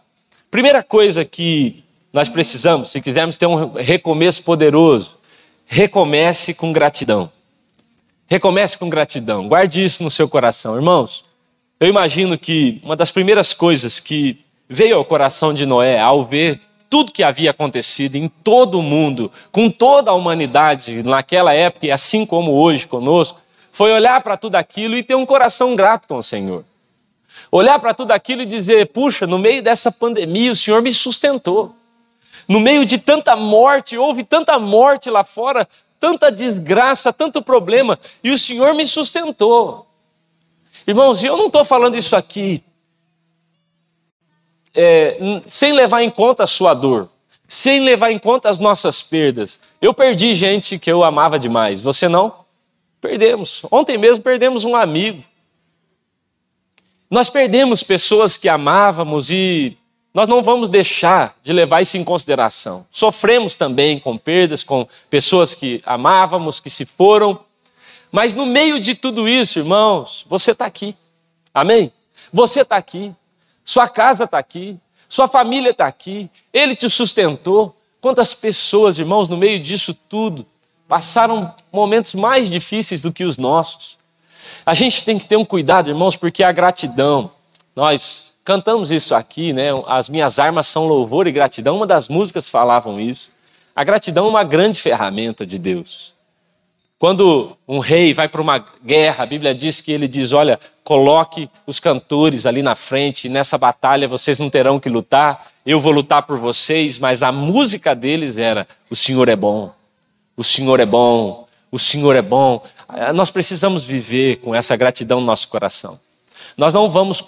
Primeira 0.50 0.82
coisa 0.82 1.24
que 1.24 1.82
nós 2.12 2.28
precisamos, 2.28 2.90
se 2.90 3.00
quisermos 3.00 3.38
ter 3.38 3.46
um 3.46 3.72
recomeço 3.72 4.42
poderoso, 4.42 5.16
recomece 5.64 6.52
com 6.52 6.74
gratidão. 6.74 7.32
Recomece 8.26 8.76
com 8.76 8.90
gratidão. 8.90 9.48
Guarde 9.48 9.82
isso 9.82 10.02
no 10.02 10.10
seu 10.10 10.28
coração, 10.28 10.76
irmãos. 10.76 11.24
Eu 11.80 11.88
imagino 11.88 12.36
que 12.36 12.82
uma 12.84 12.94
das 12.94 13.10
primeiras 13.10 13.54
coisas 13.54 13.98
que 13.98 14.38
veio 14.68 14.96
ao 14.96 15.06
coração 15.06 15.54
de 15.54 15.64
Noé 15.64 15.98
ao 15.98 16.22
ver 16.22 16.60
tudo 16.94 17.10
que 17.10 17.24
havia 17.24 17.50
acontecido 17.50 18.14
em 18.14 18.28
todo 18.28 18.78
o 18.78 18.82
mundo, 18.82 19.28
com 19.50 19.68
toda 19.68 20.12
a 20.12 20.14
humanidade 20.14 21.02
naquela 21.02 21.52
época 21.52 21.86
e 21.86 21.90
assim 21.90 22.24
como 22.24 22.52
hoje 22.52 22.86
conosco, 22.86 23.40
foi 23.72 23.90
olhar 23.90 24.20
para 24.20 24.36
tudo 24.36 24.54
aquilo 24.54 24.96
e 24.96 25.02
ter 25.02 25.16
um 25.16 25.26
coração 25.26 25.74
grato 25.74 26.06
com 26.06 26.18
o 26.18 26.22
Senhor. 26.22 26.64
Olhar 27.50 27.80
para 27.80 27.92
tudo 27.94 28.12
aquilo 28.12 28.42
e 28.42 28.46
dizer: 28.46 28.86
puxa, 28.92 29.26
no 29.26 29.40
meio 29.40 29.60
dessa 29.60 29.90
pandemia 29.90 30.52
o 30.52 30.54
Senhor 30.54 30.80
me 30.82 30.94
sustentou. 30.94 31.74
No 32.46 32.60
meio 32.60 32.86
de 32.86 32.96
tanta 32.96 33.34
morte, 33.34 33.98
houve 33.98 34.22
tanta 34.22 34.56
morte 34.56 35.10
lá 35.10 35.24
fora, 35.24 35.66
tanta 35.98 36.30
desgraça, 36.30 37.12
tanto 37.12 37.42
problema, 37.42 37.98
e 38.22 38.30
o 38.30 38.38
Senhor 38.38 38.72
me 38.72 38.86
sustentou. 38.86 39.84
Irmãos, 40.86 41.24
eu 41.24 41.36
não 41.36 41.48
estou 41.48 41.64
falando 41.64 41.96
isso 41.96 42.14
aqui 42.14 42.62
é, 44.74 45.16
sem 45.46 45.72
levar 45.72 46.02
em 46.02 46.10
conta 46.10 46.44
a 46.44 46.46
sua 46.46 46.74
dor, 46.74 47.08
sem 47.46 47.80
levar 47.80 48.10
em 48.10 48.18
conta 48.18 48.48
as 48.48 48.58
nossas 48.58 49.00
perdas. 49.00 49.60
Eu 49.80 49.94
perdi 49.94 50.34
gente 50.34 50.78
que 50.78 50.90
eu 50.90 51.04
amava 51.04 51.38
demais, 51.38 51.80
você 51.80 52.08
não? 52.08 52.44
Perdemos. 53.00 53.62
Ontem 53.70 53.98
mesmo 53.98 54.24
perdemos 54.24 54.64
um 54.64 54.74
amigo. 54.74 55.22
Nós 57.10 57.30
perdemos 57.30 57.82
pessoas 57.82 58.36
que 58.36 58.48
amávamos 58.48 59.30
e 59.30 59.76
nós 60.12 60.26
não 60.26 60.42
vamos 60.42 60.68
deixar 60.68 61.36
de 61.42 61.52
levar 61.52 61.82
isso 61.82 61.96
em 61.96 62.04
consideração. 62.04 62.86
Sofremos 62.90 63.54
também 63.54 63.98
com 63.98 64.16
perdas, 64.16 64.62
com 64.62 64.86
pessoas 65.10 65.54
que 65.54 65.82
amávamos, 65.84 66.60
que 66.60 66.70
se 66.70 66.84
foram. 66.84 67.40
Mas 68.10 68.32
no 68.32 68.46
meio 68.46 68.78
de 68.78 68.94
tudo 68.94 69.28
isso, 69.28 69.58
irmãos, 69.58 70.24
você 70.28 70.52
está 70.52 70.66
aqui. 70.66 70.96
Amém? 71.52 71.92
Você 72.32 72.60
está 72.60 72.76
aqui. 72.76 73.12
Sua 73.64 73.88
casa 73.88 74.24
está 74.24 74.38
aqui, 74.38 74.78
sua 75.08 75.26
família 75.26 75.70
está 75.70 75.86
aqui, 75.86 76.30
ele 76.52 76.76
te 76.76 76.90
sustentou. 76.90 77.74
Quantas 78.00 78.34
pessoas, 78.34 78.98
irmãos, 78.98 79.28
no 79.28 79.36
meio 79.36 79.58
disso 79.58 79.94
tudo, 80.08 80.46
passaram 80.86 81.54
momentos 81.72 82.14
mais 82.14 82.50
difíceis 82.50 83.00
do 83.00 83.12
que 83.12 83.24
os 83.24 83.38
nossos. 83.38 83.98
A 84.66 84.74
gente 84.74 85.04
tem 85.04 85.18
que 85.18 85.26
ter 85.26 85.36
um 85.36 85.44
cuidado, 85.44 85.88
irmãos, 85.88 86.16
porque 86.16 86.42
a 86.44 86.52
gratidão, 86.52 87.30
nós 87.74 88.34
cantamos 88.44 88.90
isso 88.90 89.14
aqui, 89.14 89.52
né? 89.52 89.68
As 89.86 90.08
minhas 90.08 90.38
armas 90.38 90.68
são 90.68 90.86
louvor 90.86 91.26
e 91.26 91.32
gratidão. 91.32 91.76
Uma 91.76 91.86
das 91.86 92.08
músicas 92.08 92.48
falavam 92.48 93.00
isso. 93.00 93.30
A 93.74 93.82
gratidão 93.82 94.26
é 94.26 94.28
uma 94.28 94.44
grande 94.44 94.80
ferramenta 94.80 95.46
de 95.46 95.58
Deus. 95.58 96.14
Quando 97.04 97.54
um 97.68 97.80
rei 97.80 98.14
vai 98.14 98.30
para 98.30 98.40
uma 98.40 98.64
guerra, 98.82 99.24
a 99.24 99.26
Bíblia 99.26 99.54
diz 99.54 99.78
que 99.78 99.92
ele 99.92 100.08
diz: 100.08 100.32
Olha, 100.32 100.58
coloque 100.82 101.50
os 101.66 101.78
cantores 101.78 102.46
ali 102.46 102.62
na 102.62 102.74
frente, 102.74 103.28
nessa 103.28 103.58
batalha 103.58 104.08
vocês 104.08 104.38
não 104.38 104.48
terão 104.48 104.80
que 104.80 104.88
lutar, 104.88 105.52
eu 105.66 105.78
vou 105.78 105.92
lutar 105.92 106.22
por 106.22 106.38
vocês, 106.38 106.98
mas 106.98 107.22
a 107.22 107.30
música 107.30 107.94
deles 107.94 108.38
era: 108.38 108.66
O 108.88 108.96
Senhor 108.96 109.28
é 109.28 109.36
bom, 109.36 109.70
o 110.34 110.42
Senhor 110.42 110.80
é 110.80 110.86
bom, 110.86 111.46
o 111.70 111.78
Senhor 111.78 112.16
é 112.16 112.22
bom. 112.22 112.64
Ah, 112.88 113.12
nós 113.12 113.30
precisamos 113.30 113.84
viver 113.84 114.36
com 114.36 114.54
essa 114.54 114.74
gratidão 114.74 115.20
no 115.20 115.26
nosso 115.26 115.48
coração. 115.48 116.00
Nós 116.56 116.72
não 116.72 116.88
vamos 116.88 117.22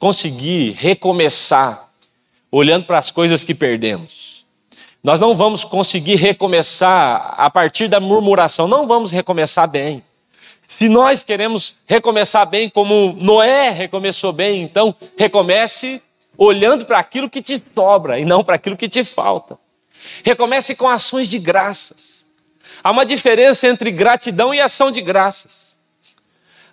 conseguir 0.00 0.72
recomeçar 0.72 1.88
olhando 2.50 2.86
para 2.86 2.98
as 2.98 3.12
coisas 3.12 3.44
que 3.44 3.54
perdemos. 3.54 4.31
Nós 5.02 5.18
não 5.18 5.34
vamos 5.34 5.64
conseguir 5.64 6.14
recomeçar 6.14 7.34
a 7.36 7.50
partir 7.50 7.88
da 7.88 7.98
murmuração, 7.98 8.68
não 8.68 8.86
vamos 8.86 9.10
recomeçar 9.10 9.68
bem. 9.68 10.04
Se 10.62 10.88
nós 10.88 11.24
queremos 11.24 11.74
recomeçar 11.86 12.46
bem 12.46 12.68
como 12.68 13.12
Noé 13.20 13.70
recomeçou 13.70 14.32
bem, 14.32 14.62
então 14.62 14.94
recomece 15.16 16.00
olhando 16.38 16.86
para 16.86 17.00
aquilo 17.00 17.28
que 17.28 17.42
te 17.42 17.60
sobra 17.74 18.20
e 18.20 18.24
não 18.24 18.44
para 18.44 18.54
aquilo 18.54 18.76
que 18.76 18.88
te 18.88 19.02
falta. 19.02 19.58
Recomece 20.22 20.76
com 20.76 20.88
ações 20.88 21.28
de 21.28 21.38
graças. 21.40 22.24
Há 22.82 22.92
uma 22.92 23.04
diferença 23.04 23.66
entre 23.66 23.90
gratidão 23.90 24.54
e 24.54 24.60
ação 24.60 24.92
de 24.92 25.00
graças. 25.00 25.76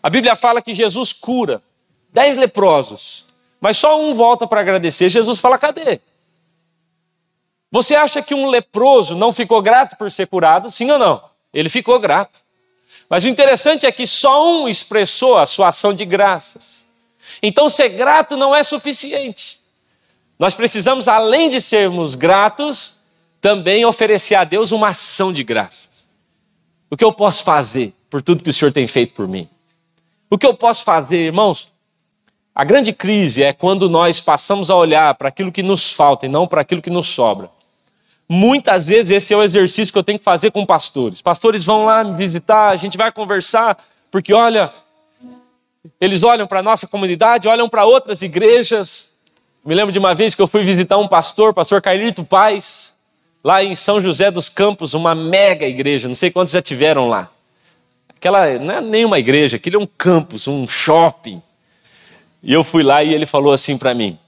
A 0.04 0.10
Bíblia 0.10 0.36
fala 0.36 0.62
que 0.62 0.76
Jesus 0.76 1.12
cura 1.14 1.64
dez 2.14 2.38
leprosos, 2.38 3.26
mas 3.60 3.76
só 3.78 4.00
um 4.00 4.14
volta 4.14 4.46
para 4.46 4.62
agradecer. 4.62 5.10
Jesus 5.10 5.40
fala: 5.40 5.58
cadê? 5.58 6.00
Você 7.72 7.96
acha 7.96 8.22
que 8.22 8.34
um 8.34 8.50
leproso 8.50 9.16
não 9.16 9.32
ficou 9.32 9.62
grato 9.62 9.96
por 9.96 10.12
ser 10.12 10.28
curado? 10.28 10.72
Sim 10.72 10.90
ou 10.92 10.98
não? 10.98 11.22
Ele 11.54 11.70
ficou 11.70 12.00
grato. 12.00 12.40
Mas 13.10 13.24
o 13.24 13.28
interessante 13.28 13.86
é 13.86 13.92
que 13.92 14.06
só 14.06 14.48
um 14.48 14.70
expressou 14.70 15.38
a 15.38 15.46
sua 15.46 15.70
ação 15.70 15.94
de 15.94 16.06
graças. 16.06 16.86
Então, 17.42 17.70
ser 17.70 17.90
grato 17.90 18.36
não 18.36 18.56
é 18.56 18.64
suficiente. 18.64 19.60
Nós 20.38 20.54
precisamos, 20.54 21.08
além 21.08 21.50
de 21.50 21.60
sermos 21.60 22.16
gratos, 22.16 23.00
também 23.42 23.86
oferecer 23.86 24.36
a 24.36 24.44
Deus 24.44 24.72
uma 24.72 24.90
ação 24.90 25.32
de 25.32 25.44
graças. 25.44 26.08
O 26.90 26.98
que 26.98 27.04
eu 27.04 27.14
posso 27.14 27.44
fazer 27.44 27.94
por 28.10 28.22
tudo 28.22 28.44
que 28.44 28.50
o 28.50 28.54
Senhor 28.54 28.72
tem 28.72 28.88
feito 28.88 29.14
por 29.14 29.28
mim? 29.28 29.48
O 30.30 30.38
que 30.38 30.46
eu 30.46 30.54
posso 30.54 30.84
fazer, 30.84 31.18
irmãos? 31.18 31.70
A 32.54 32.64
grande 32.64 32.92
crise 32.94 33.44
é 33.44 33.54
quando 33.54 33.90
nós 33.90 34.20
passamos 34.20 34.70
a 34.70 34.76
olhar 34.76 35.16
para 35.16 35.30
aquilo 35.30 35.52
que 35.52 35.64
nos 35.64 35.92
falta 35.92 36.26
e 36.26 36.30
não 36.30 36.48
para 36.48 36.62
aquilo 36.62 36.82
que 36.82 36.90
nos 36.90 37.08
sobra. 37.08 37.50
Muitas 38.32 38.86
vezes 38.86 39.12
esse 39.12 39.34
é 39.34 39.38
o 39.38 39.42
exercício 39.42 39.92
que 39.92 39.98
eu 39.98 40.04
tenho 40.04 40.20
que 40.20 40.24
fazer 40.24 40.52
com 40.52 40.64
pastores. 40.64 41.20
Pastores 41.20 41.64
vão 41.64 41.86
lá 41.86 42.04
me 42.04 42.16
visitar, 42.16 42.70
a 42.70 42.76
gente 42.76 42.96
vai 42.96 43.12
conversar, 43.12 43.76
porque 44.12 44.32
olha, 44.32 44.72
eles 46.00 46.22
olham 46.22 46.46
para 46.46 46.60
a 46.60 46.64
nossa 46.64 46.86
comunidade, 46.86 47.48
olham 47.48 47.68
para 47.68 47.86
outras 47.86 48.22
igrejas. 48.22 49.12
Me 49.66 49.74
lembro 49.74 49.92
de 49.92 49.98
uma 49.98 50.14
vez 50.14 50.36
que 50.36 50.42
eu 50.44 50.48
fui 50.48 50.64
visitar 50.64 51.00
um 51.00 51.08
pastor, 51.08 51.56
pastor 51.56 51.82
Cairito 51.82 52.24
Paz, 52.24 52.96
lá 53.44 53.64
em 53.64 53.76
São 53.76 54.00
José 54.00 54.30
dos 54.30 54.48
Campos, 54.48 54.94
uma 54.94 55.16
mega 55.16 55.66
igreja, 55.66 56.08
não 56.08 56.16
sei 56.16 56.30
quantos 56.30 56.54
já 56.54 56.62
tiveram 56.62 57.10
lá. 57.10 57.32
Aquela 58.10 58.60
não 58.60 58.76
é 58.76 58.82
nem 58.82 59.06
uma 59.06 59.18
igreja, 59.18 59.56
aquele 59.56 59.76
é 59.76 59.80
um 59.80 59.88
campus, 59.88 60.48
um 60.48 60.68
shopping. 60.68 61.42
E 62.44 62.54
eu 62.54 62.64
fui 62.64 62.84
lá 62.84 63.04
e 63.04 63.12
ele 63.12 63.26
falou 63.26 63.52
assim 63.52 63.76
para 63.76 63.96
mim: 63.96 64.20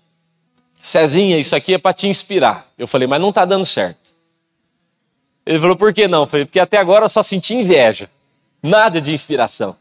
Cezinha, 0.81 1.37
isso 1.37 1.55
aqui 1.55 1.75
é 1.75 1.77
para 1.77 1.93
te 1.93 2.07
inspirar. 2.07 2.69
Eu 2.77 2.87
falei, 2.87 3.07
mas 3.07 3.21
não 3.21 3.29
está 3.29 3.45
dando 3.45 3.65
certo. 3.65 4.11
Ele 5.45 5.59
falou, 5.59 5.75
por 5.75 5.93
que 5.93 6.07
não? 6.07 6.21
Eu 6.21 6.27
falei, 6.27 6.45
porque 6.45 6.59
até 6.59 6.77
agora 6.77 7.05
eu 7.05 7.09
só 7.09 7.21
senti 7.21 7.53
inveja, 7.53 8.09
nada 8.61 8.99
de 8.99 9.13
inspiração. 9.13 9.75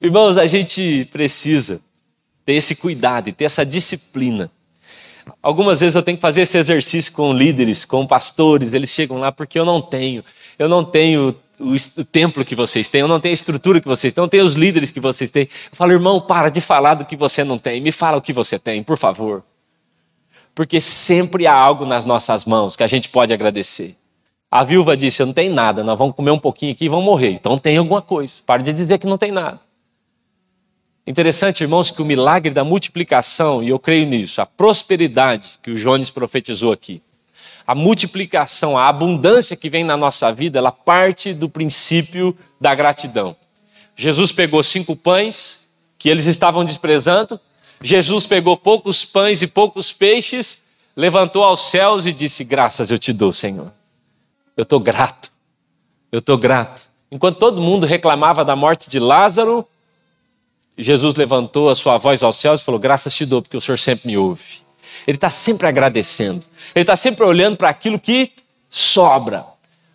Irmãos, 0.00 0.38
a 0.38 0.46
gente 0.46 1.08
precisa 1.10 1.80
ter 2.44 2.54
esse 2.54 2.76
cuidado 2.76 3.28
e 3.28 3.32
ter 3.32 3.46
essa 3.46 3.66
disciplina. 3.66 4.50
Algumas 5.42 5.80
vezes 5.80 5.96
eu 5.96 6.02
tenho 6.02 6.16
que 6.16 6.22
fazer 6.22 6.42
esse 6.42 6.56
exercício 6.56 7.12
com 7.12 7.32
líderes, 7.32 7.84
com 7.84 8.06
pastores, 8.06 8.72
eles 8.72 8.90
chegam 8.90 9.18
lá 9.18 9.32
porque 9.32 9.58
eu 9.58 9.64
não 9.64 9.82
tenho, 9.82 10.24
eu 10.58 10.68
não 10.68 10.84
tenho 10.84 11.34
o, 11.58 11.74
o, 11.74 12.04
templo 12.04 12.44
que 12.44 12.54
vocês 12.54 12.88
têm, 12.88 13.00
eu 13.00 13.08
não 13.08 13.20
tenho 13.20 13.32
a 13.32 13.34
estrutura 13.34 13.80
que 13.80 13.88
vocês 13.88 14.12
têm, 14.12 14.20
eu 14.20 14.24
não 14.24 14.28
tenho 14.28 14.44
os 14.44 14.54
líderes 14.54 14.90
que 14.90 15.00
vocês 15.00 15.30
têm. 15.30 15.44
Eu 15.44 15.76
falo, 15.76 15.92
irmão, 15.92 16.20
para 16.20 16.48
de 16.48 16.60
falar 16.60 16.94
do 16.94 17.04
que 17.04 17.16
você 17.16 17.44
não 17.44 17.58
tem, 17.58 17.80
me 17.80 17.92
fala 17.92 18.18
o 18.18 18.22
que 18.22 18.32
você 18.32 18.58
tem, 18.58 18.82
por 18.82 18.98
favor. 18.98 19.42
Porque 20.54 20.80
sempre 20.80 21.46
há 21.46 21.54
algo 21.54 21.84
nas 21.84 22.04
nossas 22.04 22.44
mãos 22.44 22.76
que 22.76 22.82
a 22.82 22.86
gente 22.86 23.08
pode 23.08 23.32
agradecer. 23.32 23.96
A 24.50 24.64
viúva 24.64 24.96
disse: 24.96 25.22
Eu 25.22 25.26
não 25.26 25.34
tenho 25.34 25.52
nada, 25.52 25.84
nós 25.84 25.98
vamos 25.98 26.14
comer 26.14 26.30
um 26.30 26.38
pouquinho 26.38 26.72
aqui 26.72 26.86
e 26.86 26.88
vamos 26.88 27.04
morrer. 27.04 27.30
Então 27.30 27.58
tem 27.58 27.76
alguma 27.76 28.00
coisa. 28.00 28.40
Para 28.46 28.62
de 28.62 28.72
dizer 28.72 28.98
que 28.98 29.06
não 29.06 29.18
tem 29.18 29.30
nada. 29.30 29.60
Interessante, 31.06 31.60
irmãos, 31.60 31.90
que 31.90 32.02
o 32.02 32.04
milagre 32.04 32.52
da 32.52 32.64
multiplicação, 32.64 33.62
e 33.62 33.68
eu 33.68 33.78
creio 33.78 34.06
nisso, 34.06 34.40
a 34.40 34.46
prosperidade 34.46 35.58
que 35.62 35.70
o 35.70 35.76
Jones 35.76 36.10
profetizou 36.10 36.72
aqui, 36.72 37.00
a 37.66 37.74
multiplicação, 37.74 38.78
a 38.78 38.88
abundância 38.88 39.56
que 39.56 39.68
vem 39.68 39.82
na 39.82 39.96
nossa 39.96 40.32
vida, 40.32 40.58
ela 40.58 40.70
parte 40.70 41.34
do 41.34 41.48
princípio 41.48 42.36
da 42.60 42.74
gratidão. 42.74 43.34
Jesus 43.96 44.30
pegou 44.30 44.62
cinco 44.62 44.94
pães 44.94 45.66
que 45.98 46.08
eles 46.08 46.26
estavam 46.26 46.64
desprezando, 46.64 47.40
Jesus 47.80 48.26
pegou 48.26 48.56
poucos 48.56 49.04
pães 49.04 49.42
e 49.42 49.46
poucos 49.46 49.92
peixes, 49.92 50.62
levantou 50.96 51.42
aos 51.42 51.70
céus 51.70 52.06
e 52.06 52.12
disse: 52.12 52.44
Graças 52.44 52.90
eu 52.90 52.98
te 52.98 53.12
dou, 53.12 53.32
Senhor. 53.32 53.72
Eu 54.56 54.62
estou 54.62 54.80
grato, 54.80 55.30
eu 56.12 56.20
estou 56.20 56.38
grato. 56.38 56.82
Enquanto 57.10 57.38
todo 57.38 57.60
mundo 57.60 57.86
reclamava 57.86 58.44
da 58.44 58.56
morte 58.56 58.88
de 58.88 58.98
Lázaro, 58.98 59.66
Jesus 60.78 61.14
levantou 61.14 61.68
a 61.70 61.74
sua 61.74 61.98
voz 61.98 62.22
aos 62.22 62.36
céus 62.36 62.60
e 62.60 62.64
falou: 62.64 62.78
Graças 62.80 63.14
te 63.14 63.26
dou, 63.26 63.42
porque 63.42 63.56
o 63.56 63.60
Senhor 63.60 63.78
sempre 63.78 64.08
me 64.08 64.16
ouve. 64.16 64.65
Ele 65.06 65.16
está 65.16 65.30
sempre 65.30 65.66
agradecendo. 65.66 66.44
Ele 66.74 66.82
está 66.82 66.96
sempre 66.96 67.24
olhando 67.24 67.56
para 67.56 67.68
aquilo 67.68 67.98
que 67.98 68.32
sobra. 68.68 69.44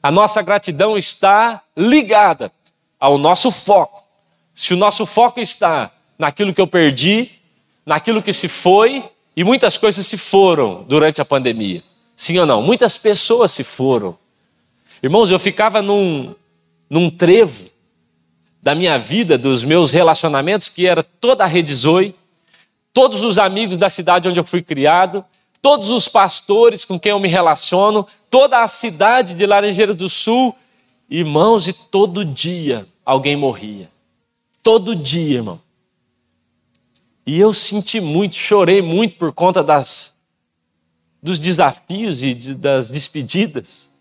A 0.02 0.10
nossa 0.10 0.42
gratidão 0.42 0.98
está 0.98 1.62
ligada 1.76 2.52
ao 3.00 3.18
nosso 3.18 3.52
foco. 3.52 4.04
Se 4.56 4.74
o 4.74 4.78
nosso 4.78 5.06
foco 5.06 5.40
está 5.40 5.92
naquilo 6.18 6.54
que 6.54 6.62
eu 6.62 6.68
perdi, 6.68 7.30
naquilo 7.86 8.22
que 8.22 8.32
se 8.32 8.48
foi, 8.48 9.04
e 9.36 9.44
muitas 9.44 9.78
coisas 9.78 10.06
se 10.06 10.18
foram 10.18 10.84
durante 10.88 11.22
a 11.22 11.26
pandemia. 11.26 11.82
Sim 12.16 12.38
ou 12.38 12.46
não? 12.46 12.62
Muitas 12.62 12.98
pessoas 12.98 13.52
se 13.52 13.64
foram. 13.64 14.18
Irmãos, 15.02 15.32
eu 15.32 15.40
ficava 15.40 15.82
num, 15.82 16.36
num 16.90 17.10
trevo 17.10 17.70
da 18.62 18.76
minha 18.76 19.00
vida, 19.00 19.38
dos 19.38 19.64
meus 19.64 19.92
relacionamentos, 19.92 20.70
que 20.70 20.86
era 20.86 21.04
toda 21.04 21.44
a 21.44 21.48
rede 21.48 21.74
Zoe, 21.74 22.14
todos 22.94 23.24
os 23.24 23.38
amigos 23.38 23.78
da 23.78 23.90
cidade 23.90 24.28
onde 24.28 24.40
eu 24.40 24.44
fui 24.44 24.62
criado, 24.62 25.24
todos 25.62 25.90
os 25.90 26.08
pastores 26.08 26.84
com 26.84 27.00
quem 27.00 27.12
eu 27.12 27.20
me 27.20 27.28
relaciono, 27.28 28.06
toda 28.30 28.64
a 28.64 28.68
cidade 28.68 29.34
de 29.34 29.46
Laranjeiras 29.46 29.96
do 29.96 30.10
Sul, 30.10 30.56
irmãos, 31.10 31.68
e 31.68 31.74
todo 31.74 32.26
dia 32.26 32.88
alguém 33.06 33.36
morria. 33.36 33.90
Todo 34.64 34.96
dia, 34.96 35.38
irmão. 35.38 35.62
E 37.26 37.40
eu 37.40 37.54
senti 37.54 38.02
muito, 38.02 38.36
chorei 38.36 38.82
muito 38.82 39.18
por 39.18 39.32
conta 39.32 39.64
das, 39.64 40.16
dos 41.22 41.38
desafios 41.38 42.24
e 42.24 42.34
de, 42.34 42.56
das 42.56 42.90
despedidas. 42.90 43.92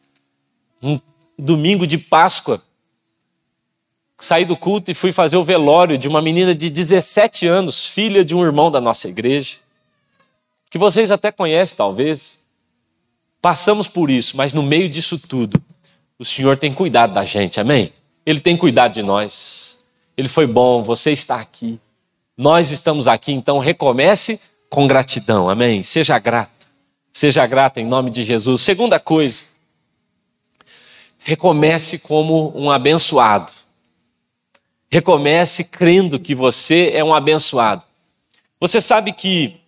Um 0.82 0.98
domingo 1.38 1.86
de 1.86 1.98
Páscoa, 1.98 2.62
saí 4.20 4.44
do 4.44 4.56
culto 4.56 4.90
e 4.90 4.94
fui 4.94 5.12
fazer 5.12 5.36
o 5.36 5.44
velório 5.44 5.96
de 5.96 6.06
uma 6.06 6.20
menina 6.20 6.54
de 6.54 6.68
17 6.68 7.46
anos, 7.46 7.86
filha 7.86 8.24
de 8.24 8.34
um 8.34 8.44
irmão 8.44 8.70
da 8.70 8.80
nossa 8.80 9.08
igreja, 9.08 9.56
que 10.70 10.78
vocês 10.78 11.10
até 11.10 11.32
conhecem 11.32 11.76
talvez. 11.76 12.38
Passamos 13.40 13.88
por 13.88 14.10
isso, 14.10 14.36
mas 14.36 14.52
no 14.52 14.62
meio 14.62 14.88
disso 14.88 15.18
tudo, 15.18 15.60
o 16.18 16.24
Senhor 16.24 16.58
tem 16.58 16.70
cuidado 16.72 17.14
da 17.14 17.24
gente, 17.24 17.58
amém? 17.58 17.92
Ele 18.26 18.38
tem 18.38 18.56
cuidado 18.56 18.92
de 18.92 19.02
nós. 19.02 19.78
Ele 20.16 20.28
foi 20.28 20.46
bom, 20.46 20.82
você 20.82 21.10
está 21.10 21.36
aqui. 21.40 21.80
Nós 22.36 22.70
estamos 22.70 23.08
aqui, 23.08 23.32
então 23.32 23.58
recomece 23.58 24.38
com 24.68 24.86
gratidão, 24.86 25.48
amém? 25.48 25.82
Seja 25.82 26.18
grato. 26.18 26.68
Seja 27.12 27.46
grato 27.46 27.78
em 27.78 27.86
nome 27.86 28.10
de 28.10 28.22
Jesus. 28.22 28.60
Segunda 28.60 29.00
coisa, 29.00 29.42
recomece 31.18 31.98
como 32.00 32.52
um 32.54 32.70
abençoado. 32.70 33.59
Recomece 34.90 35.64
crendo 35.64 36.18
que 36.18 36.34
você 36.34 36.90
é 36.94 37.04
um 37.04 37.14
abençoado. 37.14 37.84
Você 38.58 38.80
sabe 38.80 39.12
que 39.12 39.60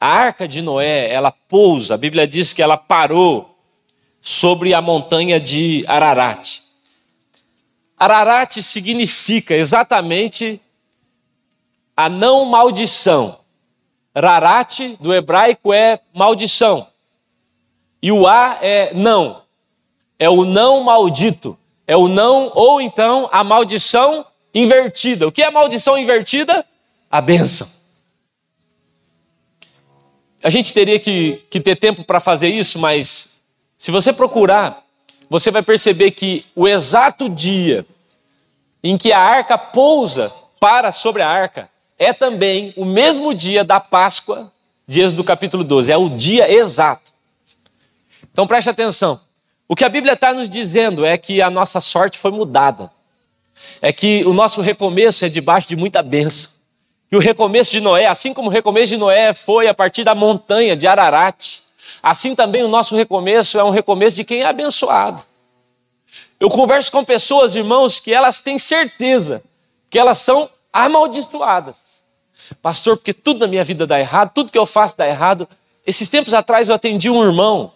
a 0.00 0.08
arca 0.08 0.46
de 0.46 0.62
Noé, 0.62 1.12
ela 1.12 1.32
pousa, 1.32 1.94
a 1.94 1.98
Bíblia 1.98 2.26
diz 2.28 2.52
que 2.52 2.62
ela 2.62 2.76
parou 2.76 3.58
sobre 4.20 4.72
a 4.72 4.80
montanha 4.80 5.40
de 5.40 5.84
Ararat. 5.88 6.60
Ararat 7.98 8.60
significa 8.62 9.54
exatamente 9.54 10.60
a 11.96 12.08
não 12.08 12.44
maldição. 12.44 13.40
Rarat, 14.14 14.96
do 15.00 15.14
hebraico, 15.14 15.72
é 15.72 16.00
maldição. 16.14 16.86
E 18.02 18.12
o 18.12 18.26
A 18.26 18.58
é 18.60 18.92
não. 18.94 19.42
É 20.18 20.28
o 20.28 20.44
não 20.44 20.82
maldito. 20.82 21.58
É 21.86 21.96
o 21.96 22.08
não, 22.08 22.50
ou 22.54 22.80
então 22.80 23.28
a 23.32 23.42
maldição 23.44 24.26
invertida. 24.56 25.28
O 25.28 25.32
que 25.32 25.42
é 25.42 25.50
maldição 25.50 25.98
invertida? 25.98 26.64
A 27.10 27.20
bênção. 27.20 27.68
A 30.42 30.48
gente 30.48 30.72
teria 30.72 30.98
que, 30.98 31.44
que 31.50 31.60
ter 31.60 31.76
tempo 31.76 32.04
para 32.04 32.20
fazer 32.20 32.48
isso, 32.48 32.78
mas 32.78 33.42
se 33.76 33.90
você 33.90 34.12
procurar, 34.12 34.82
você 35.28 35.50
vai 35.50 35.62
perceber 35.62 36.12
que 36.12 36.46
o 36.54 36.66
exato 36.66 37.28
dia 37.28 37.84
em 38.82 38.96
que 38.96 39.12
a 39.12 39.20
arca 39.20 39.58
pousa 39.58 40.32
para 40.58 40.90
sobre 40.90 41.20
a 41.20 41.28
arca 41.28 41.68
é 41.98 42.12
também 42.12 42.72
o 42.76 42.84
mesmo 42.84 43.34
dia 43.34 43.62
da 43.64 43.80
Páscoa 43.80 44.50
de 44.86 45.00
Êxodo 45.00 45.24
capítulo 45.24 45.64
12. 45.64 45.92
É 45.92 45.96
o 45.96 46.08
dia 46.08 46.50
exato. 46.50 47.12
Então 48.32 48.46
preste 48.46 48.70
atenção. 48.70 49.20
O 49.68 49.74
que 49.74 49.84
a 49.84 49.88
Bíblia 49.88 50.14
está 50.14 50.32
nos 50.32 50.48
dizendo 50.48 51.04
é 51.04 51.18
que 51.18 51.42
a 51.42 51.50
nossa 51.50 51.80
sorte 51.80 52.16
foi 52.16 52.30
mudada 52.30 52.90
é 53.80 53.92
que 53.92 54.24
o 54.24 54.32
nosso 54.32 54.60
recomeço 54.60 55.24
é 55.24 55.28
debaixo 55.28 55.68
de 55.68 55.76
muita 55.76 56.02
bênção. 56.02 56.50
Que 57.08 57.16
o 57.16 57.20
recomeço 57.20 57.70
de 57.70 57.80
Noé, 57.80 58.06
assim 58.06 58.34
como 58.34 58.48
o 58.48 58.52
recomeço 58.52 58.88
de 58.88 58.96
Noé 58.96 59.32
foi 59.32 59.68
a 59.68 59.74
partir 59.74 60.04
da 60.04 60.14
montanha 60.14 60.76
de 60.76 60.86
Ararat, 60.86 61.60
assim 62.02 62.34
também 62.34 62.62
o 62.62 62.68
nosso 62.68 62.96
recomeço 62.96 63.58
é 63.58 63.64
um 63.64 63.70
recomeço 63.70 64.16
de 64.16 64.24
quem 64.24 64.42
é 64.42 64.46
abençoado. 64.46 65.22
Eu 66.38 66.50
converso 66.50 66.92
com 66.92 67.04
pessoas, 67.04 67.54
irmãos, 67.54 67.98
que 67.98 68.12
elas 68.12 68.40
têm 68.40 68.58
certeza 68.58 69.42
que 69.88 69.98
elas 69.98 70.18
são 70.18 70.50
amaldiçoadas. 70.72 72.04
Pastor, 72.60 72.96
porque 72.96 73.14
tudo 73.14 73.40
na 73.40 73.46
minha 73.46 73.64
vida 73.64 73.86
dá 73.86 73.98
errado, 73.98 74.32
tudo 74.34 74.52
que 74.52 74.58
eu 74.58 74.66
faço 74.66 74.96
dá 74.96 75.06
errado. 75.06 75.48
Esses 75.86 76.08
tempos 76.08 76.34
atrás 76.34 76.68
eu 76.68 76.74
atendi 76.74 77.08
um 77.08 77.24
irmão 77.24 77.72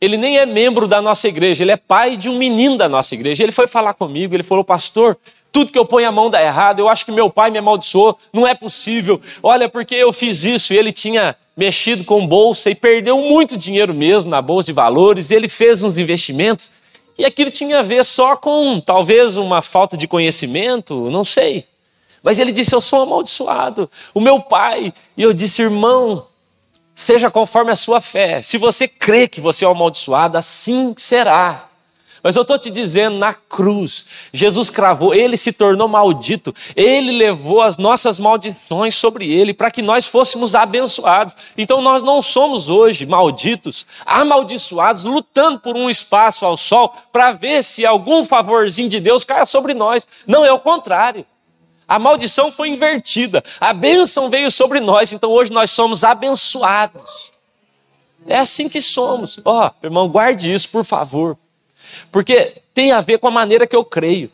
ele 0.00 0.16
nem 0.16 0.38
é 0.38 0.46
membro 0.46 0.88
da 0.88 1.02
nossa 1.02 1.28
igreja, 1.28 1.62
ele 1.62 1.72
é 1.72 1.76
pai 1.76 2.16
de 2.16 2.28
um 2.28 2.38
menino 2.38 2.76
da 2.76 2.88
nossa 2.88 3.14
igreja. 3.14 3.42
Ele 3.42 3.52
foi 3.52 3.66
falar 3.66 3.92
comigo, 3.94 4.34
ele 4.34 4.42
falou, 4.42 4.64
pastor, 4.64 5.16
tudo 5.52 5.72
que 5.72 5.78
eu 5.78 5.84
ponho 5.84 6.08
a 6.08 6.12
mão 6.12 6.30
dá 6.30 6.40
errado, 6.40 6.78
eu 6.78 6.88
acho 6.88 7.04
que 7.04 7.12
meu 7.12 7.28
pai 7.28 7.50
me 7.50 7.58
amaldiçoou, 7.58 8.16
não 8.32 8.46
é 8.46 8.54
possível. 8.54 9.20
Olha, 9.42 9.68
porque 9.68 9.94
eu 9.94 10.12
fiz 10.12 10.44
isso, 10.44 10.72
e 10.72 10.78
ele 10.78 10.92
tinha 10.92 11.36
mexido 11.56 12.04
com 12.04 12.26
bolsa 12.26 12.70
e 12.70 12.74
perdeu 12.74 13.18
muito 13.18 13.56
dinheiro 13.56 13.92
mesmo 13.92 14.30
na 14.30 14.40
bolsa 14.40 14.66
de 14.66 14.72
valores, 14.72 15.30
ele 15.30 15.48
fez 15.48 15.82
uns 15.82 15.98
investimentos, 15.98 16.70
e 17.18 17.24
aquilo 17.26 17.50
tinha 17.50 17.80
a 17.80 17.82
ver 17.82 18.02
só 18.04 18.36
com 18.36 18.80
talvez 18.80 19.36
uma 19.36 19.60
falta 19.60 19.96
de 19.96 20.08
conhecimento, 20.08 21.10
não 21.10 21.24
sei. 21.24 21.66
Mas 22.22 22.38
ele 22.38 22.52
disse: 22.52 22.74
Eu 22.74 22.80
sou 22.80 23.02
amaldiçoado, 23.02 23.90
o 24.14 24.20
meu 24.20 24.40
pai. 24.40 24.92
E 25.16 25.22
eu 25.22 25.32
disse: 25.32 25.60
Irmão, 25.60 26.26
seja 27.00 27.30
conforme 27.30 27.72
a 27.72 27.76
sua 27.76 27.98
fé. 27.98 28.42
Se 28.42 28.58
você 28.58 28.86
crê 28.86 29.26
que 29.26 29.40
você 29.40 29.64
é 29.64 29.68
amaldiçoado, 29.68 30.36
assim 30.36 30.94
será. 30.98 31.66
Mas 32.22 32.36
eu 32.36 32.42
estou 32.42 32.58
te 32.58 32.70
dizendo, 32.70 33.16
na 33.16 33.32
cruz, 33.32 34.04
Jesus 34.30 34.68
cravou, 34.68 35.14
ele 35.14 35.38
se 35.38 35.50
tornou 35.54 35.88
maldito, 35.88 36.54
ele 36.76 37.12
levou 37.12 37.62
as 37.62 37.78
nossas 37.78 38.20
maldições 38.20 38.94
sobre 38.94 39.32
ele 39.32 39.54
para 39.54 39.70
que 39.70 39.80
nós 39.80 40.06
fôssemos 40.06 40.54
abençoados. 40.54 41.34
Então 41.56 41.80
nós 41.80 42.02
não 42.02 42.20
somos 42.20 42.68
hoje 42.68 43.06
malditos, 43.06 43.86
amaldiçoados, 44.04 45.04
lutando 45.04 45.58
por 45.58 45.78
um 45.78 45.88
espaço 45.88 46.44
ao 46.44 46.58
sol 46.58 46.94
para 47.10 47.32
ver 47.32 47.64
se 47.64 47.86
algum 47.86 48.26
favorzinho 48.26 48.90
de 48.90 49.00
Deus 49.00 49.24
caia 49.24 49.46
sobre 49.46 49.72
nós. 49.72 50.06
Não, 50.26 50.44
é 50.44 50.52
o 50.52 50.60
contrário. 50.60 51.24
A 51.90 51.98
maldição 51.98 52.52
foi 52.52 52.68
invertida, 52.68 53.42
a 53.60 53.72
bênção 53.72 54.30
veio 54.30 54.48
sobre 54.48 54.78
nós, 54.78 55.12
então 55.12 55.28
hoje 55.28 55.52
nós 55.52 55.72
somos 55.72 56.04
abençoados. 56.04 57.32
É 58.28 58.38
assim 58.38 58.68
que 58.68 58.80
somos. 58.80 59.40
Ó, 59.44 59.66
oh, 59.66 59.84
irmão, 59.84 60.08
guarde 60.08 60.52
isso, 60.54 60.68
por 60.68 60.84
favor. 60.84 61.36
Porque 62.12 62.62
tem 62.72 62.92
a 62.92 63.00
ver 63.00 63.18
com 63.18 63.26
a 63.26 63.30
maneira 63.32 63.66
que 63.66 63.74
eu 63.74 63.84
creio. 63.84 64.30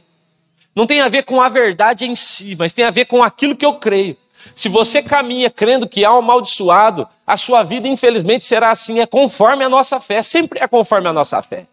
Não 0.75 0.87
tem 0.87 1.01
a 1.01 1.09
ver 1.09 1.23
com 1.23 1.41
a 1.41 1.49
verdade 1.49 2.05
em 2.05 2.15
si, 2.15 2.55
mas 2.59 2.73
tem 2.75 2.85
a 2.85 2.91
ver 2.91 3.07
com 3.07 3.23
aquilo 3.23 3.57
que 3.57 3.65
eu 3.65 3.77
creio. 3.77 4.19
Se 4.55 4.69
você 4.69 5.03
caminha 5.03 5.49
crendo 5.49 5.89
que 5.89 6.05
há 6.05 6.13
um 6.13 6.19
amaldiçoado, 6.19 7.09
a 7.27 7.39
sua 7.39 7.63
vida, 7.63 7.89
infelizmente, 7.89 8.45
será 8.45 8.71
assim, 8.71 9.01
é 9.01 9.07
conforme 9.07 9.65
a 9.65 9.69
nossa 9.71 9.99
fé, 9.99 10.21
sempre 10.21 10.61
é 10.61 10.69
conforme 10.69 11.09
a 11.09 11.13
nossa 11.15 11.41
fé. 11.41 11.67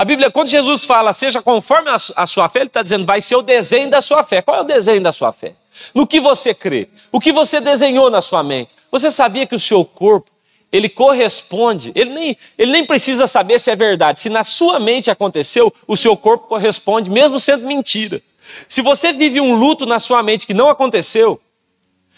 A 0.00 0.04
Bíblia, 0.06 0.30
quando 0.30 0.48
Jesus 0.48 0.86
fala, 0.86 1.12
seja 1.12 1.42
conforme 1.42 1.90
a 2.16 2.26
sua 2.26 2.48
fé, 2.48 2.60
ele 2.60 2.68
está 2.68 2.80
dizendo, 2.80 3.04
vai 3.04 3.20
ser 3.20 3.36
o 3.36 3.42
desenho 3.42 3.90
da 3.90 4.00
sua 4.00 4.24
fé. 4.24 4.40
Qual 4.40 4.56
é 4.56 4.60
o 4.62 4.64
desenho 4.64 5.02
da 5.02 5.12
sua 5.12 5.30
fé? 5.30 5.52
No 5.94 6.06
que 6.06 6.18
você 6.18 6.54
crê, 6.54 6.88
o 7.12 7.20
que 7.20 7.30
você 7.30 7.60
desenhou 7.60 8.08
na 8.08 8.22
sua 8.22 8.42
mente. 8.42 8.70
Você 8.90 9.10
sabia 9.10 9.46
que 9.46 9.54
o 9.54 9.60
seu 9.60 9.84
corpo 9.84 10.30
ele 10.72 10.88
corresponde, 10.88 11.92
ele 11.94 12.14
nem, 12.14 12.38
ele 12.56 12.72
nem 12.72 12.86
precisa 12.86 13.26
saber 13.26 13.60
se 13.60 13.70
é 13.70 13.76
verdade. 13.76 14.20
Se 14.20 14.30
na 14.30 14.42
sua 14.42 14.80
mente 14.80 15.10
aconteceu, 15.10 15.70
o 15.86 15.98
seu 15.98 16.16
corpo 16.16 16.46
corresponde, 16.46 17.10
mesmo 17.10 17.38
sendo 17.38 17.66
mentira. 17.66 18.22
Se 18.66 18.80
você 18.80 19.12
vive 19.12 19.38
um 19.38 19.54
luto 19.54 19.84
na 19.84 19.98
sua 19.98 20.22
mente 20.22 20.46
que 20.46 20.54
não 20.54 20.70
aconteceu, 20.70 21.38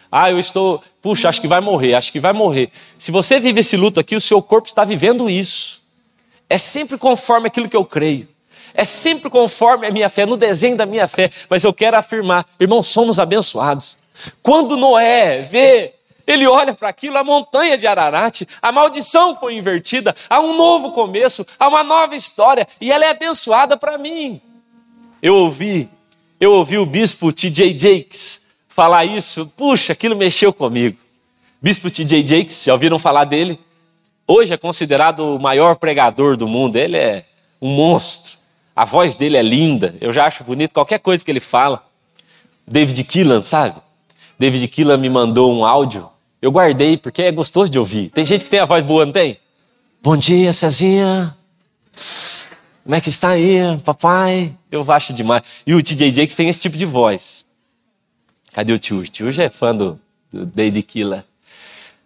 ah, 0.08 0.30
eu 0.30 0.38
estou, 0.38 0.80
puxa, 1.02 1.28
acho 1.28 1.40
que 1.40 1.48
vai 1.48 1.60
morrer, 1.60 1.94
acho 1.94 2.12
que 2.12 2.20
vai 2.20 2.32
morrer. 2.32 2.70
Se 2.96 3.10
você 3.10 3.40
vive 3.40 3.58
esse 3.58 3.76
luto 3.76 3.98
aqui, 3.98 4.14
o 4.14 4.20
seu 4.20 4.40
corpo 4.40 4.68
está 4.68 4.84
vivendo 4.84 5.28
isso. 5.28 5.81
É 6.52 6.58
sempre 6.58 6.98
conforme 6.98 7.46
aquilo 7.46 7.66
que 7.66 7.74
eu 7.74 7.82
creio. 7.82 8.28
É 8.74 8.84
sempre 8.84 9.30
conforme 9.30 9.86
a 9.86 9.90
minha 9.90 10.10
fé, 10.10 10.26
no 10.26 10.36
desenho 10.36 10.76
da 10.76 10.84
minha 10.84 11.08
fé. 11.08 11.30
Mas 11.48 11.64
eu 11.64 11.72
quero 11.72 11.96
afirmar, 11.96 12.46
irmãos, 12.60 12.88
somos 12.88 13.18
abençoados. 13.18 13.96
Quando 14.42 14.76
Noé 14.76 15.40
vê 15.40 15.94
ele 16.26 16.46
olha 16.46 16.74
para 16.74 16.90
aquilo, 16.90 17.16
a 17.16 17.24
montanha 17.24 17.78
de 17.78 17.86
Ararat, 17.86 18.42
a 18.60 18.70
maldição 18.70 19.34
foi 19.34 19.54
invertida, 19.54 20.14
há 20.28 20.40
um 20.40 20.54
novo 20.54 20.92
começo, 20.92 21.46
há 21.58 21.68
uma 21.68 21.82
nova 21.82 22.14
história 22.14 22.68
e 22.78 22.92
ela 22.92 23.06
é 23.06 23.08
abençoada 23.08 23.74
para 23.74 23.96
mim. 23.96 24.38
Eu 25.22 25.34
ouvi, 25.36 25.88
eu 26.38 26.52
ouvi 26.52 26.76
o 26.76 26.84
bispo 26.84 27.32
T.J. 27.32 27.78
Jakes 27.78 28.46
falar 28.68 29.06
isso, 29.06 29.50
puxa, 29.56 29.94
aquilo 29.94 30.14
mexeu 30.14 30.52
comigo. 30.52 30.98
Bispo 31.62 31.90
T.J. 31.90 32.26
Jakes, 32.26 32.64
já 32.64 32.74
ouviram 32.74 32.98
falar 32.98 33.24
dele? 33.24 33.58
Hoje 34.26 34.52
é 34.52 34.56
considerado 34.56 35.36
o 35.36 35.38
maior 35.38 35.76
pregador 35.76 36.36
do 36.36 36.46
mundo, 36.48 36.76
ele 36.76 36.96
é 36.96 37.24
um 37.60 37.68
monstro. 37.74 38.38
A 38.74 38.84
voz 38.84 39.14
dele 39.14 39.36
é 39.36 39.42
linda, 39.42 39.94
eu 40.00 40.12
já 40.12 40.26
acho 40.26 40.44
bonito 40.44 40.72
qualquer 40.72 40.98
coisa 40.98 41.24
que 41.24 41.30
ele 41.30 41.40
fala. 41.40 41.84
David 42.66 43.04
Keelan, 43.04 43.42
sabe? 43.42 43.74
David 44.38 44.66
Keelan 44.68 44.96
me 44.96 45.10
mandou 45.10 45.52
um 45.52 45.64
áudio 45.64 46.12
eu 46.42 46.50
guardei 46.50 46.96
porque 46.96 47.22
é 47.22 47.30
gostoso 47.30 47.70
de 47.70 47.78
ouvir. 47.78 48.10
Tem 48.10 48.26
gente 48.26 48.42
que 48.42 48.50
tem 48.50 48.58
a 48.58 48.64
voz 48.64 48.84
boa, 48.84 49.06
não 49.06 49.12
tem? 49.12 49.38
Bom 50.02 50.16
dia, 50.16 50.52
Cezinha. 50.52 51.36
Como 52.82 52.96
é 52.96 53.00
que 53.00 53.08
está 53.08 53.28
aí, 53.28 53.58
papai? 53.84 54.52
Eu 54.68 54.84
acho 54.90 55.12
demais. 55.12 55.44
E 55.64 55.72
o 55.72 55.80
TJ 55.80 56.12
Jakes 56.12 56.34
tem 56.34 56.48
esse 56.48 56.58
tipo 56.58 56.76
de 56.76 56.84
voz. 56.84 57.46
Cadê 58.52 58.72
o 58.72 58.78
tio? 58.78 58.98
O 58.98 59.06
tio 59.06 59.30
já 59.30 59.44
é 59.44 59.50
fã 59.50 59.72
do, 59.74 60.00
do 60.32 60.44
David 60.44 60.82
Killer. 60.82 61.24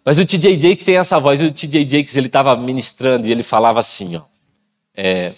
Mas 0.07 0.17
o 0.17 0.25
TJ 0.25 0.59
Jakes 0.59 0.85
tem 0.85 0.95
essa 0.95 1.19
voz. 1.19 1.41
O 1.41 1.51
TJ 1.51 1.87
Jakes 1.87 2.15
ele 2.15 2.27
estava 2.27 2.55
ministrando 2.55 3.27
e 3.27 3.31
ele 3.31 3.43
falava 3.43 3.81
assim, 3.81 4.15
ó. 4.15 4.21
É, 4.95 5.33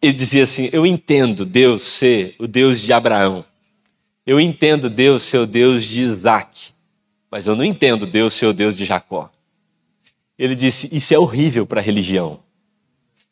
ele 0.00 0.14
dizia 0.14 0.44
assim: 0.44 0.70
Eu 0.72 0.86
entendo 0.86 1.44
Deus 1.44 1.82
ser 1.82 2.34
o 2.38 2.46
Deus 2.46 2.80
de 2.80 2.92
Abraão. 2.92 3.44
Eu 4.26 4.40
entendo 4.40 4.88
Deus 4.88 5.24
ser 5.24 5.38
o 5.38 5.46
Deus 5.46 5.84
de 5.84 6.00
Isaac 6.00 6.72
mas 7.32 7.46
eu 7.46 7.56
não 7.56 7.64
entendo 7.64 8.06
Deus 8.06 8.34
ser 8.34 8.44
o 8.44 8.52
Deus 8.52 8.76
de 8.76 8.84
Jacó. 8.84 9.30
Ele 10.38 10.54
disse: 10.54 10.90
Isso 10.92 11.14
é 11.14 11.18
horrível 11.18 11.66
para 11.66 11.80
a 11.80 11.82
religião. 11.82 12.40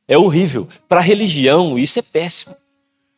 É 0.08 0.16
horrível. 0.16 0.66
Para 0.88 1.00
a 1.00 1.02
religião, 1.02 1.78
isso 1.78 1.98
é 1.98 2.02
péssimo. 2.02 2.56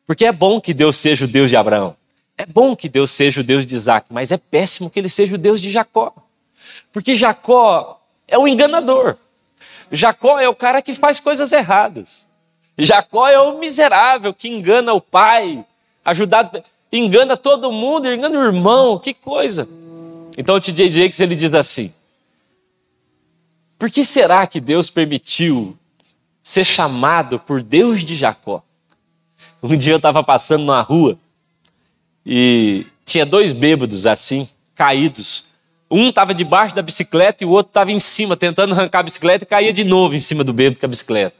Porque 0.05 0.25
é 0.25 0.33
bom 0.33 0.61
que 0.61 0.75
Deus 0.75 0.97
seja 0.97 1.25
o 1.25 1.29
Deus 1.29 1.49
de 1.49 1.57
Abraão. 1.57 1.97
É 2.37 2.45
bom 2.45 2.75
que 2.75 2.89
Deus 2.89 3.13
seja 3.13 3.41
o 3.41 3.45
Deus 3.45 3.65
de 3.65 3.77
Isaac, 3.77 4.09
mas 4.11 4.33
é 4.33 4.37
péssimo 4.37 4.91
que 4.91 4.99
ele 4.99 5.09
seja 5.09 5.37
o 5.37 5.39
Deus 5.39 5.61
de 5.61 5.71
Jacó. 5.71 6.13
Porque 6.93 7.17
Jacó 7.17 8.01
é 8.29 8.39
um 8.39 8.47
enganador. 8.47 9.17
Jacó 9.91 10.39
é 10.39 10.49
o 10.49 10.55
cara 10.55 10.83
que 10.83 10.95
faz 10.95 11.19
coisas 11.21 11.53
erradas. 11.53 12.27
Jacó 12.79 13.29
é 13.29 13.39
o 13.39 13.59
miserável 13.59 14.33
que 14.33 14.49
engana 14.49 14.93
o 14.93 15.01
pai, 15.01 15.65
ajudado, 16.05 16.63
engana 16.93 17.37
todo 17.37 17.73
mundo, 17.73 18.09
engana 18.09 18.39
o 18.39 18.45
irmão, 18.45 18.99
que 18.99 19.13
coisa. 19.13 19.69
Então 20.37 20.57
o 20.57 20.61
T.J. 20.61 20.91
Jakes 20.91 21.21
ele 21.21 21.35
diz 21.35 21.53
assim: 21.53 21.93
Por 23.79 23.91
que 23.91 24.05
será 24.05 24.47
que 24.47 24.61
Deus 24.61 24.89
permitiu 24.89 25.77
ser 26.43 26.65
chamado 26.65 27.39
por 27.39 27.63
Deus 27.63 28.03
de 28.03 28.17
Jacó? 28.17 28.63
Um 29.63 29.77
dia 29.77 29.93
eu 29.93 29.99
estava 29.99 30.25
passando 30.25 30.65
na 30.65 30.81
rua 30.81 31.17
e 32.27 32.87
tinha 33.05 33.27
dois 33.27 33.53
bêbados 33.53 34.07
assim, 34.07 34.49
caídos. 34.75 35.52
Um 35.93 36.09
estava 36.09 36.35
debaixo 36.35 36.75
da 36.75 36.83
bicicleta 36.83 37.45
e 37.45 37.47
o 37.47 37.51
outro 37.51 37.71
estava 37.71 37.93
em 37.93 38.01
cima, 38.01 38.37
tentando 38.37 38.73
arrancar 38.73 39.01
a 39.01 39.03
bicicleta 39.03 39.45
e 39.45 39.47
caía 39.47 39.73
de 39.73 39.85
novo 39.85 40.15
em 40.15 40.19
cima 40.19 40.43
do 40.43 40.53
bêbado 40.53 40.81
com 40.81 40.87
a 40.87 40.89
bicicleta. 40.89 41.37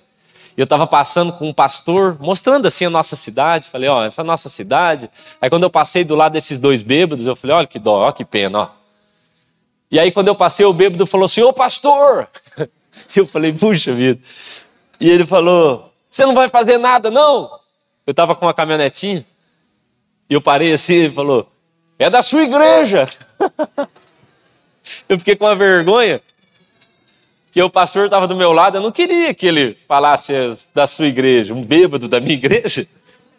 E 0.57 0.61
eu 0.61 0.65
estava 0.65 0.87
passando 0.87 1.33
com 1.33 1.49
um 1.49 1.53
pastor, 1.53 2.19
mostrando 2.21 2.67
assim 2.67 2.85
a 2.85 2.91
nossa 2.91 3.17
cidade. 3.17 3.69
Falei, 3.69 3.89
ó, 3.89 4.05
essa 4.05 4.21
é 4.21 4.23
a 4.23 4.27
nossa 4.27 4.49
cidade. 4.51 5.11
Aí 5.41 5.49
quando 5.49 5.63
eu 5.63 5.71
passei 5.71 6.05
do 6.05 6.15
lado 6.15 6.35
desses 6.35 6.59
dois 6.59 6.83
bêbados, 6.83 7.27
eu 7.27 7.35
falei, 7.35 7.57
olha 7.57 7.67
que 7.67 7.79
dó, 7.79 8.09
ó 8.09 8.13
que 8.13 8.25
pena, 8.25 8.59
ó. 8.59 8.83
E 9.93 10.01
aí, 10.01 10.11
quando 10.11 10.29
eu 10.29 10.35
passei, 10.35 10.65
o 10.65 10.73
bêbado 10.73 11.05
falou 11.05 11.27
assim: 11.27 11.43
Ô 11.43 11.53
pastor! 11.53 12.27
E 13.15 13.19
eu 13.19 13.27
falei: 13.27 13.53
Puxa 13.53 13.93
vida. 13.93 14.21
E 14.99 15.11
ele 15.11 15.27
falou: 15.27 15.93
Você 16.11 16.25
não 16.25 16.35
vai 16.35 16.49
fazer 16.49 16.79
nada, 16.79 17.11
não? 17.11 17.51
Eu 18.07 18.13
estava 18.13 18.35
com 18.35 18.47
uma 18.47 18.55
caminhonetinha. 18.55 19.25
E 20.31 20.35
eu 20.35 20.41
parei 20.41 20.73
assim, 20.73 20.95
ele 20.95 21.15
falou: 21.15 21.51
É 21.99 22.09
da 22.09 22.23
sua 22.23 22.43
igreja. 22.43 23.07
eu 25.09 25.19
fiquei 25.19 25.37
com 25.37 25.45
uma 25.45 25.55
vergonha. 25.55 26.21
Que 27.53 27.63
o 27.63 27.69
pastor 27.69 28.07
estava 28.07 28.27
do 28.27 28.35
meu 28.35 28.53
lado, 28.53 28.79
eu 28.79 28.81
não 28.81 28.91
queria 28.91 29.35
que 29.35 29.47
ele 29.47 29.77
falasse 29.87 30.33
da 30.75 30.87
sua 30.87 31.07
igreja, 31.07 31.53
um 31.53 31.63
bêbado 31.63 32.09
da 32.09 32.19
minha 32.19 32.33
igreja. 32.35 32.87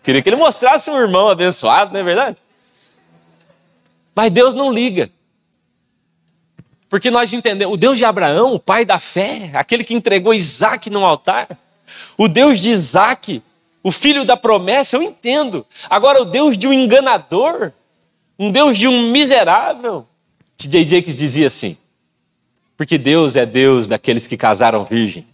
Queria 0.03 0.21
que 0.21 0.29
ele 0.29 0.36
mostrasse 0.36 0.89
um 0.91 0.97
irmão 0.97 1.29
abençoado, 1.29 1.93
não 1.93 1.99
é 1.99 2.03
verdade? 2.03 2.38
Mas 4.13 4.32
Deus 4.32 4.53
não 4.53 4.71
liga. 4.71 5.10
Porque 6.89 7.10
nós 7.10 7.34
entendemos, 7.34 7.73
o 7.73 7.77
Deus 7.77 7.97
de 7.97 8.06
Abraão, 8.06 8.53
o 8.53 8.60
pai 8.60 8.86
da 8.86 8.99
fé, 8.99 9.49
aquele 9.56 9.84
que 9.84 9.95
entregou 9.95 10.32
Isaac 10.32 10.91
no 10.91 11.03
altar, 11.03 11.47
o 12.15 12.27
Deus 12.27 12.60
de 12.60 12.69
Isaac, 12.69 13.41
o 13.82 13.91
filho 13.91 14.23
da 14.23 14.38
promessa, 14.38 14.95
eu 14.95 15.01
entendo. 15.01 15.65
Agora, 15.89 16.21
o 16.21 16.25
Deus 16.25 16.56
de 16.56 16.67
um 16.67 16.73
enganador, 16.73 17.71
um 18.38 18.51
Deus 18.51 18.77
de 18.77 18.88
um 18.88 19.10
miserável. 19.10 20.08
T.J. 20.58 20.86
Jakes 20.86 21.16
dizia 21.16 21.48
assim: 21.48 21.78
porque 22.76 22.98
Deus 22.98 23.36
é 23.36 23.46
Deus 23.46 23.88
daqueles 23.88 24.28
que 24.28 24.38
casaram 24.38 24.84
virgem, 24.84 25.26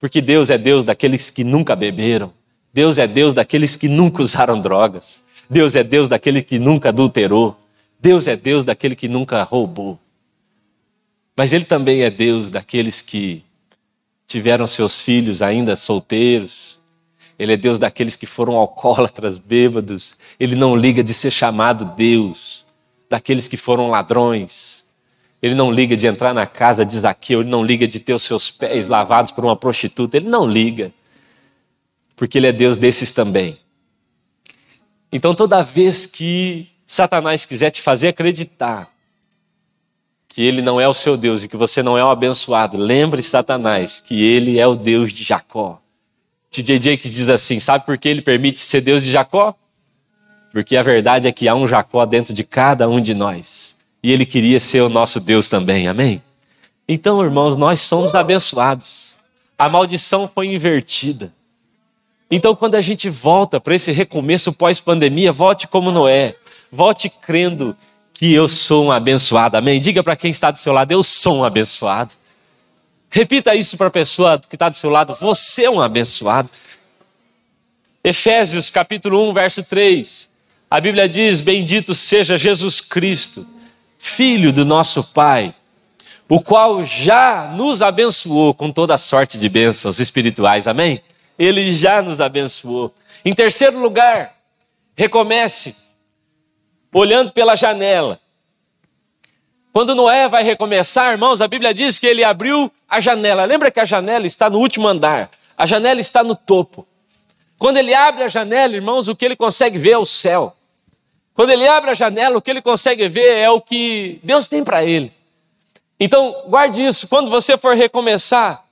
porque 0.00 0.20
Deus 0.20 0.50
é 0.50 0.58
Deus 0.58 0.84
daqueles 0.84 1.30
que 1.30 1.44
nunca 1.44 1.76
beberam, 1.76 2.32
Deus 2.72 2.98
é 2.98 3.06
Deus 3.06 3.34
daqueles 3.34 3.76
que 3.76 3.88
nunca 3.88 4.22
usaram 4.22 4.60
drogas, 4.60 5.22
Deus 5.48 5.76
é 5.76 5.84
Deus 5.84 6.08
daquele 6.08 6.42
que 6.42 6.58
nunca 6.58 6.88
adulterou, 6.90 7.56
Deus 8.00 8.26
é 8.26 8.36
Deus 8.36 8.64
daquele 8.64 8.94
que 8.94 9.08
nunca 9.08 9.42
roubou. 9.42 9.98
Mas 11.36 11.52
Ele 11.52 11.64
também 11.64 12.02
é 12.02 12.10
Deus 12.10 12.50
daqueles 12.50 13.00
que 13.00 13.44
tiveram 14.26 14.66
seus 14.66 15.00
filhos 15.00 15.40
ainda 15.40 15.74
solteiros. 15.76 16.78
Ele 17.38 17.52
é 17.52 17.56
Deus 17.56 17.78
daqueles 17.78 18.16
que 18.16 18.26
foram 18.26 18.56
alcoólatras, 18.56 19.38
bêbados. 19.38 20.16
Ele 20.38 20.56
não 20.56 20.76
liga 20.76 21.02
de 21.02 21.14
ser 21.14 21.30
chamado 21.30 21.84
Deus 21.96 22.66
daqueles 23.08 23.48
que 23.48 23.56
foram 23.56 23.88
ladrões. 23.88 24.84
Ele 25.40 25.54
não 25.54 25.70
liga 25.70 25.96
de 25.96 26.06
entrar 26.06 26.34
na 26.34 26.46
casa 26.46 26.84
de 26.84 26.98
Zaqueu. 26.98 27.40
Ele 27.40 27.50
não 27.50 27.64
liga 27.64 27.86
de 27.86 28.00
ter 28.00 28.14
os 28.14 28.22
seus 28.22 28.50
pés 28.50 28.88
lavados 28.88 29.30
por 29.30 29.44
uma 29.44 29.56
prostituta. 29.56 30.16
Ele 30.16 30.28
não 30.28 30.46
liga. 30.46 30.92
Porque 32.16 32.38
Ele 32.38 32.48
é 32.48 32.52
Deus 32.52 32.76
desses 32.76 33.12
também. 33.12 33.56
Então, 35.12 35.34
toda 35.34 35.62
vez 35.62 36.04
que 36.04 36.68
Satanás 36.86 37.44
quiser 37.44 37.70
te 37.70 37.80
fazer 37.80 38.08
acreditar 38.08 38.90
que 40.28 40.42
ele 40.42 40.62
não 40.62 40.80
é 40.80 40.86
o 40.86 40.94
seu 40.94 41.16
Deus 41.16 41.42
e 41.42 41.48
que 41.48 41.56
você 41.56 41.82
não 41.82 41.98
é 41.98 42.04
o 42.04 42.10
abençoado, 42.10 42.76
lembre 42.76 43.22
Satanás 43.22 44.00
que 44.00 44.22
ele 44.22 44.58
é 44.58 44.66
o 44.66 44.76
Deus 44.76 45.12
de 45.12 45.24
Jacó. 45.24 45.80
T.J. 46.50 46.80
Jakes 46.80 47.12
diz 47.12 47.28
assim: 47.28 47.58
sabe 47.58 47.84
por 47.84 47.96
que 47.98 48.08
ele 48.08 48.22
permite 48.22 48.60
ser 48.60 48.80
Deus 48.80 49.02
de 49.02 49.10
Jacó? 49.10 49.54
Porque 50.52 50.76
a 50.76 50.82
verdade 50.82 51.28
é 51.28 51.32
que 51.32 51.48
há 51.48 51.54
um 51.54 51.68
Jacó 51.68 52.04
dentro 52.06 52.32
de 52.32 52.44
cada 52.44 52.88
um 52.88 53.00
de 53.00 53.14
nós. 53.14 53.76
E 54.02 54.12
ele 54.12 54.24
queria 54.24 54.60
ser 54.60 54.80
o 54.80 54.88
nosso 54.88 55.20
Deus 55.20 55.48
também, 55.48 55.88
amém? 55.88 56.22
Então, 56.88 57.22
irmãos, 57.22 57.56
nós 57.56 57.80
somos 57.80 58.14
abençoados. 58.14 59.16
A 59.58 59.68
maldição 59.68 60.30
foi 60.32 60.46
invertida. 60.46 61.32
Então, 62.30 62.54
quando 62.54 62.76
a 62.76 62.80
gente 62.80 63.10
volta 63.10 63.60
para 63.60 63.74
esse 63.74 63.90
recomeço 63.90 64.52
pós-pandemia, 64.52 65.32
volte 65.32 65.66
como 65.66 65.90
Noé. 65.90 66.34
Volte 66.70 67.08
crendo 67.08 67.76
que 68.14 68.32
eu 68.32 68.48
sou 68.48 68.86
um 68.86 68.92
abençoado. 68.92 69.56
Amém? 69.56 69.80
Diga 69.80 70.02
para 70.02 70.16
quem 70.16 70.30
está 70.30 70.50
do 70.50 70.58
seu 70.58 70.72
lado: 70.72 70.92
eu 70.92 71.02
sou 71.02 71.38
um 71.38 71.44
abençoado. 71.44 72.14
Repita 73.10 73.54
isso 73.54 73.76
para 73.76 73.86
a 73.86 73.90
pessoa 73.90 74.38
que 74.38 74.56
está 74.56 74.68
do 74.68 74.76
seu 74.76 74.90
lado: 74.90 75.16
você 75.20 75.64
é 75.64 75.70
um 75.70 75.80
abençoado. 75.80 76.50
Efésios 78.04 78.70
capítulo 78.70 79.28
1, 79.30 79.32
verso 79.32 79.62
3. 79.62 80.30
A 80.70 80.80
Bíblia 80.80 81.08
diz: 81.08 81.40
Bendito 81.40 81.94
seja 81.94 82.36
Jesus 82.36 82.80
Cristo, 82.80 83.46
Filho 83.98 84.52
do 84.52 84.64
nosso 84.64 85.02
Pai, 85.02 85.54
o 86.28 86.40
qual 86.40 86.84
já 86.84 87.50
nos 87.56 87.80
abençoou 87.80 88.52
com 88.52 88.70
toda 88.70 88.98
sorte 88.98 89.38
de 89.38 89.48
bênçãos 89.48 89.98
espirituais. 89.98 90.66
Amém? 90.66 91.02
Ele 91.38 91.74
já 91.74 92.02
nos 92.02 92.20
abençoou. 92.20 92.94
Em 93.24 93.32
terceiro 93.32 93.78
lugar, 93.78 94.36
recomece 94.94 95.74
olhando 96.92 97.32
pela 97.32 97.56
janela. 97.56 98.20
Quando 99.72 99.94
Noé 99.94 100.28
vai 100.28 100.42
recomeçar, 100.42 101.12
irmãos, 101.12 101.40
a 101.40 101.48
Bíblia 101.48 101.72
diz 101.72 101.98
que 101.98 102.06
ele 102.06 102.22
abriu 102.22 102.70
a 102.88 103.00
janela. 103.00 103.44
Lembra 103.44 103.70
que 103.70 103.80
a 103.80 103.84
janela 103.84 104.26
está 104.26 104.50
no 104.50 104.58
último 104.58 104.86
andar, 104.86 105.30
a 105.56 105.64
janela 105.64 106.00
está 106.00 106.22
no 106.22 106.34
topo. 106.34 106.86
Quando 107.58 107.78
ele 107.78 107.94
abre 107.94 108.24
a 108.24 108.28
janela, 108.28 108.74
irmãos, 108.74 109.08
o 109.08 109.16
que 109.16 109.24
ele 109.24 109.34
consegue 109.34 109.78
ver 109.78 109.92
é 109.92 109.98
o 109.98 110.06
céu. 110.06 110.54
Quando 111.38 111.50
ele 111.50 111.68
abre 111.68 111.92
a 111.92 111.94
janela, 111.94 112.36
o 112.36 112.42
que 112.42 112.50
ele 112.50 112.60
consegue 112.60 113.08
ver 113.08 113.38
é 113.38 113.48
o 113.48 113.60
que 113.60 114.18
Deus 114.24 114.48
tem 114.48 114.64
para 114.64 114.84
ele. 114.84 115.12
Então, 116.00 116.42
guarde 116.48 116.84
isso. 116.84 117.06
Quando 117.06 117.30
você 117.30 117.56
for 117.56 117.76
recomeçar, 117.76 118.64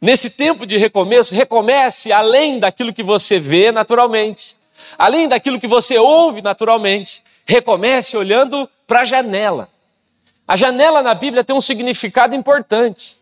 nesse 0.00 0.30
tempo 0.30 0.64
de 0.64 0.78
recomeço, 0.78 1.34
recomece 1.34 2.12
além 2.12 2.58
daquilo 2.58 2.94
que 2.94 3.02
você 3.02 3.38
vê 3.38 3.70
naturalmente 3.70 4.56
além 4.98 5.28
daquilo 5.28 5.60
que 5.60 5.66
você 5.66 5.98
ouve 5.98 6.42
naturalmente, 6.42 7.22
recomece 7.46 8.16
olhando 8.16 8.68
para 8.86 9.00
a 9.00 9.04
janela. 9.04 9.68
A 10.46 10.56
janela 10.56 11.02
na 11.02 11.14
Bíblia 11.14 11.44
tem 11.44 11.54
um 11.54 11.60
significado 11.60 12.34
importante. 12.34 13.16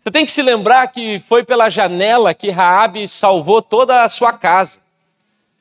Você 0.00 0.10
tem 0.10 0.24
que 0.24 0.30
se 0.30 0.42
lembrar 0.42 0.86
que 0.88 1.20
foi 1.20 1.44
pela 1.44 1.68
janela 1.68 2.32
que 2.32 2.50
Raabe 2.50 3.06
salvou 3.08 3.60
toda 3.60 4.02
a 4.02 4.08
sua 4.08 4.32
casa. 4.32 4.78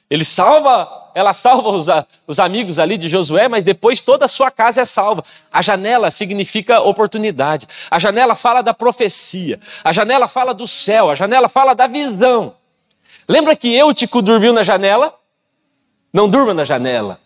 Ele 0.10 0.24
salva, 0.24 1.07
ela 1.18 1.34
salva 1.34 1.70
os, 1.70 1.88
os 2.28 2.40
amigos 2.40 2.78
ali 2.78 2.96
de 2.96 3.10
Josué, 3.10 3.48
mas 3.48 3.64
depois 3.64 4.02
toda 4.02 4.26
a 4.26 4.28
sua 4.28 4.52
casa 4.52 4.82
é 4.82 4.86
salva. 4.86 5.26
A 5.52 5.64
janela 5.64 6.12
significa 6.12 6.80
oportunidade. 6.80 7.68
A 7.90 7.98
janela 7.98 8.36
fala 8.36 8.62
da 8.62 8.72
profecia. 8.72 9.60
A 9.84 9.92
janela 9.92 10.28
fala 10.28 10.54
do 10.54 10.68
céu. 10.68 11.10
A 11.10 11.16
janela 11.16 11.50
fala 11.50 11.74
da 11.74 11.88
visão. 11.88 12.54
Lembra 13.28 13.56
que 13.56 13.76
Eutico 13.76 14.22
dormiu 14.22 14.54
na 14.54 14.62
janela? 14.62 15.12
Não 16.14 16.30
durma 16.30 16.54
na 16.54 16.64
janela. 16.64 17.20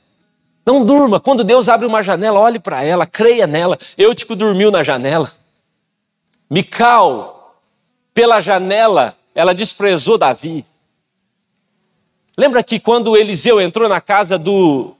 Não 0.65 0.85
durma. 0.85 1.19
Quando 1.19 1.43
Deus 1.43 1.67
abre 1.67 1.85
uma 1.85 2.01
janela, 2.01 2.39
olhe 2.39 2.59
para 2.59 2.81
ela, 2.85 3.05
creia 3.05 3.45
nela. 3.45 3.77
Eutico 3.97 4.37
dormiu 4.37 4.71
na 4.71 4.83
janela. 4.83 5.29
Mical, 6.49 7.61
pela 8.13 8.39
janela, 8.39 9.17
ela 9.35 9.53
desprezou 9.53 10.17
Davi. 10.17 10.65
Lembra 12.37 12.63
que 12.63 12.79
quando 12.79 13.17
Eliseu 13.17 13.59
entrou 13.59 13.89
na 13.89 13.99
casa 13.99 14.37
do, 14.37 14.95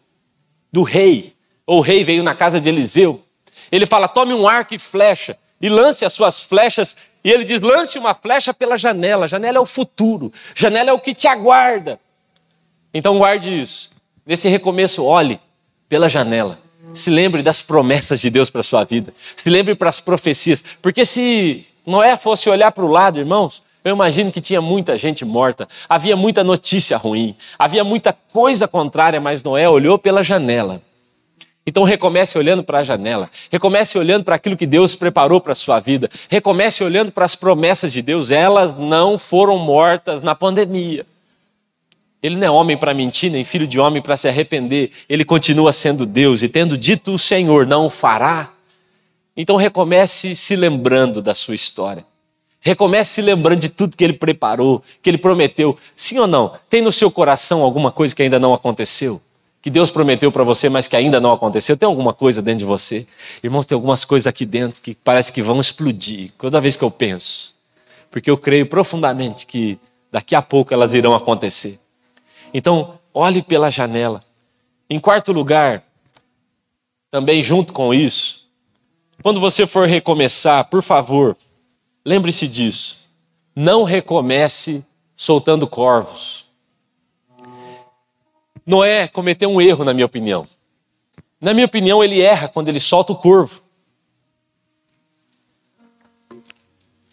do 0.72 0.84
rei, 0.84 1.34
ou 1.66 1.80
o 1.80 1.82
rei 1.82 2.04
veio 2.04 2.24
na 2.24 2.36
casa 2.36 2.60
de 2.60 2.70
Eliseu, 2.70 3.24
ele 3.72 3.86
fala: 3.86 4.08
tome 4.08 4.34
um 4.34 4.48
arco 4.48 4.74
e 4.74 4.80
flecha 4.80 5.38
e 5.62 5.70
lance 5.70 6.04
as 6.04 6.14
suas 6.14 6.42
flechas. 6.42 6.96
E 7.24 7.32
ele 7.32 7.44
diz: 7.44 7.62
lance 7.62 7.98
uma 7.98 8.14
flecha 8.14 8.54
pela 8.54 8.78
janela. 8.78 9.28
Janela 9.28 9.58
é 9.58 9.62
o 9.62 9.66
futuro, 9.66 10.32
janela 10.56 10.90
é 10.90 10.94
o 10.94 11.00
que 11.00 11.14
te 11.14 11.28
aguarda. 11.28 12.00
Então 12.94 13.18
guarde 13.18 13.50
isso. 13.50 13.92
Nesse 14.26 14.50
recomeço, 14.50 15.04
olhe 15.04 15.40
pela 15.88 16.10
janela. 16.10 16.60
Se 16.94 17.10
lembre 17.10 17.42
das 17.42 17.62
promessas 17.62 18.20
de 18.20 18.30
Deus 18.30 18.50
para 18.50 18.62
sua 18.64 18.84
vida. 18.84 19.14
Se 19.36 19.50
lembre 19.50 19.76
para 19.76 19.90
as 19.90 20.02
profecias. 20.02 20.62
Porque 20.82 21.06
se 21.06 21.66
Noé 21.86 22.18
fosse 22.18 22.50
olhar 22.50 22.72
para 22.72 22.84
o 22.84 22.92
lado, 22.92 23.18
irmãos, 23.18 23.64
eu 23.84 23.94
imagino 23.96 24.32
que 24.32 24.40
tinha 24.40 24.62
muita 24.62 24.98
gente 24.98 25.26
morta, 25.26 25.68
havia 25.90 26.16
muita 26.16 26.44
notícia 26.44 26.98
ruim, 26.98 27.36
havia 27.58 27.84
muita 27.84 28.14
coisa 28.14 28.68
contrária, 28.68 29.20
mas 29.20 29.42
Noé 29.42 29.68
olhou 29.68 29.98
pela 29.98 30.24
janela. 30.24 30.82
Então 31.66 31.84
recomece 31.84 32.38
olhando 32.38 32.64
para 32.64 32.80
a 32.80 32.84
janela, 32.84 33.30
recomece 33.52 33.98
olhando 33.98 34.24
para 34.24 34.36
aquilo 34.36 34.58
que 34.58 34.66
Deus 34.66 34.96
preparou 34.96 35.40
para 35.40 35.52
a 35.52 35.56
sua 35.56 35.80
vida, 35.80 36.10
recomece 36.30 36.84
olhando 36.84 37.12
para 37.12 37.26
as 37.26 37.36
promessas 37.36 37.94
de 37.94 38.02
Deus, 38.02 38.32
elas 38.32 38.76
não 38.76 39.18
foram 39.18 39.58
mortas 39.60 40.24
na 40.24 40.34
pandemia. 40.34 41.06
Ele 42.22 42.36
não 42.36 42.48
é 42.48 42.52
homem 42.52 42.78
para 42.78 42.94
mentir, 42.94 43.32
nem 43.32 43.44
filho 43.44 43.66
de 43.66 43.80
homem 43.80 44.02
para 44.02 44.16
se 44.16 44.28
arrepender. 44.28 44.92
Ele 45.10 45.26
continua 45.26 45.72
sendo 45.72 46.06
Deus 46.06 46.44
e 46.44 46.50
tendo 46.50 46.78
dito 46.78 47.12
o 47.12 47.20
Senhor, 47.20 47.66
não 47.66 47.88
o 47.88 47.90
fará. 47.90 48.50
Então 49.36 49.56
recomece 49.56 50.36
se 50.36 50.56
lembrando 50.56 51.20
da 51.22 51.34
sua 51.34 51.56
história. 51.56 52.06
Recomece 52.62 53.16
se 53.16 53.22
lembrando 53.22 53.60
de 53.60 53.70
tudo 53.70 53.98
que 53.98 54.04
ele 54.04 54.14
preparou, 54.14 54.84
que 55.02 55.10
ele 55.10 55.18
prometeu. 55.18 55.78
Sim 55.96 56.20
ou 56.20 56.28
não? 56.28 56.54
Tem 56.70 56.82
no 56.82 56.92
seu 56.92 57.10
coração 57.10 57.64
alguma 57.64 57.92
coisa 57.92 58.16
que 58.16 58.22
ainda 58.22 58.40
não 58.40 58.54
aconteceu? 58.54 59.20
Que 59.62 59.70
Deus 59.70 59.90
prometeu 59.90 60.32
para 60.32 60.44
você, 60.44 60.70
mas 60.70 60.88
que 60.88 60.96
ainda 60.96 61.20
não 61.20 61.34
aconteceu? 61.34 61.76
Tem 61.76 61.88
alguma 61.88 62.14
coisa 62.14 62.42
dentro 62.42 62.60
de 62.60 62.66
você? 62.66 63.06
Irmãos, 63.44 63.66
tem 63.66 63.76
algumas 63.76 64.06
coisas 64.06 64.28
aqui 64.28 64.46
dentro 64.46 64.80
que 64.82 64.94
parece 64.94 65.34
que 65.34 65.42
vão 65.42 65.60
explodir 65.60 66.32
toda 66.38 66.62
vez 66.62 66.76
que 66.76 66.84
eu 66.84 66.92
penso. 66.92 67.54
Porque 68.12 68.30
eu 68.30 68.38
creio 68.38 68.68
profundamente 68.68 69.48
que 69.48 69.80
daqui 70.12 70.36
a 70.36 70.42
pouco 70.42 70.74
elas 70.74 70.94
irão 70.94 71.16
acontecer. 71.16 71.80
Então, 72.54 73.00
olhe 73.14 73.42
pela 73.42 73.70
janela. 73.72 74.24
Em 74.90 75.00
quarto 75.00 75.32
lugar, 75.32 75.84
também 77.10 77.42
junto 77.42 77.74
com 77.74 77.94
isso, 77.94 78.48
quando 79.24 79.40
você 79.40 79.66
for 79.66 79.88
recomeçar, 79.88 80.66
por 80.66 80.84
favor, 80.84 81.38
lembre-se 82.06 82.48
disso. 82.48 83.10
Não 83.56 83.84
recomece 83.84 84.86
soltando 85.16 85.68
corvos. 85.68 86.50
Noé 88.66 89.08
cometeu 89.08 89.50
um 89.50 89.62
erro, 89.62 89.84
na 89.84 89.94
minha 89.94 90.06
opinião. 90.06 90.48
Na 91.40 91.54
minha 91.54 91.66
opinião, 91.66 92.04
ele 92.04 92.22
erra 92.22 92.48
quando 92.48 92.70
ele 92.70 92.80
solta 92.80 93.12
o 93.12 93.16
corvo. 93.16 93.62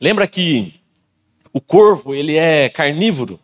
Lembra 0.01 0.29
que 0.29 0.75
o 1.53 1.61
corvo, 1.61 2.15
ele 2.15 2.37
é 2.37 2.69
carnívoro. 2.69 3.41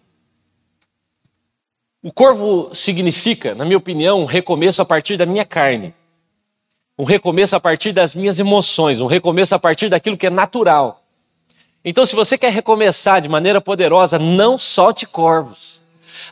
O 2.03 2.13
corvo 2.13 2.75
significa, 2.75 3.55
na 3.55 3.65
minha 3.65 3.79
opinião, 3.79 4.21
um 4.21 4.25
recomeço 4.27 4.83
a 4.83 4.85
partir 4.85 5.17
da 5.17 5.25
minha 5.25 5.45
carne. 5.45 5.95
Um 6.99 7.05
recomeço 7.05 7.57
a 7.57 7.61
partir 7.61 7.93
das 7.93 8.15
minhas 8.15 8.39
emoções, 8.39 9.01
um 9.01 9.07
recomeço 9.07 9.55
a 9.55 9.59
partir 9.59 9.89
daquilo 9.89 10.17
que 10.17 10.27
é 10.27 10.31
natural. 10.31 11.04
Então, 11.85 12.07
se 12.07 12.17
você 12.17 12.39
quer 12.39 12.51
recomeçar 12.51 13.21
de 13.21 13.29
maneira 13.29 13.61
poderosa, 13.61 14.19
não 14.19 14.57
solte 14.57 15.05
corvos. 15.07 15.83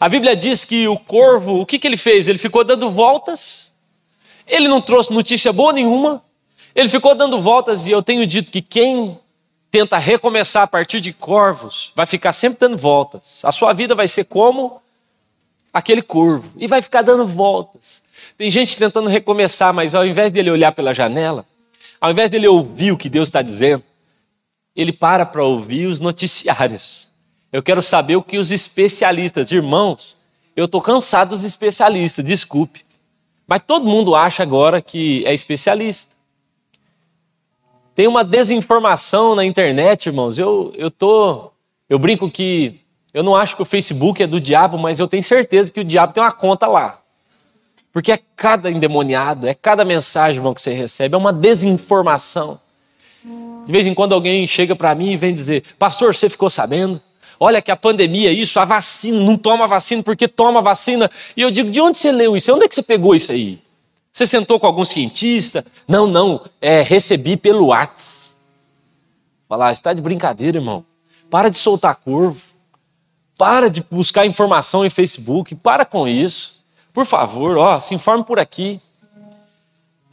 A 0.00 0.08
Bíblia 0.08 0.34
diz 0.34 0.64
que 0.64 0.88
o 0.88 0.98
corvo, 0.98 1.60
o 1.60 1.66
que, 1.66 1.78
que 1.78 1.86
ele 1.86 1.96
fez? 1.96 2.26
Ele 2.26 2.38
ficou 2.38 2.64
dando 2.64 2.90
voltas, 2.90 3.72
ele 4.46 4.66
não 4.66 4.80
trouxe 4.80 5.12
notícia 5.12 5.52
boa 5.52 5.72
nenhuma, 5.72 6.22
ele 6.74 6.88
ficou 6.88 7.14
dando 7.14 7.38
voltas, 7.40 7.86
e 7.86 7.90
eu 7.90 8.02
tenho 8.02 8.26
dito 8.26 8.50
que 8.50 8.62
quem 8.62 9.18
tenta 9.70 9.98
recomeçar 9.98 10.62
a 10.62 10.66
partir 10.66 11.00
de 11.00 11.12
corvos 11.12 11.92
vai 11.94 12.06
ficar 12.06 12.32
sempre 12.32 12.58
dando 12.60 12.76
voltas. 12.76 13.44
A 13.44 13.52
sua 13.52 13.72
vida 13.72 13.94
vai 13.94 14.08
ser 14.08 14.24
como 14.24 14.80
aquele 15.72 16.02
corvo 16.02 16.52
e 16.56 16.66
vai 16.66 16.80
ficar 16.80 17.02
dando 17.02 17.26
voltas. 17.26 18.02
Tem 18.36 18.50
gente 18.50 18.76
tentando 18.76 19.08
recomeçar, 19.08 19.72
mas 19.72 19.94
ao 19.94 20.06
invés 20.06 20.32
dele 20.32 20.50
olhar 20.50 20.72
pela 20.72 20.94
janela, 20.94 21.44
ao 22.00 22.10
invés 22.10 22.28
dele 22.30 22.48
ouvir 22.48 22.92
o 22.92 22.96
que 22.96 23.08
Deus 23.08 23.28
está 23.28 23.42
dizendo, 23.42 23.82
ele 24.74 24.92
para 24.92 25.26
para 25.26 25.44
ouvir 25.44 25.86
os 25.86 26.00
noticiários. 26.00 27.10
Eu 27.52 27.62
quero 27.62 27.82
saber 27.82 28.16
o 28.16 28.22
que 28.22 28.38
os 28.38 28.50
especialistas, 28.50 29.52
irmãos, 29.52 30.16
eu 30.56 30.64
estou 30.64 30.80
cansado 30.80 31.30
dos 31.30 31.44
especialistas, 31.44 32.24
desculpe. 32.24 32.84
Mas 33.46 33.60
todo 33.66 33.84
mundo 33.84 34.14
acha 34.14 34.42
agora 34.42 34.80
que 34.80 35.24
é 35.26 35.34
especialista. 35.34 36.16
Tem 37.94 38.06
uma 38.06 38.24
desinformação 38.24 39.34
na 39.34 39.44
internet, 39.44 40.06
irmãos. 40.06 40.38
Eu, 40.38 40.72
eu, 40.76 40.90
tô, 40.90 41.50
eu 41.88 41.98
brinco 41.98 42.30
que 42.30 42.80
eu 43.12 43.22
não 43.22 43.36
acho 43.36 43.54
que 43.56 43.62
o 43.62 43.66
Facebook 43.66 44.22
é 44.22 44.26
do 44.26 44.40
diabo, 44.40 44.78
mas 44.78 44.98
eu 44.98 45.06
tenho 45.06 45.22
certeza 45.22 45.70
que 45.70 45.80
o 45.80 45.84
diabo 45.84 46.14
tem 46.14 46.22
uma 46.22 46.32
conta 46.32 46.66
lá. 46.66 46.98
Porque 47.92 48.10
é 48.10 48.18
cada 48.34 48.70
endemoniado, 48.70 49.46
é 49.46 49.52
cada 49.52 49.84
mensagem, 49.84 50.38
irmão, 50.38 50.54
que 50.54 50.62
você 50.62 50.72
recebe, 50.72 51.14
é 51.14 51.18
uma 51.18 51.32
desinformação. 51.32 52.58
De 53.24 53.72
vez 53.72 53.86
em 53.86 53.94
quando 53.94 54.14
alguém 54.14 54.46
chega 54.46 54.74
para 54.74 54.94
mim 54.94 55.12
e 55.12 55.16
vem 55.16 55.32
dizer: 55.32 55.62
Pastor, 55.78 56.14
você 56.14 56.28
ficou 56.28 56.50
sabendo? 56.50 57.00
olha 57.42 57.60
que 57.60 57.72
a 57.72 57.76
pandemia 57.76 58.30
é 58.30 58.32
isso, 58.32 58.60
a 58.60 58.64
vacina, 58.64 59.18
não 59.18 59.36
toma 59.36 59.66
vacina 59.66 60.00
porque 60.00 60.28
toma 60.28 60.62
vacina. 60.62 61.10
E 61.36 61.42
eu 61.42 61.50
digo, 61.50 61.70
de 61.70 61.80
onde 61.80 61.98
você 61.98 62.12
leu 62.12 62.36
isso? 62.36 62.54
Onde 62.54 62.64
é 62.64 62.68
que 62.68 62.74
você 62.74 62.82
pegou 62.82 63.16
isso 63.16 63.32
aí? 63.32 63.60
Você 64.12 64.26
sentou 64.26 64.60
com 64.60 64.66
algum 64.66 64.84
cientista? 64.84 65.64
Não, 65.88 66.06
não, 66.06 66.40
é, 66.60 66.82
recebi 66.82 67.36
pelo 67.36 67.68
Whats. 67.68 68.36
Falar, 69.48 69.68
ah, 69.68 69.72
está 69.72 69.92
de 69.92 70.00
brincadeira, 70.00 70.58
irmão. 70.58 70.84
Para 71.28 71.48
de 71.48 71.56
soltar 71.56 71.96
corvo. 71.96 72.40
Para 73.36 73.68
de 73.68 73.84
buscar 73.90 74.24
informação 74.24 74.84
em 74.84 74.90
Facebook. 74.90 75.54
Para 75.56 75.84
com 75.84 76.06
isso. 76.06 76.62
Por 76.92 77.06
favor, 77.06 77.56
ó, 77.56 77.80
se 77.80 77.94
informe 77.94 78.22
por 78.22 78.38
aqui. 78.38 78.80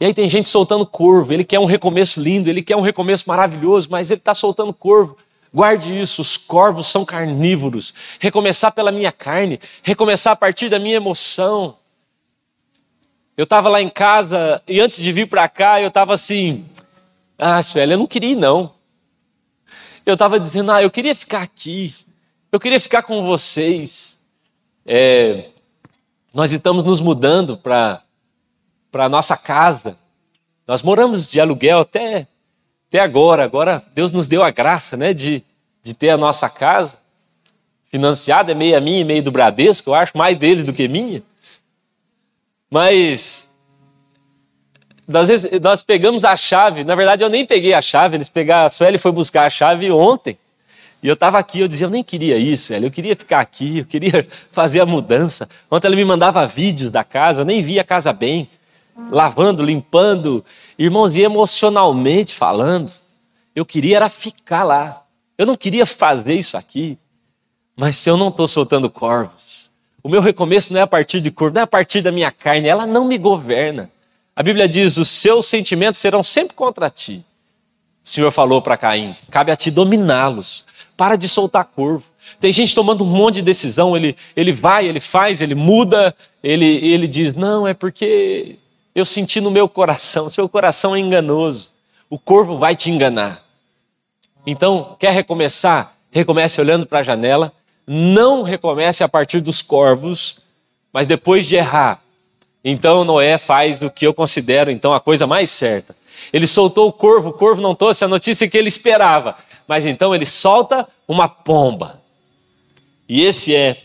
E 0.00 0.06
aí 0.06 0.14
tem 0.14 0.30
gente 0.30 0.48
soltando 0.48 0.86
corvo, 0.86 1.30
ele 1.30 1.44
quer 1.44 1.60
um 1.60 1.66
recomeço 1.66 2.18
lindo, 2.18 2.48
ele 2.48 2.62
quer 2.62 2.74
um 2.74 2.80
recomeço 2.80 3.24
maravilhoso, 3.26 3.88
mas 3.90 4.10
ele 4.10 4.18
está 4.18 4.32
soltando 4.32 4.72
corvo. 4.72 5.14
Guarde 5.52 6.00
isso, 6.00 6.22
os 6.22 6.38
corvos 6.38 6.86
são 6.86 7.04
carnívoros. 7.04 7.92
Recomeçar 8.18 8.72
pela 8.72 8.90
minha 8.90 9.12
carne, 9.12 9.60
recomeçar 9.82 10.32
a 10.32 10.36
partir 10.36 10.70
da 10.70 10.78
minha 10.78 10.96
emoção. 10.96 11.76
Eu 13.36 13.44
estava 13.44 13.68
lá 13.68 13.82
em 13.82 13.90
casa 13.90 14.62
e 14.66 14.80
antes 14.80 15.02
de 15.02 15.12
vir 15.12 15.28
para 15.28 15.46
cá 15.48 15.82
eu 15.82 15.88
estava 15.88 16.14
assim, 16.14 16.64
ah, 17.38 17.62
Sueli, 17.62 17.92
eu 17.92 17.98
não 17.98 18.06
queria 18.06 18.30
ir 18.30 18.36
não. 18.36 18.72
Eu 20.06 20.14
estava 20.14 20.40
dizendo, 20.40 20.72
ah, 20.72 20.82
eu 20.82 20.90
queria 20.90 21.14
ficar 21.14 21.42
aqui, 21.42 21.94
eu 22.50 22.58
queria 22.58 22.80
ficar 22.80 23.02
com 23.02 23.22
vocês. 23.26 24.18
É, 24.86 25.50
nós 26.32 26.52
estamos 26.52 26.84
nos 26.84 27.00
mudando 27.00 27.56
para 27.56 28.02
para 28.90 29.08
nossa 29.08 29.36
casa. 29.36 29.96
Nós 30.66 30.82
moramos 30.82 31.30
de 31.30 31.40
aluguel 31.40 31.80
até, 31.80 32.26
até 32.88 33.00
agora. 33.00 33.44
Agora 33.44 33.82
Deus 33.94 34.12
nos 34.12 34.26
deu 34.26 34.42
a 34.42 34.50
graça 34.50 34.96
né, 34.96 35.12
de, 35.12 35.42
de 35.82 35.94
ter 35.94 36.10
a 36.10 36.16
nossa 36.16 36.48
casa 36.48 36.98
financiada, 37.90 38.52
é 38.52 38.54
meio 38.54 38.80
minha 38.80 39.00
e 39.00 39.04
meio 39.04 39.22
do 39.22 39.32
Bradesco, 39.32 39.90
eu 39.90 39.94
acho, 39.94 40.16
mais 40.16 40.38
deles 40.38 40.64
do 40.64 40.72
que 40.72 40.86
minha. 40.86 41.22
Mas 42.70 43.50
vezes 45.26 45.60
nós 45.60 45.82
pegamos 45.82 46.24
a 46.24 46.36
chave, 46.36 46.84
na 46.84 46.94
verdade 46.94 47.24
eu 47.24 47.28
nem 47.28 47.44
peguei 47.44 47.74
a 47.74 47.82
chave, 47.82 48.16
eles 48.16 48.28
pegaram, 48.28 48.66
a 48.66 48.70
Sueli 48.70 48.96
foi 48.96 49.10
buscar 49.10 49.44
a 49.44 49.50
chave 49.50 49.90
ontem. 49.90 50.38
E 51.02 51.08
eu 51.08 51.14
estava 51.14 51.38
aqui, 51.38 51.60
eu 51.60 51.66
dizia, 51.66 51.86
eu 51.86 51.90
nem 51.90 52.04
queria 52.04 52.36
isso, 52.36 52.68
velho. 52.68 52.86
Eu 52.86 52.90
queria 52.90 53.16
ficar 53.16 53.40
aqui, 53.40 53.78
eu 53.78 53.86
queria 53.86 54.28
fazer 54.52 54.80
a 54.80 54.86
mudança. 54.86 55.48
Ontem 55.70 55.86
ela 55.86 55.96
me 55.96 56.04
mandava 56.04 56.46
vídeos 56.46 56.92
da 56.92 57.02
casa, 57.02 57.40
eu 57.40 57.44
nem 57.44 57.62
via 57.62 57.80
a 57.80 57.84
casa 57.84 58.12
bem 58.12 58.48
lavando, 59.10 59.62
limpando. 59.62 60.44
Irmãos, 60.78 61.16
e 61.16 61.22
emocionalmente 61.22 62.34
falando, 62.34 62.90
eu 63.54 63.64
queria 63.64 63.96
era 63.96 64.08
ficar 64.08 64.64
lá. 64.64 65.04
Eu 65.38 65.46
não 65.46 65.56
queria 65.56 65.86
fazer 65.86 66.34
isso 66.34 66.56
aqui. 66.56 66.98
Mas 67.76 67.96
se 67.96 68.10
eu 68.10 68.16
não 68.16 68.28
estou 68.28 68.46
soltando 68.46 68.90
corvos, 68.90 69.70
o 70.02 70.08
meu 70.08 70.20
recomeço 70.20 70.72
não 70.72 70.80
é 70.80 70.82
a 70.82 70.86
partir 70.86 71.20
de 71.20 71.30
corvo, 71.30 71.54
não 71.54 71.60
é 71.60 71.64
a 71.64 71.66
partir 71.66 72.02
da 72.02 72.12
minha 72.12 72.30
carne, 72.30 72.68
ela 72.68 72.86
não 72.86 73.06
me 73.06 73.16
governa. 73.16 73.90
A 74.34 74.42
Bíblia 74.42 74.68
diz: 74.68 74.96
os 74.96 75.08
seus 75.08 75.46
sentimentos 75.46 76.00
serão 76.00 76.22
sempre 76.22 76.54
contra 76.54 76.90
ti. 76.90 77.24
O 78.04 78.08
Senhor 78.08 78.30
falou 78.30 78.62
para 78.62 78.76
Caim: 78.76 79.14
cabe 79.30 79.50
a 79.50 79.56
ti 79.56 79.70
dominá-los. 79.70 80.64
Para 80.96 81.16
de 81.16 81.28
soltar 81.28 81.64
corvo. 81.64 82.04
Tem 82.38 82.52
gente 82.52 82.74
tomando 82.74 83.04
um 83.04 83.06
monte 83.06 83.36
de 83.36 83.42
decisão, 83.42 83.96
ele, 83.96 84.14
ele 84.36 84.52
vai, 84.52 84.86
ele 84.86 85.00
faz, 85.00 85.40
ele 85.40 85.54
muda, 85.54 86.14
ele, 86.42 86.66
ele 86.66 87.08
diz: 87.08 87.34
não, 87.34 87.66
é 87.66 87.74
porque 87.74 88.56
eu 88.94 89.04
senti 89.04 89.40
no 89.40 89.50
meu 89.50 89.68
coração, 89.68 90.28
seu 90.28 90.48
coração 90.48 90.94
é 90.94 90.98
enganoso. 90.98 91.70
O 92.08 92.18
corpo 92.18 92.56
vai 92.56 92.74
te 92.74 92.90
enganar. 92.90 93.44
Então, 94.46 94.96
quer 94.98 95.12
recomeçar? 95.12 95.94
Recomece 96.10 96.60
olhando 96.60 96.86
para 96.86 96.98
a 96.98 97.02
janela. 97.02 97.52
Não 97.86 98.42
recomece 98.42 99.04
a 99.04 99.08
partir 99.08 99.40
dos 99.40 99.62
corvos, 99.62 100.38
mas 100.92 101.06
depois 101.06 101.46
de 101.46 101.56
errar. 101.56 102.02
Então 102.64 103.04
Noé 103.04 103.38
faz 103.38 103.80
o 103.82 103.90
que 103.90 104.06
eu 104.06 104.12
considero 104.12 104.70
então 104.70 104.92
a 104.92 105.00
coisa 105.00 105.26
mais 105.26 105.50
certa. 105.50 105.96
Ele 106.32 106.46
soltou 106.46 106.88
o 106.88 106.92
corvo, 106.92 107.30
o 107.30 107.32
corvo 107.32 107.62
não 107.62 107.74
trouxe 107.74 108.04
a 108.04 108.08
notícia 108.08 108.48
que 108.48 108.58
ele 108.58 108.68
esperava, 108.68 109.36
mas 109.66 109.86
então 109.86 110.14
ele 110.14 110.26
solta 110.26 110.86
uma 111.08 111.28
pomba. 111.28 112.00
E 113.08 113.24
esse 113.24 113.54
é 113.54 113.76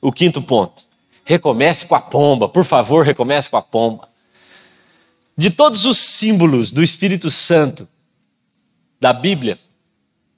o 0.00 0.10
quinto 0.10 0.40
ponto. 0.40 0.84
Recomece 1.24 1.86
com 1.86 1.94
a 1.94 2.00
pomba, 2.00 2.48
por 2.48 2.64
favor, 2.64 3.04
recomece 3.04 3.48
com 3.48 3.56
a 3.56 3.62
pomba. 3.62 4.08
De 5.36 5.50
todos 5.50 5.84
os 5.84 5.98
símbolos 5.98 6.70
do 6.70 6.82
Espírito 6.82 7.30
Santo 7.30 7.88
da 9.00 9.12
Bíblia, 9.12 9.58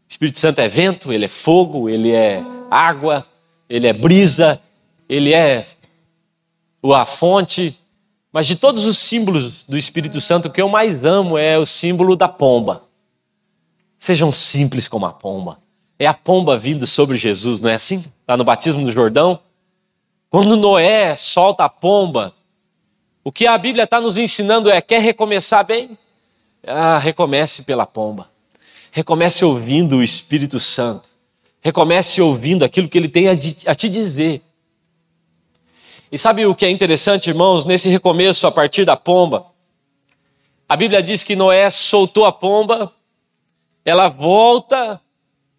o 0.09 0.11
Espírito 0.11 0.39
Santo 0.39 0.61
é 0.61 0.69
vento, 0.69 1.13
ele 1.13 1.27
é 1.27 1.29
fogo, 1.29 1.89
ele 1.89 2.13
é 2.13 2.43
água, 2.71 3.27
ele 3.69 3.87
é 3.87 3.93
brisa, 3.93 4.61
ele 5.09 5.35
é 5.35 5.67
a 6.83 7.05
fonte. 7.05 7.79
Mas 8.33 8.47
de 8.47 8.57
todos 8.57 8.85
os 8.85 8.99
símbolos 8.99 9.65
do 9.69 9.77
Espírito 9.77 10.21
Santo, 10.21 10.49
o 10.49 10.51
que 10.51 10.63
eu 10.63 10.69
mais 10.69 11.05
amo 11.05 11.37
é 11.37 11.59
o 11.59 11.67
símbolo 11.67 12.17
da 12.17 12.29
pomba. 12.29 12.85
Sejam 13.99 14.31
simples 14.31 14.89
como 14.89 15.07
a 15.07 15.13
pomba. 15.13 15.59
É 15.99 16.07
a 16.07 16.15
pomba 16.15 16.57
vindo 16.57 16.87
sobre 16.87 17.17
Jesus, 17.17 17.61
não 17.61 17.71
é 17.71 17.75
assim? 17.75 18.05
Lá 18.29 18.37
no 18.37 18.45
batismo 18.45 18.85
do 18.85 18.93
Jordão. 18.93 19.41
Quando 20.29 20.57
Noé 20.57 21.17
solta 21.17 21.65
a 21.65 21.69
pomba, 21.69 22.35
o 23.27 23.33
que 23.33 23.45
a 23.45 23.59
Bíblia 23.59 23.83
está 23.83 24.01
nos 24.01 24.19
ensinando 24.19 24.71
é: 24.71 24.81
quer 24.81 25.03
recomeçar 25.03 25.67
bem? 25.67 25.99
Ah, 26.65 26.97
recomece 26.97 27.65
pela 27.65 27.85
pomba. 27.85 28.31
Recomece 28.93 29.45
ouvindo 29.45 29.97
o 29.97 30.03
Espírito 30.03 30.61
Santo. 30.61 31.09
Recomece 31.61 32.23
ouvindo 32.23 32.65
aquilo 32.65 32.89
que 32.89 32.97
ele 32.97 33.09
tem 33.09 33.27
a 33.29 33.75
te 33.75 33.89
dizer. 33.89 34.43
E 36.13 36.17
sabe 36.17 36.47
o 36.47 36.55
que 36.55 36.65
é 36.65 36.71
interessante, 36.71 37.29
irmãos, 37.29 37.65
nesse 37.65 37.89
recomeço 37.89 38.47
a 38.47 38.53
partir 38.53 38.85
da 38.85 38.97
pomba? 38.97 39.47
A 40.69 40.77
Bíblia 40.77 41.03
diz 41.03 41.25
que 41.25 41.35
Noé 41.35 41.69
soltou 41.69 42.27
a 42.27 42.33
pomba, 42.33 42.93
ela 43.85 44.07
volta 44.07 45.01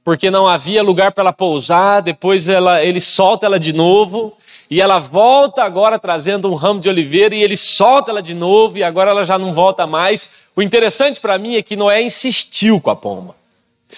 porque 0.06 0.32
não 0.32 0.48
havia 0.48 0.82
lugar 0.82 1.12
para 1.12 1.24
ela 1.24 1.34
pousar, 1.34 2.02
depois 2.02 2.48
ela, 2.48 2.82
ele 2.82 3.02
solta 3.02 3.46
ela 3.46 3.60
de 3.60 3.74
novo, 3.74 4.38
e 4.70 4.82
ela 4.82 5.00
volta 5.00 5.64
agora 5.64 5.98
trazendo 5.98 6.52
um 6.52 6.56
ramo 6.56 6.80
de 6.80 6.90
oliveira 6.90 7.34
e 7.34 7.42
ele 7.42 7.56
solta 7.56 8.12
ela 8.12 8.22
de 8.22 8.34
novo 8.34 8.78
e 8.78 8.84
agora 8.84 9.12
ela 9.12 9.26
já 9.26 9.38
não 9.38 9.54
volta 9.54 9.88
mais. 9.88 10.30
O 10.56 10.62
interessante 10.62 11.20
para 11.20 11.38
mim 11.38 11.56
é 11.56 11.62
que 11.62 11.76
Noé 11.76 12.02
insistiu 12.02 12.82
com 12.82 12.90
a 12.90 12.96
pomba. 12.96 13.36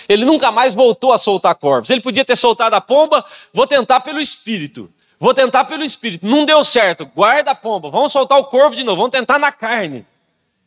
Ele 0.08 0.24
nunca 0.24 0.52
mais 0.52 0.76
voltou 0.76 1.12
a 1.12 1.18
soltar 1.18 1.56
corvos. 1.56 1.90
Ele 1.90 2.02
podia 2.02 2.24
ter 2.24 2.36
soltado 2.36 2.76
a 2.76 2.82
pomba, 2.82 3.26
vou 3.52 3.66
tentar 3.66 4.02
pelo 4.02 4.20
espírito. 4.20 4.90
Vou 5.20 5.34
tentar 5.34 5.66
pelo 5.66 5.84
espírito. 5.84 6.26
Não 6.26 6.46
deu 6.46 6.64
certo. 6.64 7.06
Guarda 7.16 7.52
a 7.52 7.56
pomba. 7.56 7.90
Vamos 7.90 8.12
soltar 8.12 8.38
o 8.38 8.46
corvo 8.46 8.76
de 8.76 8.84
novo. 8.84 8.98
Vamos 8.98 9.12
tentar 9.12 9.38
na 9.38 9.52
carne. 9.52 10.06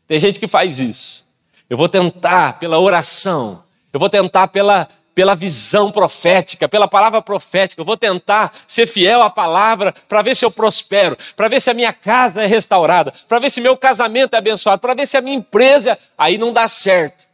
Tem 0.06 0.18
gente 0.18 0.38
que 0.38 0.46
faz 0.46 0.78
isso. 0.78 1.24
Eu 1.70 1.76
vou 1.76 1.88
tentar 1.88 2.58
pela 2.58 2.78
oração. 2.78 3.62
Eu 3.92 4.00
vou 4.00 4.10
tentar 4.10 4.48
pela 4.48 4.88
pela 5.14 5.34
visão 5.34 5.90
profética, 5.90 6.68
pela 6.68 6.88
palavra 6.88 7.20
profética. 7.20 7.80
Eu 7.80 7.86
vou 7.86 7.96
tentar 7.96 8.52
ser 8.66 8.86
fiel 8.86 9.22
à 9.22 9.30
palavra 9.30 9.94
para 10.08 10.22
ver 10.22 10.34
se 10.34 10.44
eu 10.44 10.50
prospero, 10.50 11.16
para 11.36 11.48
ver 11.48 11.60
se 11.60 11.70
a 11.70 11.74
minha 11.74 11.92
casa 11.92 12.42
é 12.42 12.46
restaurada, 12.46 13.12
para 13.28 13.38
ver 13.38 13.50
se 13.50 13.60
meu 13.60 13.76
casamento 13.76 14.34
é 14.34 14.38
abençoado, 14.38 14.80
para 14.80 14.94
ver 14.94 15.06
se 15.06 15.16
a 15.16 15.20
minha 15.20 15.36
empresa. 15.36 15.98
Aí 16.16 16.38
não 16.38 16.52
dá 16.52 16.66
certo. 16.68 17.24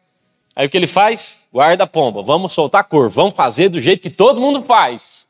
Aí 0.54 0.66
o 0.66 0.70
que 0.70 0.76
ele 0.76 0.88
faz? 0.88 1.38
Guarda 1.52 1.84
a 1.84 1.86
pomba, 1.86 2.22
vamos 2.22 2.52
soltar 2.52 2.84
cor, 2.84 3.08
vamos 3.08 3.34
fazer 3.34 3.68
do 3.68 3.80
jeito 3.80 4.02
que 4.02 4.10
todo 4.10 4.40
mundo 4.40 4.62
faz. 4.62 5.28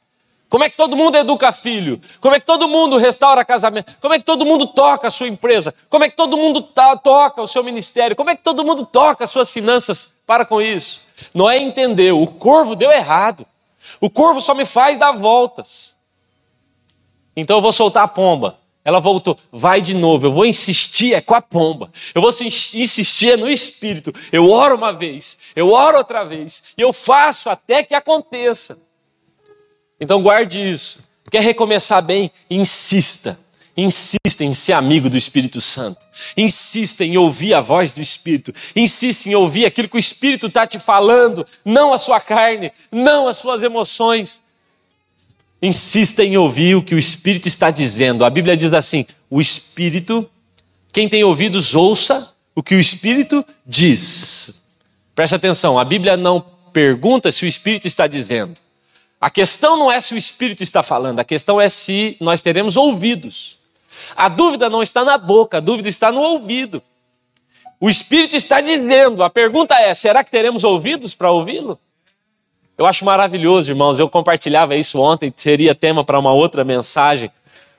Como 0.48 0.64
é 0.64 0.70
que 0.70 0.76
todo 0.76 0.96
mundo 0.96 1.16
educa 1.16 1.52
filho? 1.52 2.00
Como 2.20 2.34
é 2.34 2.40
que 2.40 2.46
todo 2.46 2.66
mundo 2.66 2.96
restaura 2.96 3.44
casamento? 3.44 3.92
Como 4.00 4.14
é 4.14 4.18
que 4.18 4.24
todo 4.24 4.46
mundo 4.46 4.66
toca 4.66 5.08
a 5.08 5.10
sua 5.10 5.28
empresa? 5.28 5.74
Como 5.90 6.02
é 6.04 6.08
que 6.08 6.16
todo 6.16 6.38
mundo 6.38 6.62
toca 6.62 7.42
o 7.42 7.46
seu 7.46 7.62
ministério? 7.62 8.16
Como 8.16 8.30
é 8.30 8.36
que 8.36 8.42
todo 8.42 8.64
mundo 8.64 8.86
toca 8.86 9.24
as 9.24 9.30
suas 9.30 9.50
finanças? 9.50 10.14
Para 10.28 10.44
com 10.44 10.60
isso. 10.60 11.00
Noé 11.32 11.56
entendeu, 11.56 12.20
o 12.20 12.26
corvo 12.26 12.76
deu 12.76 12.92
errado. 12.92 13.46
O 13.98 14.10
corvo 14.10 14.42
só 14.42 14.54
me 14.54 14.66
faz 14.66 14.98
dar 14.98 15.12
voltas. 15.12 15.96
Então 17.34 17.56
eu 17.56 17.62
vou 17.62 17.72
soltar 17.72 18.04
a 18.04 18.08
pomba. 18.08 18.58
Ela 18.84 19.00
voltou, 19.00 19.38
vai 19.50 19.80
de 19.80 19.94
novo, 19.94 20.26
eu 20.26 20.32
vou 20.32 20.44
insistir 20.44 21.14
é 21.14 21.22
com 21.22 21.34
a 21.34 21.40
pomba. 21.40 21.90
Eu 22.14 22.20
vou 22.20 22.30
insistir 22.30 23.32
é 23.32 23.36
no 23.38 23.50
espírito. 23.50 24.12
Eu 24.30 24.50
oro 24.50 24.76
uma 24.76 24.92
vez, 24.92 25.38
eu 25.56 25.70
oro 25.72 25.96
outra 25.96 26.24
vez, 26.24 26.62
e 26.76 26.82
eu 26.82 26.92
faço 26.92 27.48
até 27.48 27.82
que 27.82 27.94
aconteça. 27.94 28.78
Então 29.98 30.22
guarde 30.22 30.60
isso. 30.60 30.98
Quer 31.30 31.40
recomeçar 31.40 32.02
bem? 32.02 32.30
Insista. 32.50 33.38
Insista 33.80 34.42
em 34.42 34.52
ser 34.52 34.72
amigo 34.72 35.08
do 35.08 35.16
Espírito 35.16 35.60
Santo. 35.60 36.04
Insista 36.36 37.04
em 37.04 37.16
ouvir 37.16 37.54
a 37.54 37.60
voz 37.60 37.92
do 37.92 38.00
Espírito. 38.00 38.52
Insista 38.74 39.28
em 39.28 39.36
ouvir 39.36 39.66
aquilo 39.66 39.88
que 39.88 39.94
o 39.94 40.00
Espírito 40.00 40.48
está 40.48 40.66
te 40.66 40.80
falando, 40.80 41.46
não 41.64 41.94
a 41.94 41.98
sua 41.98 42.18
carne, 42.18 42.72
não 42.90 43.28
as 43.28 43.38
suas 43.38 43.62
emoções. 43.62 44.42
Insista 45.62 46.24
em 46.24 46.36
ouvir 46.36 46.74
o 46.74 46.82
que 46.82 46.92
o 46.92 46.98
Espírito 46.98 47.46
está 47.46 47.70
dizendo. 47.70 48.24
A 48.24 48.30
Bíblia 48.30 48.56
diz 48.56 48.72
assim: 48.72 49.06
o 49.30 49.40
Espírito, 49.40 50.28
quem 50.92 51.08
tem 51.08 51.22
ouvidos, 51.22 51.72
ouça 51.72 52.34
o 52.56 52.64
que 52.64 52.74
o 52.74 52.80
Espírito 52.80 53.46
diz. 53.64 54.60
Presta 55.14 55.36
atenção, 55.36 55.78
a 55.78 55.84
Bíblia 55.84 56.16
não 56.16 56.44
pergunta 56.72 57.30
se 57.30 57.44
o 57.44 57.48
Espírito 57.48 57.86
está 57.86 58.08
dizendo. 58.08 58.56
A 59.20 59.30
questão 59.30 59.76
não 59.76 59.90
é 59.90 60.00
se 60.00 60.14
o 60.14 60.18
Espírito 60.18 60.64
está 60.64 60.82
falando, 60.82 61.20
a 61.20 61.24
questão 61.24 61.60
é 61.60 61.68
se 61.68 62.16
nós 62.18 62.40
teremos 62.40 62.76
ouvidos. 62.76 63.57
A 64.16 64.28
dúvida 64.28 64.68
não 64.68 64.82
está 64.82 65.04
na 65.04 65.18
boca, 65.18 65.58
a 65.58 65.60
dúvida 65.60 65.88
está 65.88 66.10
no 66.10 66.20
ouvido. 66.20 66.82
O 67.80 67.88
Espírito 67.88 68.34
está 68.34 68.60
dizendo, 68.60 69.22
a 69.22 69.30
pergunta 69.30 69.74
é: 69.74 69.94
será 69.94 70.24
que 70.24 70.30
teremos 70.30 70.64
ouvidos 70.64 71.14
para 71.14 71.30
ouvi-lo? 71.30 71.78
Eu 72.76 72.86
acho 72.86 73.04
maravilhoso, 73.04 73.70
irmãos. 73.70 73.98
Eu 73.98 74.08
compartilhava 74.08 74.76
isso 74.76 75.00
ontem, 75.00 75.32
seria 75.36 75.74
tema 75.74 76.04
para 76.04 76.18
uma 76.18 76.32
outra 76.32 76.64
mensagem, 76.64 77.30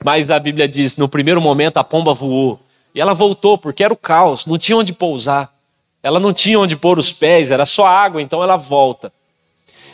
mas 0.02 0.30
a 0.30 0.38
Bíblia 0.38 0.68
diz: 0.68 0.96
no 0.96 1.08
primeiro 1.08 1.40
momento 1.40 1.76
a 1.76 1.84
pomba 1.84 2.14
voou 2.14 2.60
e 2.94 3.00
ela 3.00 3.14
voltou 3.14 3.56
porque 3.56 3.84
era 3.84 3.92
o 3.92 3.96
caos, 3.96 4.46
não 4.46 4.58
tinha 4.58 4.76
onde 4.76 4.92
pousar, 4.92 5.52
ela 6.02 6.18
não 6.18 6.32
tinha 6.32 6.58
onde 6.58 6.76
pôr 6.76 6.98
os 6.98 7.12
pés, 7.12 7.50
era 7.50 7.64
só 7.64 7.86
água, 7.86 8.20
então 8.20 8.42
ela 8.42 8.56
volta. 8.56 9.12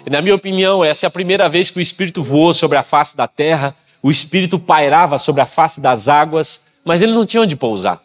E 0.07 0.11
na 0.11 0.22
minha 0.22 0.35
opinião, 0.35 0.85
essa 0.85 1.07
é 1.07 1.09
a 1.09 1.11
primeira 1.11 1.49
vez 1.49 1.68
que 1.68 1.79
o 1.79 1.83
Espírito 1.83 2.22
voou 2.22 2.55
sobre 2.55 2.79
a 2.79 2.83
face 2.83 3.16
da 3.16 3.27
terra, 3.27 3.74
o 4.07 4.11
Espírito 4.12 4.57
pairava 4.57 5.18
sobre 5.18 5.42
a 5.42 5.46
face 5.46 5.80
das 5.80 6.07
águas, 6.07 6.62
mas 6.84 7.02
ele 7.02 7.12
não 7.12 7.26
tinha 7.26 7.42
onde 7.42 7.57
pousar. 7.57 8.00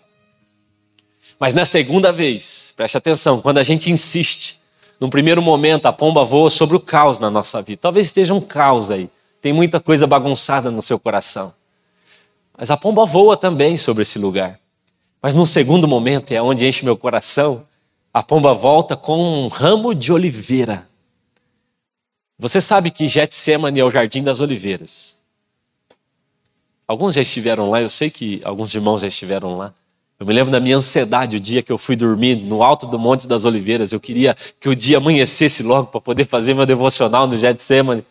Mas 1.39 1.53
na 1.53 1.63
segunda 1.63 2.11
vez, 2.11 2.73
preste 2.75 2.97
atenção, 2.97 3.39
quando 3.39 3.59
a 3.59 3.63
gente 3.63 3.91
insiste, 3.91 4.59
num 4.99 5.11
primeiro 5.11 5.43
momento, 5.43 5.85
a 5.85 5.93
pomba 5.93 6.25
voa 6.25 6.49
sobre 6.49 6.75
o 6.75 6.79
caos 6.79 7.19
na 7.19 7.29
nossa 7.29 7.61
vida. 7.61 7.81
Talvez 7.83 8.07
esteja 8.07 8.33
um 8.33 8.41
caos 8.41 8.89
aí. 8.89 9.11
Tem 9.43 9.53
muita 9.53 9.79
coisa 9.79 10.07
bagunçada 10.07 10.71
no 10.71 10.81
seu 10.81 10.97
coração. 10.97 11.53
Mas 12.57 12.71
a 12.71 12.77
pomba 12.77 13.05
voa 13.05 13.37
também 13.37 13.77
sobre 13.77 14.01
esse 14.01 14.17
lugar. 14.17 14.59
Mas 15.21 15.35
num 15.35 15.45
segundo 15.45 15.87
momento, 15.87 16.31
é 16.31 16.41
onde 16.41 16.65
enche 16.65 16.83
meu 16.83 16.97
coração, 16.97 17.63
a 18.11 18.23
pomba 18.23 18.55
volta 18.55 18.97
com 18.97 19.45
um 19.45 19.47
ramo 19.49 19.93
de 19.93 20.11
oliveira. 20.11 20.87
Você 22.39 22.59
sabe 22.59 22.89
que 22.89 23.07
Getsemane 23.07 23.79
é 23.79 23.85
o 23.85 23.91
jardim 23.91 24.23
das 24.23 24.39
oliveiras. 24.39 25.20
Alguns 26.91 27.13
já 27.13 27.21
estiveram 27.21 27.69
lá, 27.69 27.81
eu 27.81 27.89
sei 27.89 28.09
que 28.09 28.41
alguns 28.43 28.75
irmãos 28.75 28.99
já 28.99 29.07
estiveram 29.07 29.55
lá. 29.55 29.73
Eu 30.19 30.25
me 30.25 30.33
lembro 30.33 30.51
da 30.51 30.59
minha 30.59 30.75
ansiedade 30.75 31.37
o 31.37 31.39
dia 31.39 31.63
que 31.63 31.71
eu 31.71 31.77
fui 31.77 31.95
dormir 31.95 32.35
no 32.35 32.61
alto 32.61 32.85
do 32.85 32.99
Monte 32.99 33.29
das 33.29 33.45
Oliveiras. 33.45 33.93
Eu 33.93 33.99
queria 33.99 34.35
que 34.59 34.67
o 34.67 34.75
dia 34.75 34.97
amanhecesse 34.97 35.63
logo 35.63 35.87
para 35.87 36.01
poder 36.01 36.25
fazer 36.25 36.53
meu 36.53 36.65
devocional 36.65 37.27
no 37.27 37.37
Getsemane. 37.37 38.03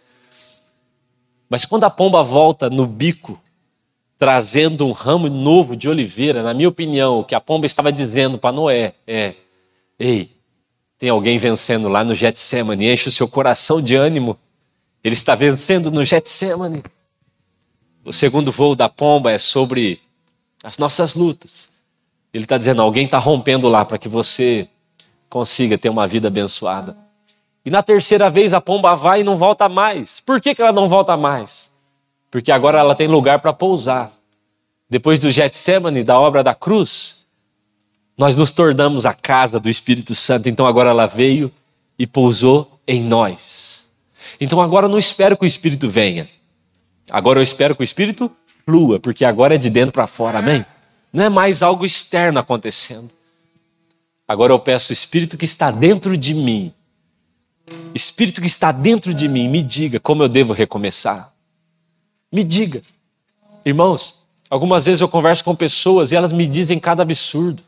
Mas 1.46 1.66
quando 1.66 1.84
a 1.84 1.90
pomba 1.90 2.22
volta 2.22 2.70
no 2.70 2.86
bico, 2.86 3.38
trazendo 4.18 4.86
um 4.86 4.92
ramo 4.92 5.28
novo 5.28 5.76
de 5.76 5.86
oliveira, 5.86 6.42
na 6.42 6.54
minha 6.54 6.70
opinião, 6.70 7.20
o 7.20 7.24
que 7.24 7.34
a 7.34 7.40
pomba 7.40 7.66
estava 7.66 7.92
dizendo 7.92 8.38
para 8.38 8.50
Noé 8.50 8.94
é: 9.06 9.34
Ei, 9.98 10.30
tem 10.98 11.10
alguém 11.10 11.36
vencendo 11.36 11.86
lá 11.86 12.02
no 12.02 12.14
Getsemane, 12.14 12.90
enche 12.90 13.08
o 13.08 13.12
seu 13.12 13.28
coração 13.28 13.78
de 13.78 13.94
ânimo. 13.94 14.38
Ele 15.04 15.14
está 15.14 15.34
vencendo 15.34 15.90
no 15.90 16.02
Getsemane. 16.02 16.82
O 18.10 18.12
segundo 18.12 18.50
voo 18.50 18.74
da 18.74 18.88
pomba 18.88 19.30
é 19.30 19.38
sobre 19.38 20.00
as 20.64 20.78
nossas 20.78 21.14
lutas. 21.14 21.74
Ele 22.34 22.42
está 22.42 22.58
dizendo: 22.58 22.82
alguém 22.82 23.04
está 23.04 23.18
rompendo 23.18 23.68
lá 23.68 23.84
para 23.84 23.98
que 23.98 24.08
você 24.08 24.68
consiga 25.28 25.78
ter 25.78 25.88
uma 25.88 26.08
vida 26.08 26.26
abençoada. 26.26 26.96
E 27.64 27.70
na 27.70 27.84
terceira 27.84 28.28
vez 28.28 28.52
a 28.52 28.60
pomba 28.60 28.96
vai 28.96 29.20
e 29.20 29.24
não 29.24 29.36
volta 29.36 29.68
mais. 29.68 30.18
Por 30.18 30.40
que, 30.40 30.56
que 30.56 30.60
ela 30.60 30.72
não 30.72 30.88
volta 30.88 31.16
mais? 31.16 31.70
Porque 32.32 32.50
agora 32.50 32.80
ela 32.80 32.96
tem 32.96 33.06
lugar 33.06 33.38
para 33.38 33.52
pousar. 33.52 34.10
Depois 34.88 35.20
do 35.20 35.30
Getsemane, 35.30 36.02
da 36.02 36.18
obra 36.18 36.42
da 36.42 36.52
cruz, 36.52 37.24
nós 38.18 38.36
nos 38.36 38.50
tornamos 38.50 39.06
a 39.06 39.14
casa 39.14 39.60
do 39.60 39.70
Espírito 39.70 40.16
Santo. 40.16 40.48
Então 40.48 40.66
agora 40.66 40.90
ela 40.90 41.06
veio 41.06 41.48
e 41.96 42.08
pousou 42.08 42.80
em 42.88 43.04
nós. 43.04 43.88
Então 44.40 44.60
agora 44.60 44.88
não 44.88 44.98
espero 44.98 45.36
que 45.36 45.44
o 45.44 45.46
Espírito 45.46 45.88
venha. 45.88 46.28
Agora 47.10 47.38
eu 47.38 47.42
espero 47.42 47.74
que 47.74 47.82
o 47.82 47.84
Espírito 47.84 48.30
flua, 48.64 49.00
porque 49.00 49.24
agora 49.24 49.54
é 49.54 49.58
de 49.58 49.68
dentro 49.68 49.92
para 49.92 50.06
fora. 50.06 50.38
Amém? 50.38 50.64
Não 51.12 51.24
é 51.24 51.28
mais 51.28 51.62
algo 51.62 51.84
externo 51.84 52.38
acontecendo. 52.38 53.08
Agora 54.26 54.52
eu 54.52 54.58
peço 54.60 54.92
Espírito 54.92 55.36
que 55.36 55.44
está 55.44 55.70
dentro 55.70 56.16
de 56.16 56.34
mim. 56.34 56.72
Espírito 57.94 58.40
que 58.40 58.46
está 58.46 58.70
dentro 58.70 59.12
de 59.12 59.28
mim, 59.28 59.48
me 59.48 59.62
diga 59.62 59.98
como 59.98 60.22
eu 60.22 60.28
devo 60.28 60.52
recomeçar. 60.52 61.32
Me 62.32 62.44
diga. 62.44 62.82
Irmãos, 63.64 64.26
algumas 64.48 64.86
vezes 64.86 65.00
eu 65.00 65.08
converso 65.08 65.44
com 65.44 65.54
pessoas 65.54 66.12
e 66.12 66.16
elas 66.16 66.32
me 66.32 66.46
dizem 66.46 66.78
cada 66.78 67.02
absurdo. 67.02 67.62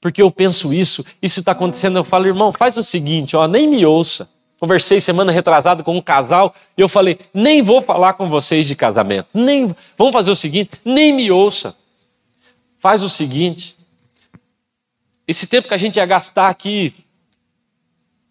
Porque 0.00 0.20
eu 0.20 0.30
penso 0.30 0.72
isso, 0.72 1.04
isso 1.22 1.40
está 1.40 1.52
acontecendo. 1.52 1.98
Eu 1.98 2.04
falo, 2.04 2.26
irmão, 2.26 2.52
faz 2.52 2.76
o 2.76 2.82
seguinte, 2.82 3.36
ó, 3.36 3.46
nem 3.46 3.68
me 3.68 3.84
ouça. 3.86 4.28
Conversei 4.64 4.98
semana 4.98 5.30
retrasada 5.30 5.82
com 5.82 5.94
um 5.94 6.00
casal 6.00 6.54
e 6.74 6.80
eu 6.80 6.88
falei, 6.88 7.18
nem 7.34 7.62
vou 7.62 7.82
falar 7.82 8.14
com 8.14 8.30
vocês 8.30 8.66
de 8.66 8.74
casamento. 8.74 9.28
Nem, 9.34 9.76
vamos 9.94 10.14
fazer 10.14 10.30
o 10.30 10.34
seguinte, 10.34 10.70
nem 10.82 11.12
me 11.12 11.30
ouça. 11.30 11.76
Faz 12.78 13.02
o 13.02 13.08
seguinte: 13.10 13.76
esse 15.28 15.48
tempo 15.48 15.68
que 15.68 15.74
a 15.74 15.76
gente 15.76 15.96
ia 15.96 16.06
gastar 16.06 16.48
aqui, 16.48 16.94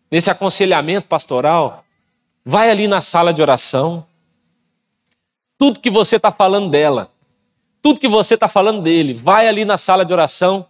nesse 0.09 0.31
aconselhamento 0.31 1.07
pastoral, 1.07 1.85
vai 2.43 2.71
ali 2.71 2.87
na 2.87 2.99
sala 2.99 3.31
de 3.31 3.39
oração. 3.39 4.03
Tudo 5.55 5.79
que 5.79 5.91
você 5.91 6.15
está 6.15 6.31
falando 6.31 6.67
dela, 6.71 7.11
tudo 7.79 7.99
que 7.99 8.07
você 8.07 8.33
está 8.33 8.47
falando 8.47 8.81
dele, 8.81 9.13
vai 9.13 9.47
ali 9.47 9.65
na 9.65 9.77
sala 9.77 10.03
de 10.03 10.11
oração 10.11 10.65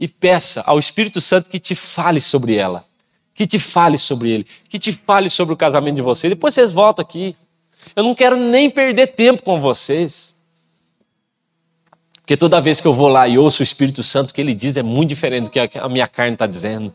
e 0.00 0.08
peça 0.08 0.62
ao 0.64 0.78
Espírito 0.78 1.20
Santo 1.20 1.50
que 1.50 1.60
te 1.60 1.74
fale 1.74 2.22
sobre 2.22 2.56
ela, 2.56 2.86
que 3.34 3.46
te 3.46 3.58
fale 3.58 3.98
sobre 3.98 4.30
ele, 4.30 4.46
que 4.68 4.78
te 4.78 4.92
fale 4.92 5.28
sobre 5.28 5.52
o 5.52 5.56
casamento 5.56 5.96
de 5.96 6.02
vocês. 6.02 6.30
Depois 6.30 6.54
vocês 6.54 6.72
voltam 6.72 7.02
aqui. 7.02 7.36
Eu 7.94 8.04
não 8.04 8.14
quero 8.14 8.36
nem 8.36 8.70
perder 8.70 9.08
tempo 9.08 9.42
com 9.42 9.60
vocês. 9.60 10.34
Porque 12.20 12.36
toda 12.36 12.60
vez 12.60 12.80
que 12.80 12.86
eu 12.86 12.94
vou 12.94 13.08
lá 13.08 13.28
e 13.28 13.36
ouço 13.36 13.60
o 13.60 13.64
Espírito 13.64 14.02
Santo, 14.02 14.30
o 14.30 14.34
que 14.34 14.40
ele 14.40 14.54
diz 14.54 14.76
é 14.76 14.82
muito 14.82 15.10
diferente 15.10 15.44
do 15.44 15.50
que 15.50 15.60
a 15.60 15.88
minha 15.88 16.08
carne 16.08 16.32
está 16.32 16.46
dizendo. 16.46 16.94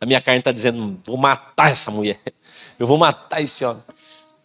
A 0.00 0.06
minha 0.06 0.20
carne 0.20 0.38
está 0.38 0.52
dizendo, 0.52 0.98
vou 1.04 1.18
matar 1.18 1.70
essa 1.70 1.90
mulher. 1.90 2.18
Eu 2.78 2.86
vou 2.86 2.96
matar 2.96 3.42
esse 3.42 3.62
homem. 3.62 3.82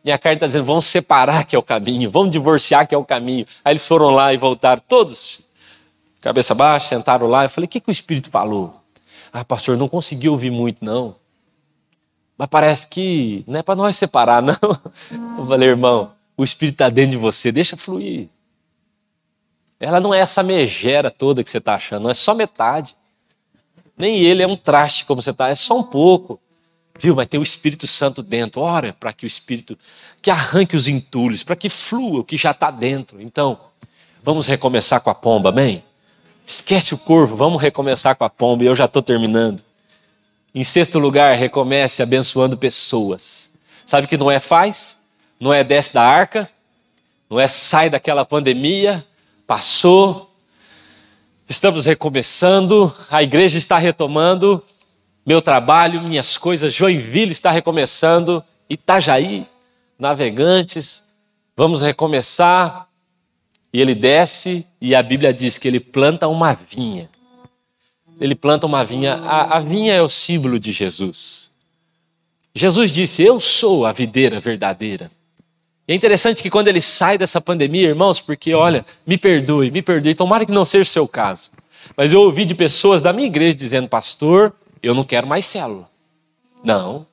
Minha 0.04 0.20
carne 0.20 0.36
está 0.36 0.46
dizendo, 0.46 0.66
vamos 0.66 0.86
separar 0.86 1.46
que 1.46 1.56
é 1.56 1.60
o 1.60 1.64
caminho, 1.64 2.12
vamos 2.12 2.32
divorciar 2.32 2.86
que 2.86 2.94
é 2.94 2.98
o 2.98 3.06
caminho. 3.06 3.48
Aí 3.64 3.72
eles 3.72 3.88
foram 3.88 4.10
lá 4.10 4.34
e 4.34 4.38
voltaram, 4.38 4.82
todos, 4.88 5.40
cabeça 6.20 6.54
baixa, 6.54 6.90
sentaram 6.90 7.28
lá. 7.28 7.46
Eu 7.46 7.50
falei, 7.50 7.66
o 7.66 7.70
que, 7.70 7.80
que 7.80 7.90
o 7.90 7.92
Espírito 7.92 8.30
falou? 8.30 8.76
Ah, 9.32 9.46
pastor, 9.46 9.78
não 9.78 9.88
consegui 9.88 10.28
ouvir 10.28 10.52
muito, 10.52 10.84
não. 10.84 11.16
Mas 12.38 12.48
parece 12.50 12.88
que 12.88 13.44
não 13.48 13.60
é 13.60 13.64
para 13.64 13.76
nós 13.76 13.96
separar, 13.96 14.42
não. 14.44 14.58
Eu 15.38 15.46
falei, 15.48 15.70
irmão, 15.70 16.12
o 16.36 16.44
Espírito 16.44 16.76
está 16.76 16.90
dentro 16.90 17.12
de 17.12 17.18
você, 17.18 17.52
deixa 17.52 17.78
fluir. 17.78 18.28
Ela 19.80 20.00
não 20.00 20.14
é 20.14 20.20
essa 20.20 20.42
megera 20.42 21.12
toda 21.12 21.44
que 21.44 21.50
você 21.50 21.58
está 21.58 21.76
achando, 21.76 22.04
não 22.04 22.10
é 22.10 22.14
só 22.14 22.34
metade. 22.34 22.96
Nem 23.98 24.18
ele 24.18 24.44
é 24.44 24.48
um 24.48 24.56
traste 24.56 25.06
como 25.06 25.22
você 25.22 25.30
está, 25.30 25.50
é 25.50 25.56
só 25.56 25.78
um 25.78 25.84
pouco. 25.84 26.40
Viu? 26.98 27.16
Mas 27.16 27.28
tem 27.28 27.40
o 27.40 27.44
Espírito 27.44 27.88
Santo 27.88 28.24
dentro. 28.24 28.62
Ora 28.62 28.94
para 28.98 29.12
que 29.12 29.26
o 29.26 29.28
Espírito 29.28 29.78
que 30.22 30.32
arranque 30.32 30.76
os 30.76 30.88
entulhos, 30.88 31.44
para 31.44 31.56
que 31.56 31.70
flua 31.70 32.22
o 32.22 32.24
que 32.24 32.38
já 32.38 32.52
está 32.52 32.72
dentro. 32.72 33.22
Então, 33.22 33.60
vamos 34.24 34.48
recomeçar 34.48 35.02
com 35.02 35.10
a 35.10 35.16
pomba, 35.16 35.50
amém? 35.50 35.84
Esquece 36.46 36.94
o 36.94 36.98
corvo, 36.98 37.36
vamos 37.36 37.62
recomeçar 37.62 38.16
com 38.16 38.24
a 38.24 38.30
pomba 38.30 38.64
e 38.64 38.68
eu 38.68 38.76
já 38.76 38.86
estou 38.86 39.02
terminando. 39.02 39.64
Em 40.56 40.64
sexto 40.64 40.98
lugar, 41.00 41.36
recomece 41.36 42.02
abençoando 42.02 42.58
pessoas. 42.58 43.52
Sabe 43.86 44.08
que 44.08 44.16
Noé 44.16 44.40
faz? 44.40 45.02
Noé 45.38 45.66
desce 45.66 45.94
da 45.94 46.02
arca, 46.02 46.50
Noé 47.30 47.46
sai 47.46 47.90
daquela 47.90 48.24
pandemia, 48.24 49.06
passou, 49.46 50.34
estamos 51.50 51.86
recomeçando, 51.86 52.96
a 53.12 53.22
igreja 53.22 53.58
está 53.58 53.78
retomando, 53.78 54.64
meu 55.26 55.42
trabalho, 55.42 56.02
minhas 56.02 56.38
coisas, 56.38 56.74
Joinville 56.74 57.34
está 57.34 57.52
recomeçando, 57.52 58.42
Itajaí, 58.70 59.46
Navegantes, 60.00 61.04
vamos 61.54 61.82
recomeçar. 61.82 62.88
E 63.74 63.82
ele 63.82 63.94
desce 63.94 64.66
e 64.80 64.96
a 64.96 65.04
Bíblia 65.04 65.34
diz 65.34 65.58
que 65.58 65.68
ele 65.68 65.82
planta 65.82 66.30
uma 66.30 66.54
vinha. 66.54 67.10
Ele 68.20 68.36
planta 68.36 68.66
uma 68.66 68.84
vinha, 68.84 69.16
a, 69.16 69.58
a 69.58 69.60
vinha 69.60 69.94
é 69.94 70.02
o 70.02 70.10
símbolo 70.10 70.60
de 70.60 70.72
Jesus. 70.72 71.50
Jesus 72.54 72.92
disse: 72.92 73.22
Eu 73.22 73.40
sou 73.40 73.86
a 73.86 73.92
videira 73.92 74.40
verdadeira. 74.40 75.12
E 75.88 75.94
é 75.94 75.96
interessante 75.96 76.42
que 76.42 76.50
quando 76.50 76.68
ele 76.68 76.82
sai 76.82 77.18
dessa 77.18 77.40
pandemia, 77.40 77.90
irmãos, 77.90 78.20
porque 78.20 78.54
olha, 78.54 78.86
me 79.06 79.18
perdoe, 79.18 79.70
me 79.70 79.82
perdoe, 79.82 80.16
tomara 80.16 80.46
que 80.46 80.52
não 80.52 80.66
seja 80.66 80.84
o 80.84 80.86
seu 80.86 81.08
caso. 81.08 81.52
Mas 81.96 82.12
eu 82.12 82.22
ouvi 82.22 82.46
de 82.46 82.56
pessoas 82.56 83.04
da 83.04 83.14
minha 83.14 83.28
igreja 83.28 83.56
dizendo, 83.56 83.88
pastor, 83.88 84.54
eu 84.82 84.96
não 84.96 85.04
quero 85.04 85.28
mais 85.28 85.46
célula. 85.46 85.88
Não, 86.64 87.06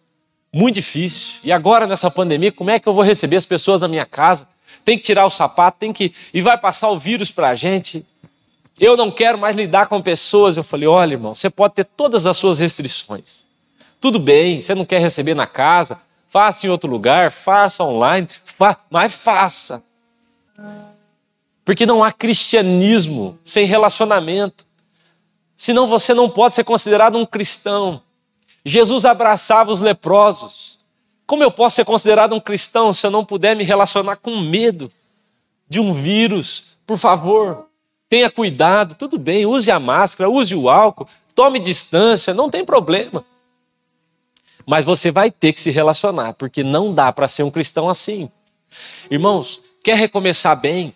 muito 0.53 0.77
difícil. 0.77 1.41
E 1.45 1.53
agora 1.53 1.87
nessa 1.87 2.11
pandemia, 2.11 2.51
como 2.51 2.71
é 2.71 2.79
que 2.79 2.89
eu 2.89 2.95
vou 2.95 3.03
receber 3.03 3.37
as 3.37 3.45
pessoas 3.45 3.81
na 3.81 3.89
minha 3.89 4.07
casa? 4.07 4.49
Tem 4.85 4.97
que 4.97 5.05
tirar 5.05 5.27
o 5.27 5.31
sapato, 5.31 5.79
tem 5.79 5.93
que. 5.93 6.15
E 6.33 6.41
vai 6.41 6.57
passar 6.57 6.89
o 6.91 6.99
vírus 6.99 7.31
para 7.31 7.51
a 7.51 7.55
gente. 7.55 8.07
Eu 8.79 8.97
não 8.97 9.11
quero 9.11 9.39
mais 9.39 9.57
lidar 9.57 9.87
com 9.87 10.01
pessoas. 10.01 10.57
Eu 10.57 10.65
falei: 10.65 10.89
olha, 10.89 11.15
irmão, 11.15 11.35
você 11.35 11.51
pode 11.51 11.75
ter 11.75 11.85
todas 11.85 12.27
as 12.27 12.37
suas 12.37 12.59
restrições. 12.59 13.47
Tudo 14.01 14.19
bem, 14.19 14.61
você 14.61 14.75
não 14.75 14.85
quer 14.85 15.01
receber 15.01 15.35
na 15.35 15.47
casa, 15.47 16.01
faça 16.29 16.67
em 16.67 16.71
outro 16.71 16.91
lugar, 16.91 17.31
faça 17.31 17.85
online, 17.85 18.29
fa 18.45 18.77
mas 18.91 19.15
faça. 19.15 19.83
Porque 21.65 21.87
não 21.87 22.03
há 22.03 22.11
cristianismo 22.11 23.39
sem 23.45 23.67
relacionamento. 23.67 24.67
Senão 25.57 25.87
você 25.87 26.13
não 26.13 26.29
pode 26.29 26.57
ser 26.57 26.65
considerado 26.65 27.17
um 27.17 27.25
cristão. 27.25 28.03
Jesus 28.65 29.05
abraçava 29.05 29.71
os 29.71 29.81
leprosos. 29.81 30.79
Como 31.25 31.45
eu 31.45 31.51
posso 31.53 31.77
ser 31.77 31.85
considerado 31.85 32.35
um 32.35 32.41
cristão 32.41 32.93
se 32.93 33.07
eu 33.07 33.11
não 33.11 33.25
puder 33.25 33.55
me 33.55 33.63
relacionar 33.63 34.17
com 34.17 34.41
medo 34.41 34.91
de 35.69 35.79
um 35.79 35.95
vírus? 35.95 36.65
Por 36.85 36.99
favor, 36.99 37.69
tenha 38.13 38.31
cuidado, 38.31 38.95
tudo 38.95 39.19
bem, 39.19 39.47
use 39.47 39.71
a 39.71 39.81
máscara, 39.81 40.29
use 40.29 40.55
o 40.55 40.69
álcool, 40.69 41.09
tome 41.35 41.59
distância, 41.59 42.35
não 42.35 42.51
tem 42.51 42.63
problema. 42.63 43.25
Mas 44.67 44.85
você 44.85 45.11
vai 45.11 45.31
ter 45.31 45.55
que 45.55 45.61
se 45.63 45.71
relacionar, 45.71 46.35
porque 46.35 46.63
não 46.63 46.93
dá 46.93 47.11
para 47.11 47.27
ser 47.27 47.43
um 47.43 47.51
cristão 47.51 47.89
assim. 47.89 48.31
Irmãos, 49.11 49.63
quer 49.83 49.97
recomeçar 49.97 50.55
bem? 50.61 50.93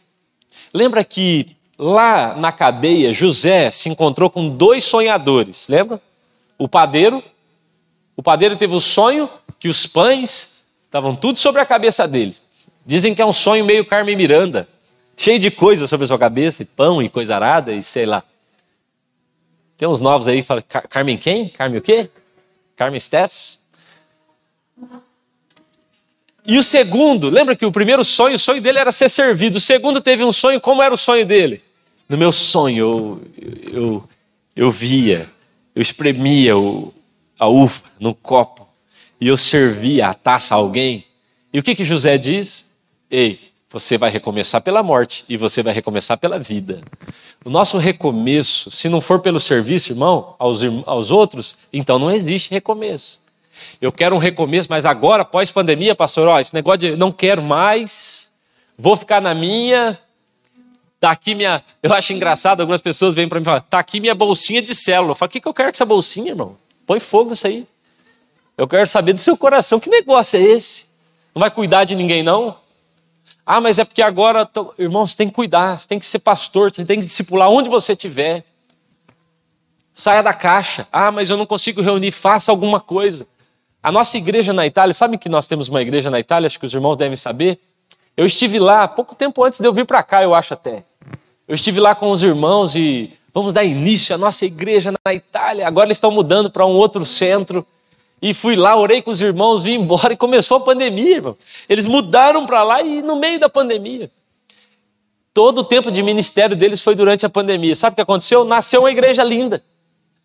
Lembra 0.75 1.03
que 1.03 1.57
lá 1.79 2.37
na 2.37 2.53
cadeia 2.53 3.15
José 3.15 3.71
se 3.71 3.89
encontrou 3.89 4.29
com 4.29 4.51
dois 4.51 4.85
sonhadores, 4.85 5.69
lembra? 5.71 5.99
O 6.59 6.69
padeiro. 6.69 7.25
O 8.15 8.23
padeiro 8.23 8.57
teve 8.57 8.75
o 8.75 8.81
sonho 8.81 9.27
que 9.59 9.69
os 9.69 9.87
pães 9.87 10.65
estavam 10.85 11.17
tudo 11.17 11.39
sobre 11.39 11.63
a 11.63 11.67
cabeça 11.67 12.07
dele. 12.07 12.37
Dizem 12.85 13.15
que 13.15 13.23
é 13.23 13.27
um 13.27 13.33
sonho 13.33 13.65
meio 13.65 13.87
Carmen 13.87 14.17
Miranda, 14.17 14.69
cheio 15.17 15.39
de 15.39 15.51
coisas 15.51 15.89
sobre 15.89 16.05
a 16.05 16.07
sua 16.09 16.19
cabeça, 16.19 16.63
e 16.63 16.67
pão 16.67 17.03
e 17.03 17.09
coisa 17.09 17.35
arada 17.35 17.73
e 17.73 17.83
sei 17.83 18.07
lá. 18.07 18.23
Tem 19.79 19.89
uns 19.89 20.01
novos 20.01 20.29
aí 20.29 20.41
que 20.41 20.47
falam, 20.47 20.65
Carmen 20.89 21.19
quem? 21.19 21.49
Carmen 21.49 21.79
o 21.79 21.83
quê? 21.83 22.11
Carmen 22.77 23.01
Steffs? 23.01 23.59
E 26.47 26.59
o 26.59 26.63
segundo, 26.63 27.29
lembra 27.29 27.57
que 27.57 27.67
o 27.67 27.73
primeiro 27.73 28.05
sonho, 28.05 28.37
o 28.37 28.39
sonho 28.39 28.63
dele 28.63 28.79
era 28.79 28.93
ser 28.93 29.09
servido. 29.09 29.59
O 29.59 29.61
segundo 29.61 30.01
teve 30.01 30.23
um 30.23 30.31
sonho, 30.31 30.61
como 30.61 30.83
era 30.83 30.95
o 30.95 30.97
sonho 30.97 31.27
dele? 31.27 31.61
No 32.09 32.17
meu 32.17 32.31
sonho, 32.31 33.21
eu, 33.37 33.73
eu, 33.73 34.09
eu 34.55 34.71
via, 34.71 35.29
eu 35.75 35.83
espremia 35.83 36.57
o, 36.57 36.95
a 37.37 37.49
uva 37.49 37.83
no 37.99 38.15
copo 38.15 38.67
e 39.21 39.27
eu 39.27 39.37
servia 39.37 40.09
a 40.09 40.15
taça 40.15 40.55
a 40.55 40.59
alguém. 40.59 41.05
E 41.53 41.59
o 41.59 41.63
que, 41.63 41.75
que 41.75 41.85
José 41.85 42.17
diz? 42.17 42.71
Ei, 43.11 43.46
você 43.79 43.99
vai 43.99 44.09
recomeçar 44.09 44.63
pela 44.63 44.83
morte 44.83 45.23
e 45.29 45.37
você 45.37 45.63
vai 45.63 45.75
recomeçar 45.75 46.17
pela 46.17 46.39
vida. 46.39 46.81
O 47.45 47.51
nosso 47.51 47.77
recomeço, 47.77 48.71
se 48.71 48.89
não 48.89 49.03
for 49.03 49.21
pelo 49.21 49.39
serviço, 49.39 49.93
irmão, 49.93 50.35
aos, 50.39 50.61
aos 50.87 51.11
outros, 51.11 51.57
então 51.71 51.99
não 51.99 52.11
existe 52.11 52.51
recomeço. 52.51 53.21
Eu 53.79 53.93
quero 53.93 54.17
um 54.17 54.19
recomeço, 54.19 54.67
mas 54.71 54.87
agora, 54.87 55.27
pós-pandemia, 55.27 55.95
pastor, 55.95 56.27
ó, 56.27 56.41
esse 56.41 56.55
negócio 56.55 56.79
de 56.79 56.97
não 56.97 57.13
quero 57.13 57.43
mais, 57.43 58.33
vou 58.79 58.97
ficar 58.97 59.21
na 59.21 59.35
minha. 59.35 59.99
Tá 60.99 61.11
aqui 61.11 61.35
minha. 61.35 61.63
Eu 61.83 61.93
acho 61.93 62.15
engraçado, 62.15 62.61
algumas 62.63 62.81
pessoas 62.81 63.15
vêm 63.15 63.29
para 63.29 63.39
mim 63.39 63.43
e 63.43 63.45
falam: 63.45 63.63
tá 63.69 63.79
aqui 63.79 64.01
minha 64.01 64.15
bolsinha 64.15 64.63
de 64.63 64.75
célula. 64.75 65.11
Eu 65.11 65.15
falo: 65.15 65.29
o 65.29 65.33
que, 65.33 65.41
que 65.41 65.49
eu 65.49 65.53
quero 65.55 65.69
com 65.69 65.77
essa 65.77 65.85
bolsinha, 65.85 66.31
irmão? 66.31 66.57
Põe 66.87 66.99
fogo 66.99 67.31
nisso 67.31 67.47
aí. 67.47 67.67
Eu 68.57 68.67
quero 68.67 68.87
saber 68.87 69.13
do 69.13 69.21
seu 69.21 69.37
coração: 69.37 69.79
que 69.79 69.91
negócio 69.91 70.39
é 70.39 70.43
esse? 70.43 70.87
Não 71.35 71.41
vai 71.41 71.51
cuidar 71.51 71.85
de 71.85 71.95
ninguém, 71.95 72.23
não? 72.23 72.57
Ah, 73.47 73.61
mas 73.61 73.79
é 73.79 73.85
porque 73.85 74.03
agora, 74.03 74.45
tô... 74.45 74.75
irmão, 74.77 75.07
você 75.07 75.17
tem 75.17 75.29
que 75.29 75.35
cuidar, 75.35 75.79
você 75.79 75.87
tem 75.87 76.01
que 76.01 76.05
ser 76.05 76.19
pastor, 76.19 76.73
você 76.73 76.85
tem 76.85 76.99
que 76.99 77.07
discipular 77.07 77.49
onde 77.49 77.71
você 77.71 77.93
estiver. 77.93 78.45
Saia 79.95 80.21
da 80.21 80.35
caixa. 80.35 80.89
Ah, 80.93 81.13
mas 81.13 81.31
eu 81.31 81.37
não 81.37 81.47
consigo 81.47 81.81
reunir, 81.81 82.11
faça 82.11 82.51
alguma 82.51 82.81
coisa. 82.81 83.25
A 83.81 83.93
nossa 83.93 84.17
igreja 84.17 84.53
na 84.53 84.67
Itália, 84.67 84.93
sabe 84.93 85.17
que 85.17 85.29
nós 85.29 85.47
temos 85.47 85.69
uma 85.69 85.81
igreja 85.81 86.11
na 86.11 86.19
Itália? 86.19 86.49
Acho 86.49 86.59
que 86.59 86.67
os 86.67 86.75
irmãos 86.75 86.97
devem 86.97 87.15
saber. 87.15 87.61
Eu 88.17 88.27
estive 88.27 88.59
lá 88.59 88.89
pouco 88.89 89.15
tempo 89.15 89.45
antes 89.45 89.61
de 89.61 89.69
eu 89.69 89.73
vir 89.73 89.87
para 89.87 90.03
cá, 90.03 90.25
eu 90.25 90.35
acho 90.35 90.53
até. 90.53 90.83
Eu 91.47 91.55
estive 91.55 91.79
lá 91.79 91.95
com 91.95 92.11
os 92.11 92.25
irmãos 92.25 92.75
e 92.75 93.13
vamos 93.33 93.55
dar 93.55 93.63
início 93.63 94.13
à 94.13 94.19
nossa 94.19 94.45
igreja 94.45 94.91
na 94.91 95.15
Itália. 95.15 95.69
Agora 95.69 95.87
eles 95.87 95.99
estão 95.99 96.11
mudando 96.11 96.51
para 96.51 96.67
um 96.67 96.73
outro 96.73 97.07
centro. 97.07 97.65
E 98.21 98.33
fui 98.33 98.57
lá, 98.57 98.75
orei 98.77 99.03
com 99.03 99.11
os 99.11 99.21
irmãos, 99.21 99.63
vim 99.63 99.75
embora 99.75 100.15
e 100.15 100.17
começou 100.17 100.57
a 100.57 100.61
pandemia, 100.61 101.17
irmão. 101.17 101.37
Eles 101.69 101.85
mudaram 101.85 102.47
para 102.47 102.63
lá 102.63 102.83
e 102.83 103.03
no 103.03 103.17
meio 103.17 103.39
da 103.39 103.49
pandemia. 103.49 104.11
Todo 105.35 105.59
o 105.59 105.65
tempo 105.65 105.91
de 105.91 106.03
ministério 106.03 106.57
deles 106.57 106.81
foi 106.81 106.95
durante 106.95 107.27
a 107.27 107.29
pandemia. 107.29 107.77
Sabe 107.77 107.93
o 107.93 107.97
que 107.97 108.01
aconteceu? 108.01 108.43
Nasceu 108.43 108.81
uma 108.81 108.91
igreja 108.91 109.23
linda. 109.23 109.63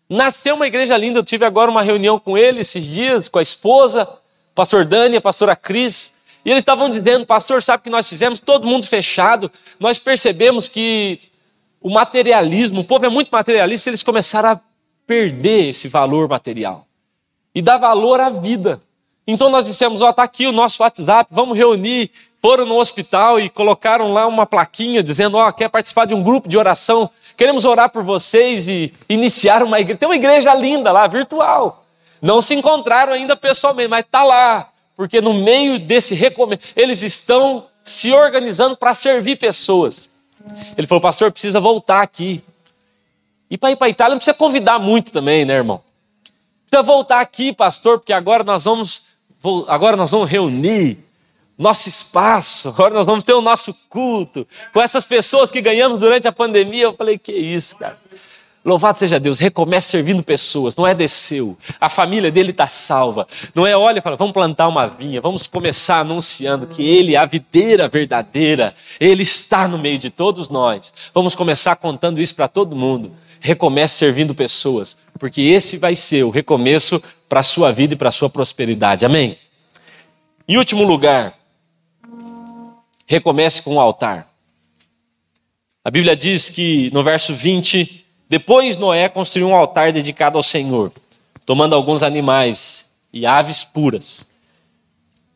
Nasceu 0.08 0.54
uma 0.54 0.66
igreja 0.66 0.96
linda. 0.96 1.18
Eu 1.18 1.24
tive 1.24 1.44
agora 1.44 1.70
uma 1.70 1.82
reunião 1.82 2.18
com 2.18 2.36
ele 2.36 2.60
esses 2.60 2.82
dias, 2.82 3.28
com 3.28 3.38
a 3.38 3.42
esposa, 3.42 4.08
pastor 4.54 4.86
Dani, 4.86 5.16
a 5.16 5.20
pastora 5.20 5.54
Cris. 5.54 6.14
E 6.46 6.50
eles 6.50 6.62
estavam 6.62 6.88
dizendo, 6.88 7.26
pastor, 7.26 7.62
sabe 7.62 7.82
o 7.82 7.84
que 7.84 7.90
nós 7.90 8.08
fizemos? 8.08 8.40
Todo 8.40 8.66
mundo 8.66 8.86
fechado. 8.86 9.52
Nós 9.78 9.98
percebemos 9.98 10.66
que 10.66 11.20
o 11.78 11.90
materialismo, 11.90 12.80
o 12.80 12.84
povo 12.84 13.04
é 13.04 13.10
muito 13.10 13.28
materialista, 13.28 13.90
eles 13.90 14.02
começaram 14.02 14.52
a 14.52 14.60
perder 15.06 15.68
esse 15.68 15.88
valor 15.88 16.26
material 16.26 16.86
e 17.54 17.60
dar 17.62 17.76
valor 17.76 18.20
à 18.20 18.30
vida. 18.30 18.80
Então 19.26 19.50
nós 19.50 19.66
dissemos, 19.66 20.02
ó, 20.02 20.08
oh, 20.08 20.12
tá 20.12 20.22
aqui 20.22 20.46
o 20.46 20.52
nosso 20.52 20.82
WhatsApp, 20.82 21.30
vamos 21.32 21.56
reunir. 21.56 22.10
Foram 22.40 22.66
no 22.66 22.78
hospital 22.78 23.38
e 23.38 23.48
colocaram 23.48 24.12
lá 24.12 24.26
uma 24.26 24.44
plaquinha 24.44 25.02
dizendo, 25.02 25.36
ó, 25.36 25.48
oh, 25.48 25.52
quer 25.52 25.68
participar 25.68 26.06
de 26.06 26.14
um 26.14 26.22
grupo 26.22 26.48
de 26.48 26.58
oração 26.58 27.08
Queremos 27.36 27.64
orar 27.64 27.90
por 27.90 28.02
vocês 28.02 28.68
e 28.68 28.92
iniciar 29.08 29.62
uma 29.62 29.80
igreja. 29.80 29.98
Tem 29.98 30.08
uma 30.08 30.16
igreja 30.16 30.54
linda 30.54 30.92
lá, 30.92 31.06
virtual. 31.06 31.84
Não 32.20 32.40
se 32.40 32.54
encontraram 32.54 33.12
ainda 33.12 33.34
pessoalmente, 33.34 33.88
mas 33.88 34.04
está 34.04 34.22
lá. 34.22 34.68
Porque 34.96 35.20
no 35.20 35.34
meio 35.34 35.78
desse 35.78 36.14
recomeço, 36.14 36.62
eles 36.76 37.02
estão 37.02 37.66
se 37.82 38.12
organizando 38.12 38.76
para 38.76 38.94
servir 38.94 39.36
pessoas. 39.36 40.08
Ele 40.76 40.86
falou, 40.86 41.00
pastor, 41.00 41.32
precisa 41.32 41.58
voltar 41.58 42.02
aqui. 42.02 42.42
E 43.50 43.58
para 43.58 43.72
ir 43.72 43.76
para 43.76 43.88
Itália 43.88 44.14
não 44.14 44.18
precisa 44.18 44.36
convidar 44.36 44.78
muito 44.78 45.10
também, 45.10 45.44
né, 45.44 45.54
irmão? 45.54 45.82
Precisa 46.72 46.90
voltar 46.90 47.20
aqui, 47.20 47.52
pastor, 47.52 47.98
porque 47.98 48.14
agora 48.14 48.42
nós 48.42 48.64
vamos, 48.64 49.02
agora 49.68 49.94
nós 49.94 50.10
vamos 50.10 50.30
reunir 50.30 50.96
nosso 51.58 51.86
espaço, 51.86 52.70
agora 52.70 52.94
nós 52.94 53.04
vamos 53.04 53.24
ter 53.24 53.34
o 53.34 53.42
nosso 53.42 53.74
culto, 53.90 54.48
com 54.72 54.80
essas 54.80 55.04
pessoas 55.04 55.50
que 55.50 55.60
ganhamos 55.60 56.00
durante 56.00 56.26
a 56.26 56.32
pandemia. 56.32 56.84
Eu 56.84 56.94
falei, 56.94 57.18
que 57.18 57.30
isso, 57.30 57.76
cara. 57.76 57.98
Louvado 58.64 58.98
seja 58.98 59.20
Deus, 59.20 59.38
recomece 59.38 59.90
servindo 59.90 60.22
pessoas, 60.22 60.74
não 60.74 60.86
é 60.86 60.94
desceu. 60.94 61.58
A 61.78 61.90
família 61.90 62.32
dele 62.32 62.52
está 62.52 62.66
salva. 62.66 63.26
Não 63.54 63.66
é, 63.66 63.76
olha, 63.76 64.00
fala, 64.00 64.16
vamos 64.16 64.32
plantar 64.32 64.66
uma 64.66 64.86
vinha, 64.86 65.20
vamos 65.20 65.46
começar 65.46 65.98
anunciando 65.98 66.66
que 66.66 66.82
ele 66.82 67.14
é 67.14 67.18
a 67.18 67.26
videira 67.26 67.86
verdadeira, 67.86 68.74
ele 68.98 69.24
está 69.24 69.68
no 69.68 69.76
meio 69.76 69.98
de 69.98 70.08
todos 70.08 70.48
nós. 70.48 70.94
Vamos 71.12 71.34
começar 71.34 71.76
contando 71.76 72.18
isso 72.18 72.34
para 72.34 72.48
todo 72.48 72.74
mundo. 72.74 73.12
Recomece 73.40 73.96
servindo 73.96 74.34
pessoas, 74.34 74.96
porque 75.22 75.40
esse 75.40 75.78
vai 75.78 75.94
ser 75.94 76.24
o 76.24 76.30
recomeço 76.30 77.00
para 77.28 77.38
a 77.38 77.44
sua 77.44 77.70
vida 77.70 77.94
e 77.94 77.96
para 77.96 78.08
a 78.08 78.12
sua 78.12 78.28
prosperidade. 78.28 79.04
Amém? 79.04 79.38
Em 80.48 80.56
último 80.56 80.82
lugar, 80.82 81.38
recomece 83.06 83.62
com 83.62 83.76
o 83.76 83.80
altar. 83.80 84.28
A 85.84 85.92
Bíblia 85.92 86.16
diz 86.16 86.50
que 86.50 86.90
no 86.92 87.04
verso 87.04 87.32
20, 87.32 88.04
depois 88.28 88.76
Noé 88.76 89.08
construiu 89.08 89.46
um 89.46 89.54
altar 89.54 89.92
dedicado 89.92 90.36
ao 90.36 90.42
Senhor, 90.42 90.92
tomando 91.46 91.76
alguns 91.76 92.02
animais 92.02 92.90
e 93.12 93.24
aves 93.24 93.62
puras. 93.62 94.26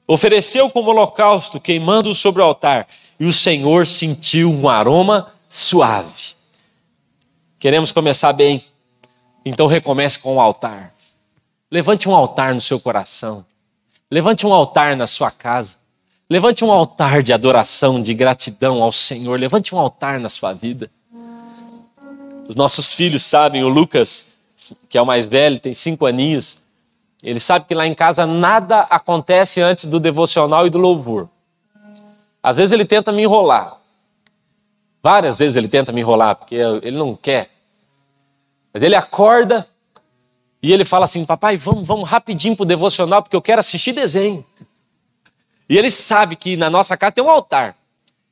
Ofereceu 0.08 0.68
como 0.68 0.90
holocausto, 0.90 1.60
queimando-o 1.60 2.12
sobre 2.12 2.42
o 2.42 2.44
altar, 2.44 2.88
e 3.20 3.24
o 3.24 3.32
Senhor 3.32 3.86
sentiu 3.86 4.52
um 4.52 4.68
aroma 4.68 5.32
suave. 5.48 6.34
Queremos 7.60 7.92
começar 7.92 8.32
bem, 8.32 8.64
então 9.48 9.68
recomece 9.68 10.18
com 10.18 10.34
o 10.34 10.40
altar. 10.40 10.92
Levante 11.70 12.08
um 12.08 12.14
altar 12.14 12.52
no 12.52 12.60
seu 12.60 12.80
coração. 12.80 13.46
Levante 14.10 14.44
um 14.44 14.52
altar 14.52 14.96
na 14.96 15.06
sua 15.06 15.30
casa. 15.30 15.76
Levante 16.28 16.64
um 16.64 16.72
altar 16.72 17.22
de 17.22 17.32
adoração, 17.32 18.02
de 18.02 18.12
gratidão 18.12 18.82
ao 18.82 18.90
Senhor. 18.90 19.38
Levante 19.38 19.72
um 19.72 19.78
altar 19.78 20.18
na 20.18 20.28
sua 20.28 20.52
vida. 20.52 20.90
Os 22.48 22.56
nossos 22.56 22.92
filhos 22.92 23.22
sabem, 23.22 23.62
o 23.62 23.68
Lucas, 23.68 24.34
que 24.88 24.98
é 24.98 25.02
o 25.02 25.06
mais 25.06 25.28
velho, 25.28 25.60
tem 25.60 25.72
cinco 25.72 26.06
aninhos, 26.06 26.58
ele 27.22 27.40
sabe 27.40 27.66
que 27.66 27.74
lá 27.74 27.86
em 27.86 27.94
casa 27.94 28.26
nada 28.26 28.80
acontece 28.90 29.60
antes 29.60 29.86
do 29.86 29.98
devocional 29.98 30.66
e 30.66 30.70
do 30.70 30.78
louvor. 30.78 31.28
Às 32.42 32.56
vezes 32.56 32.72
ele 32.72 32.84
tenta 32.84 33.12
me 33.12 33.22
enrolar. 33.22 33.76
Várias 35.02 35.38
vezes 35.38 35.56
ele 35.56 35.68
tenta 35.68 35.92
me 35.92 36.00
enrolar, 36.00 36.34
porque 36.34 36.54
ele 36.54 36.96
não 36.96 37.14
quer. 37.14 37.55
Mas 38.76 38.82
ele 38.82 38.94
acorda 38.94 39.66
e 40.62 40.70
ele 40.70 40.84
fala 40.84 41.06
assim: 41.06 41.24
Papai, 41.24 41.56
vamos, 41.56 41.86
vamos 41.86 42.06
rapidinho 42.06 42.54
para 42.54 42.64
o 42.64 42.66
devocional, 42.66 43.22
porque 43.22 43.34
eu 43.34 43.40
quero 43.40 43.58
assistir 43.58 43.92
desenho. 43.92 44.44
E 45.66 45.78
ele 45.78 45.90
sabe 45.90 46.36
que 46.36 46.58
na 46.58 46.68
nossa 46.68 46.94
casa 46.94 47.12
tem 47.12 47.24
um 47.24 47.30
altar. 47.30 47.74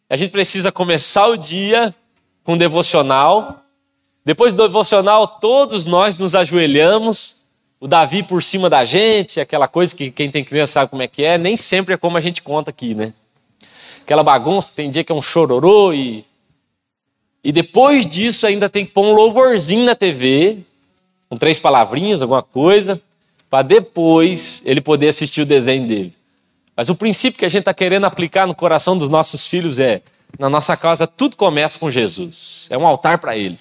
A 0.06 0.18
gente 0.18 0.30
precisa 0.30 0.70
começar 0.70 1.28
o 1.28 1.38
dia 1.38 1.94
com 2.42 2.52
um 2.52 2.58
devocional. 2.58 3.62
Depois 4.22 4.52
do 4.52 4.62
devocional, 4.64 5.26
todos 5.26 5.86
nós 5.86 6.18
nos 6.18 6.34
ajoelhamos 6.34 7.38
o 7.80 7.88
Davi 7.88 8.22
por 8.22 8.42
cima 8.42 8.68
da 8.68 8.84
gente, 8.84 9.40
aquela 9.40 9.66
coisa 9.66 9.96
que 9.96 10.10
quem 10.10 10.30
tem 10.30 10.44
criança 10.44 10.74
sabe 10.74 10.90
como 10.90 11.00
é 11.00 11.08
que 11.08 11.24
é, 11.24 11.38
nem 11.38 11.56
sempre 11.56 11.94
é 11.94 11.96
como 11.96 12.18
a 12.18 12.20
gente 12.20 12.42
conta 12.42 12.68
aqui, 12.68 12.94
né? 12.94 13.14
Aquela 14.02 14.22
bagunça, 14.22 14.74
tem 14.76 14.90
dia 14.90 15.02
que 15.02 15.10
é 15.10 15.14
um 15.14 15.22
chororô 15.22 15.94
e. 15.94 16.22
E 17.44 17.52
depois 17.52 18.06
disso 18.06 18.46
ainda 18.46 18.70
tem 18.70 18.86
que 18.86 18.92
pôr 18.92 19.04
um 19.04 19.12
louvorzinho 19.12 19.84
na 19.84 19.94
TV, 19.94 20.60
com 21.28 21.36
três 21.36 21.58
palavrinhas, 21.58 22.22
alguma 22.22 22.42
coisa, 22.42 22.98
para 23.50 23.62
depois 23.62 24.62
ele 24.64 24.80
poder 24.80 25.08
assistir 25.08 25.42
o 25.42 25.46
desenho 25.46 25.86
dele. 25.86 26.14
Mas 26.74 26.88
o 26.88 26.94
princípio 26.94 27.38
que 27.38 27.44
a 27.44 27.48
gente 27.48 27.60
está 27.60 27.74
querendo 27.74 28.04
aplicar 28.06 28.46
no 28.46 28.54
coração 28.54 28.96
dos 28.96 29.10
nossos 29.10 29.46
filhos 29.46 29.78
é: 29.78 30.00
na 30.38 30.48
nossa 30.48 30.74
casa 30.74 31.06
tudo 31.06 31.36
começa 31.36 31.78
com 31.78 31.90
Jesus. 31.90 32.66
É 32.70 32.78
um 32.78 32.86
altar 32.86 33.18
para 33.18 33.36
Ele. 33.36 33.58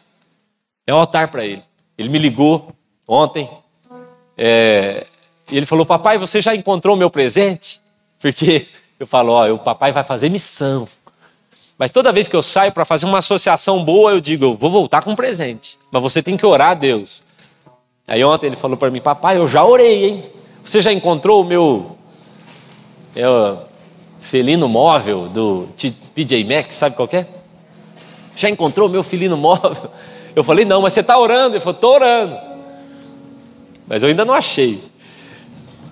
É 0.87 0.93
um 0.93 0.97
altar 0.97 1.27
para 1.27 1.45
Ele. 1.45 1.61
Ele 1.97 2.09
me 2.09 2.17
ligou 2.17 2.73
ontem 3.07 3.49
é, 4.37 5.05
e 5.51 5.57
ele 5.57 5.65
falou: 5.65 5.85
Papai, 5.85 6.17
você 6.17 6.41
já 6.41 6.55
encontrou 6.55 6.95
o 6.95 6.97
meu 6.97 7.09
presente? 7.09 7.81
Porque 8.19 8.67
eu 8.99 9.05
falo: 9.05 9.33
Ó, 9.33 9.51
o 9.51 9.59
papai 9.59 9.91
vai 9.91 10.03
fazer 10.03 10.29
missão. 10.29 10.87
Mas 11.83 11.91
toda 11.91 12.13
vez 12.13 12.29
que 12.29 12.35
eu 12.37 12.41
saio 12.41 12.71
para 12.71 12.85
fazer 12.85 13.05
uma 13.05 13.17
associação 13.17 13.83
boa, 13.83 14.11
eu 14.11 14.21
digo: 14.21 14.45
eu 14.45 14.53
vou 14.53 14.71
voltar 14.71 15.01
com 15.03 15.11
um 15.11 15.15
presente. 15.17 15.77
Mas 15.91 16.01
você 16.01 16.23
tem 16.23 16.37
que 16.37 16.45
orar 16.45 16.69
a 16.69 16.73
Deus. 16.73 17.21
Aí 18.07 18.23
ontem 18.23 18.47
ele 18.47 18.55
falou 18.55 18.77
para 18.77 18.89
mim: 18.89 19.01
Papai, 19.01 19.35
eu 19.35 19.49
já 19.49 19.65
orei, 19.65 20.05
hein? 20.05 20.23
Você 20.63 20.81
já 20.81 20.93
encontrou 20.93 21.41
o 21.41 21.43
meu 21.43 21.97
é 23.13 23.27
o 23.27 23.57
felino 24.21 24.69
móvel 24.69 25.27
do 25.27 25.67
PJ 26.15 26.45
Maxx, 26.45 26.75
sabe 26.75 26.95
qual 26.95 27.09
é? 27.11 27.27
Já 28.37 28.49
encontrou 28.49 28.87
o 28.87 28.89
meu 28.89 29.03
felino 29.03 29.35
móvel? 29.35 29.91
Eu 30.33 30.41
falei, 30.45 30.63
não, 30.63 30.81
mas 30.81 30.93
você 30.93 31.01
está 31.01 31.19
orando? 31.19 31.57
Ele 31.57 31.59
falou, 31.59 31.75
estou 31.75 31.95
orando. 31.95 32.39
Mas 33.85 34.03
eu 34.03 34.07
ainda 34.07 34.23
não 34.23 34.33
achei. 34.33 34.81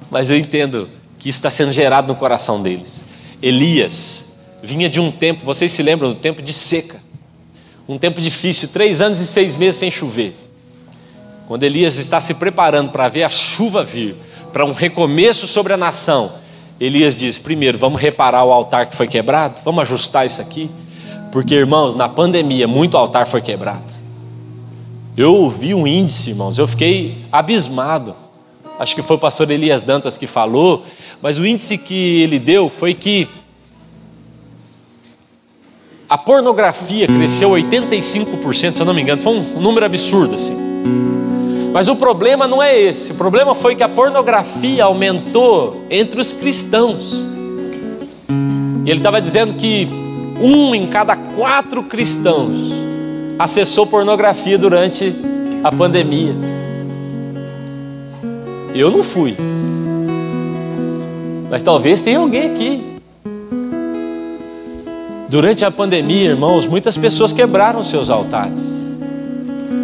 Mas 0.09 0.29
eu 0.29 0.37
entendo 0.37 0.89
que 1.19 1.27
isso 1.27 1.39
está 1.39 1.49
sendo 1.49 1.73
gerado 1.73 2.07
no 2.07 2.15
coração 2.15 2.61
deles. 2.61 3.03
Elias 3.41 4.30
vinha 4.61 4.89
de 4.89 4.99
um 4.99 5.11
tempo, 5.11 5.43
vocês 5.45 5.71
se 5.71 5.81
lembram 5.81 6.09
do 6.09 6.15
tempo 6.15 6.41
de 6.41 6.53
seca, 6.53 6.99
um 7.87 7.97
tempo 7.97 8.21
difícil, 8.21 8.67
três 8.67 9.01
anos 9.01 9.19
e 9.19 9.27
seis 9.27 9.55
meses 9.55 9.79
sem 9.79 9.91
chover. 9.91 10.35
Quando 11.47 11.63
Elias 11.63 11.97
está 11.97 12.21
se 12.21 12.35
preparando 12.35 12.91
para 12.91 13.09
ver 13.09 13.23
a 13.23 13.29
chuva 13.29 13.83
vir, 13.83 14.15
para 14.53 14.65
um 14.65 14.71
recomeço 14.71 15.47
sobre 15.47 15.73
a 15.73 15.77
nação, 15.77 16.33
Elias 16.79 17.15
diz: 17.15 17.37
primeiro, 17.37 17.77
vamos 17.77 17.99
reparar 18.01 18.43
o 18.43 18.51
altar 18.51 18.85
que 18.87 18.95
foi 18.95 19.07
quebrado, 19.07 19.61
vamos 19.63 19.81
ajustar 19.81 20.25
isso 20.25 20.41
aqui, 20.41 20.69
porque 21.31 21.55
irmãos, 21.55 21.95
na 21.95 22.07
pandemia, 22.07 22.67
muito 22.67 22.95
altar 22.95 23.27
foi 23.27 23.41
quebrado. 23.41 23.91
Eu 25.17 25.35
ouvi 25.35 25.73
um 25.73 25.85
índice, 25.85 26.29
irmãos, 26.29 26.57
eu 26.57 26.67
fiquei 26.67 27.17
abismado. 27.31 28.15
Acho 28.79 28.95
que 28.95 29.03
foi 29.03 29.17
o 29.17 29.19
pastor 29.19 29.51
Elias 29.51 29.83
Dantas 29.83 30.17
que 30.17 30.25
falou, 30.25 30.85
mas 31.21 31.37
o 31.37 31.45
índice 31.45 31.77
que 31.77 32.21
ele 32.21 32.39
deu 32.39 32.69
foi 32.69 32.93
que 32.93 33.27
a 36.11 36.17
pornografia 36.17 37.07
cresceu 37.07 37.51
85%, 37.51 38.73
se 38.73 38.81
eu 38.81 38.85
não 38.85 38.93
me 38.93 39.01
engano, 39.01 39.21
foi 39.21 39.31
um 39.31 39.61
número 39.61 39.85
absurdo 39.85 40.35
assim. 40.35 40.53
Mas 41.71 41.87
o 41.87 41.95
problema 41.95 42.49
não 42.49 42.61
é 42.61 42.77
esse. 42.77 43.13
O 43.13 43.15
problema 43.15 43.55
foi 43.55 43.75
que 43.75 43.81
a 43.81 43.87
pornografia 43.87 44.83
aumentou 44.83 45.85
entre 45.89 46.19
os 46.19 46.33
cristãos. 46.33 47.25
E 48.85 48.89
ele 48.89 48.99
estava 48.99 49.21
dizendo 49.21 49.53
que 49.53 49.87
um 50.41 50.75
em 50.75 50.85
cada 50.87 51.15
quatro 51.15 51.81
cristãos 51.83 52.57
acessou 53.39 53.87
pornografia 53.87 54.57
durante 54.57 55.15
a 55.63 55.71
pandemia. 55.71 56.35
Eu 58.75 58.91
não 58.91 59.01
fui. 59.01 59.37
Mas 61.49 61.63
talvez 61.63 62.01
tenha 62.01 62.19
alguém 62.19 62.51
aqui. 62.51 62.90
Durante 65.31 65.63
a 65.63 65.71
pandemia, 65.71 66.31
irmãos, 66.31 66.65
muitas 66.65 66.97
pessoas 66.97 67.31
quebraram 67.31 67.81
seus 67.85 68.09
altares. 68.09 68.85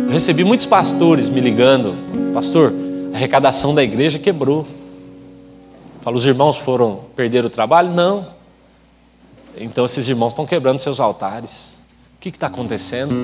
Eu 0.06 0.12
recebi 0.12 0.44
muitos 0.44 0.66
pastores 0.66 1.30
me 1.30 1.40
ligando, 1.40 1.96
pastor, 2.34 2.74
a 3.14 3.16
arrecadação 3.16 3.74
da 3.74 3.82
igreja 3.82 4.20
quebrou. 4.20 4.68
Falo, 6.02 6.18
os 6.18 6.26
irmãos 6.26 6.58
foram 6.58 7.00
perder 7.16 7.46
o 7.46 7.50
trabalho? 7.50 7.94
Não. 7.94 8.28
Então 9.58 9.86
esses 9.86 10.10
irmãos 10.10 10.34
estão 10.34 10.46
quebrando 10.46 10.80
seus 10.80 11.00
altares. 11.00 11.80
O 12.18 12.20
que 12.20 12.28
está 12.28 12.48
acontecendo? 12.48 13.16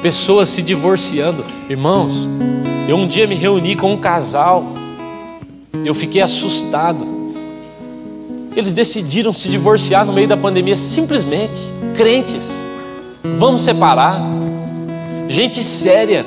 Pessoas 0.00 0.48
se 0.48 0.62
divorciando. 0.62 1.44
Irmãos, 1.68 2.26
eu 2.88 2.96
um 2.96 3.06
dia 3.06 3.26
me 3.26 3.34
reuni 3.34 3.76
com 3.76 3.92
um 3.92 3.98
casal. 3.98 4.64
Eu 5.84 5.94
fiquei 5.94 6.22
assustado. 6.22 7.17
Eles 8.58 8.72
decidiram 8.72 9.32
se 9.32 9.48
divorciar 9.48 10.04
no 10.04 10.12
meio 10.12 10.26
da 10.26 10.36
pandemia, 10.36 10.74
simplesmente. 10.74 11.60
Crentes. 11.96 12.50
Vamos 13.36 13.62
separar 13.62 14.20
gente 15.28 15.62
séria. 15.62 16.26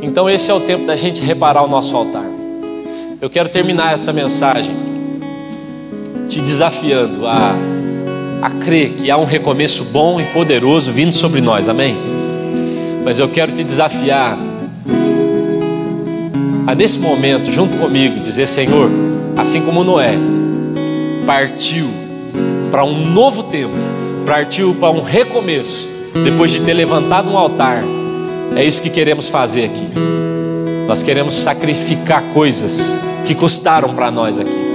Então, 0.00 0.30
esse 0.30 0.52
é 0.52 0.54
o 0.54 0.60
tempo 0.60 0.86
da 0.86 0.94
gente 0.94 1.20
reparar 1.20 1.64
o 1.64 1.68
nosso 1.68 1.96
altar. 1.96 2.24
Eu 3.20 3.28
quero 3.28 3.48
terminar 3.48 3.92
essa 3.92 4.12
mensagem 4.12 4.72
te 6.28 6.40
desafiando 6.40 7.26
a, 7.26 7.56
a 8.40 8.50
crer 8.64 8.92
que 8.92 9.10
há 9.10 9.16
um 9.16 9.24
recomeço 9.24 9.82
bom 9.86 10.20
e 10.20 10.24
poderoso 10.26 10.92
vindo 10.92 11.12
sobre 11.12 11.40
nós, 11.40 11.68
amém? 11.68 11.96
Mas 13.04 13.18
eu 13.18 13.28
quero 13.28 13.50
te 13.50 13.64
desafiar 13.64 14.38
a, 16.68 16.74
nesse 16.76 17.00
momento, 17.00 17.50
junto 17.50 17.74
comigo, 17.74 18.20
dizer: 18.20 18.46
Senhor, 18.46 18.88
assim 19.36 19.60
como 19.62 19.82
Noé 19.82 20.16
partiu 21.26 21.88
para 22.70 22.84
um 22.84 23.06
novo 23.10 23.44
tempo, 23.44 23.74
partiu 24.26 24.74
para 24.74 24.90
um 24.90 25.02
recomeço, 25.02 25.88
depois 26.24 26.50
de 26.50 26.60
ter 26.60 26.74
levantado 26.74 27.30
um 27.30 27.36
altar 27.38 27.82
é 28.54 28.64
isso 28.64 28.82
que 28.82 28.90
queremos 28.90 29.28
fazer 29.28 29.64
aqui. 29.64 29.86
Nós 30.86 31.02
queremos 31.02 31.34
sacrificar 31.34 32.22
coisas 32.34 32.98
que 33.24 33.34
custaram 33.34 33.94
para 33.94 34.10
nós 34.10 34.38
aqui. 34.38 34.71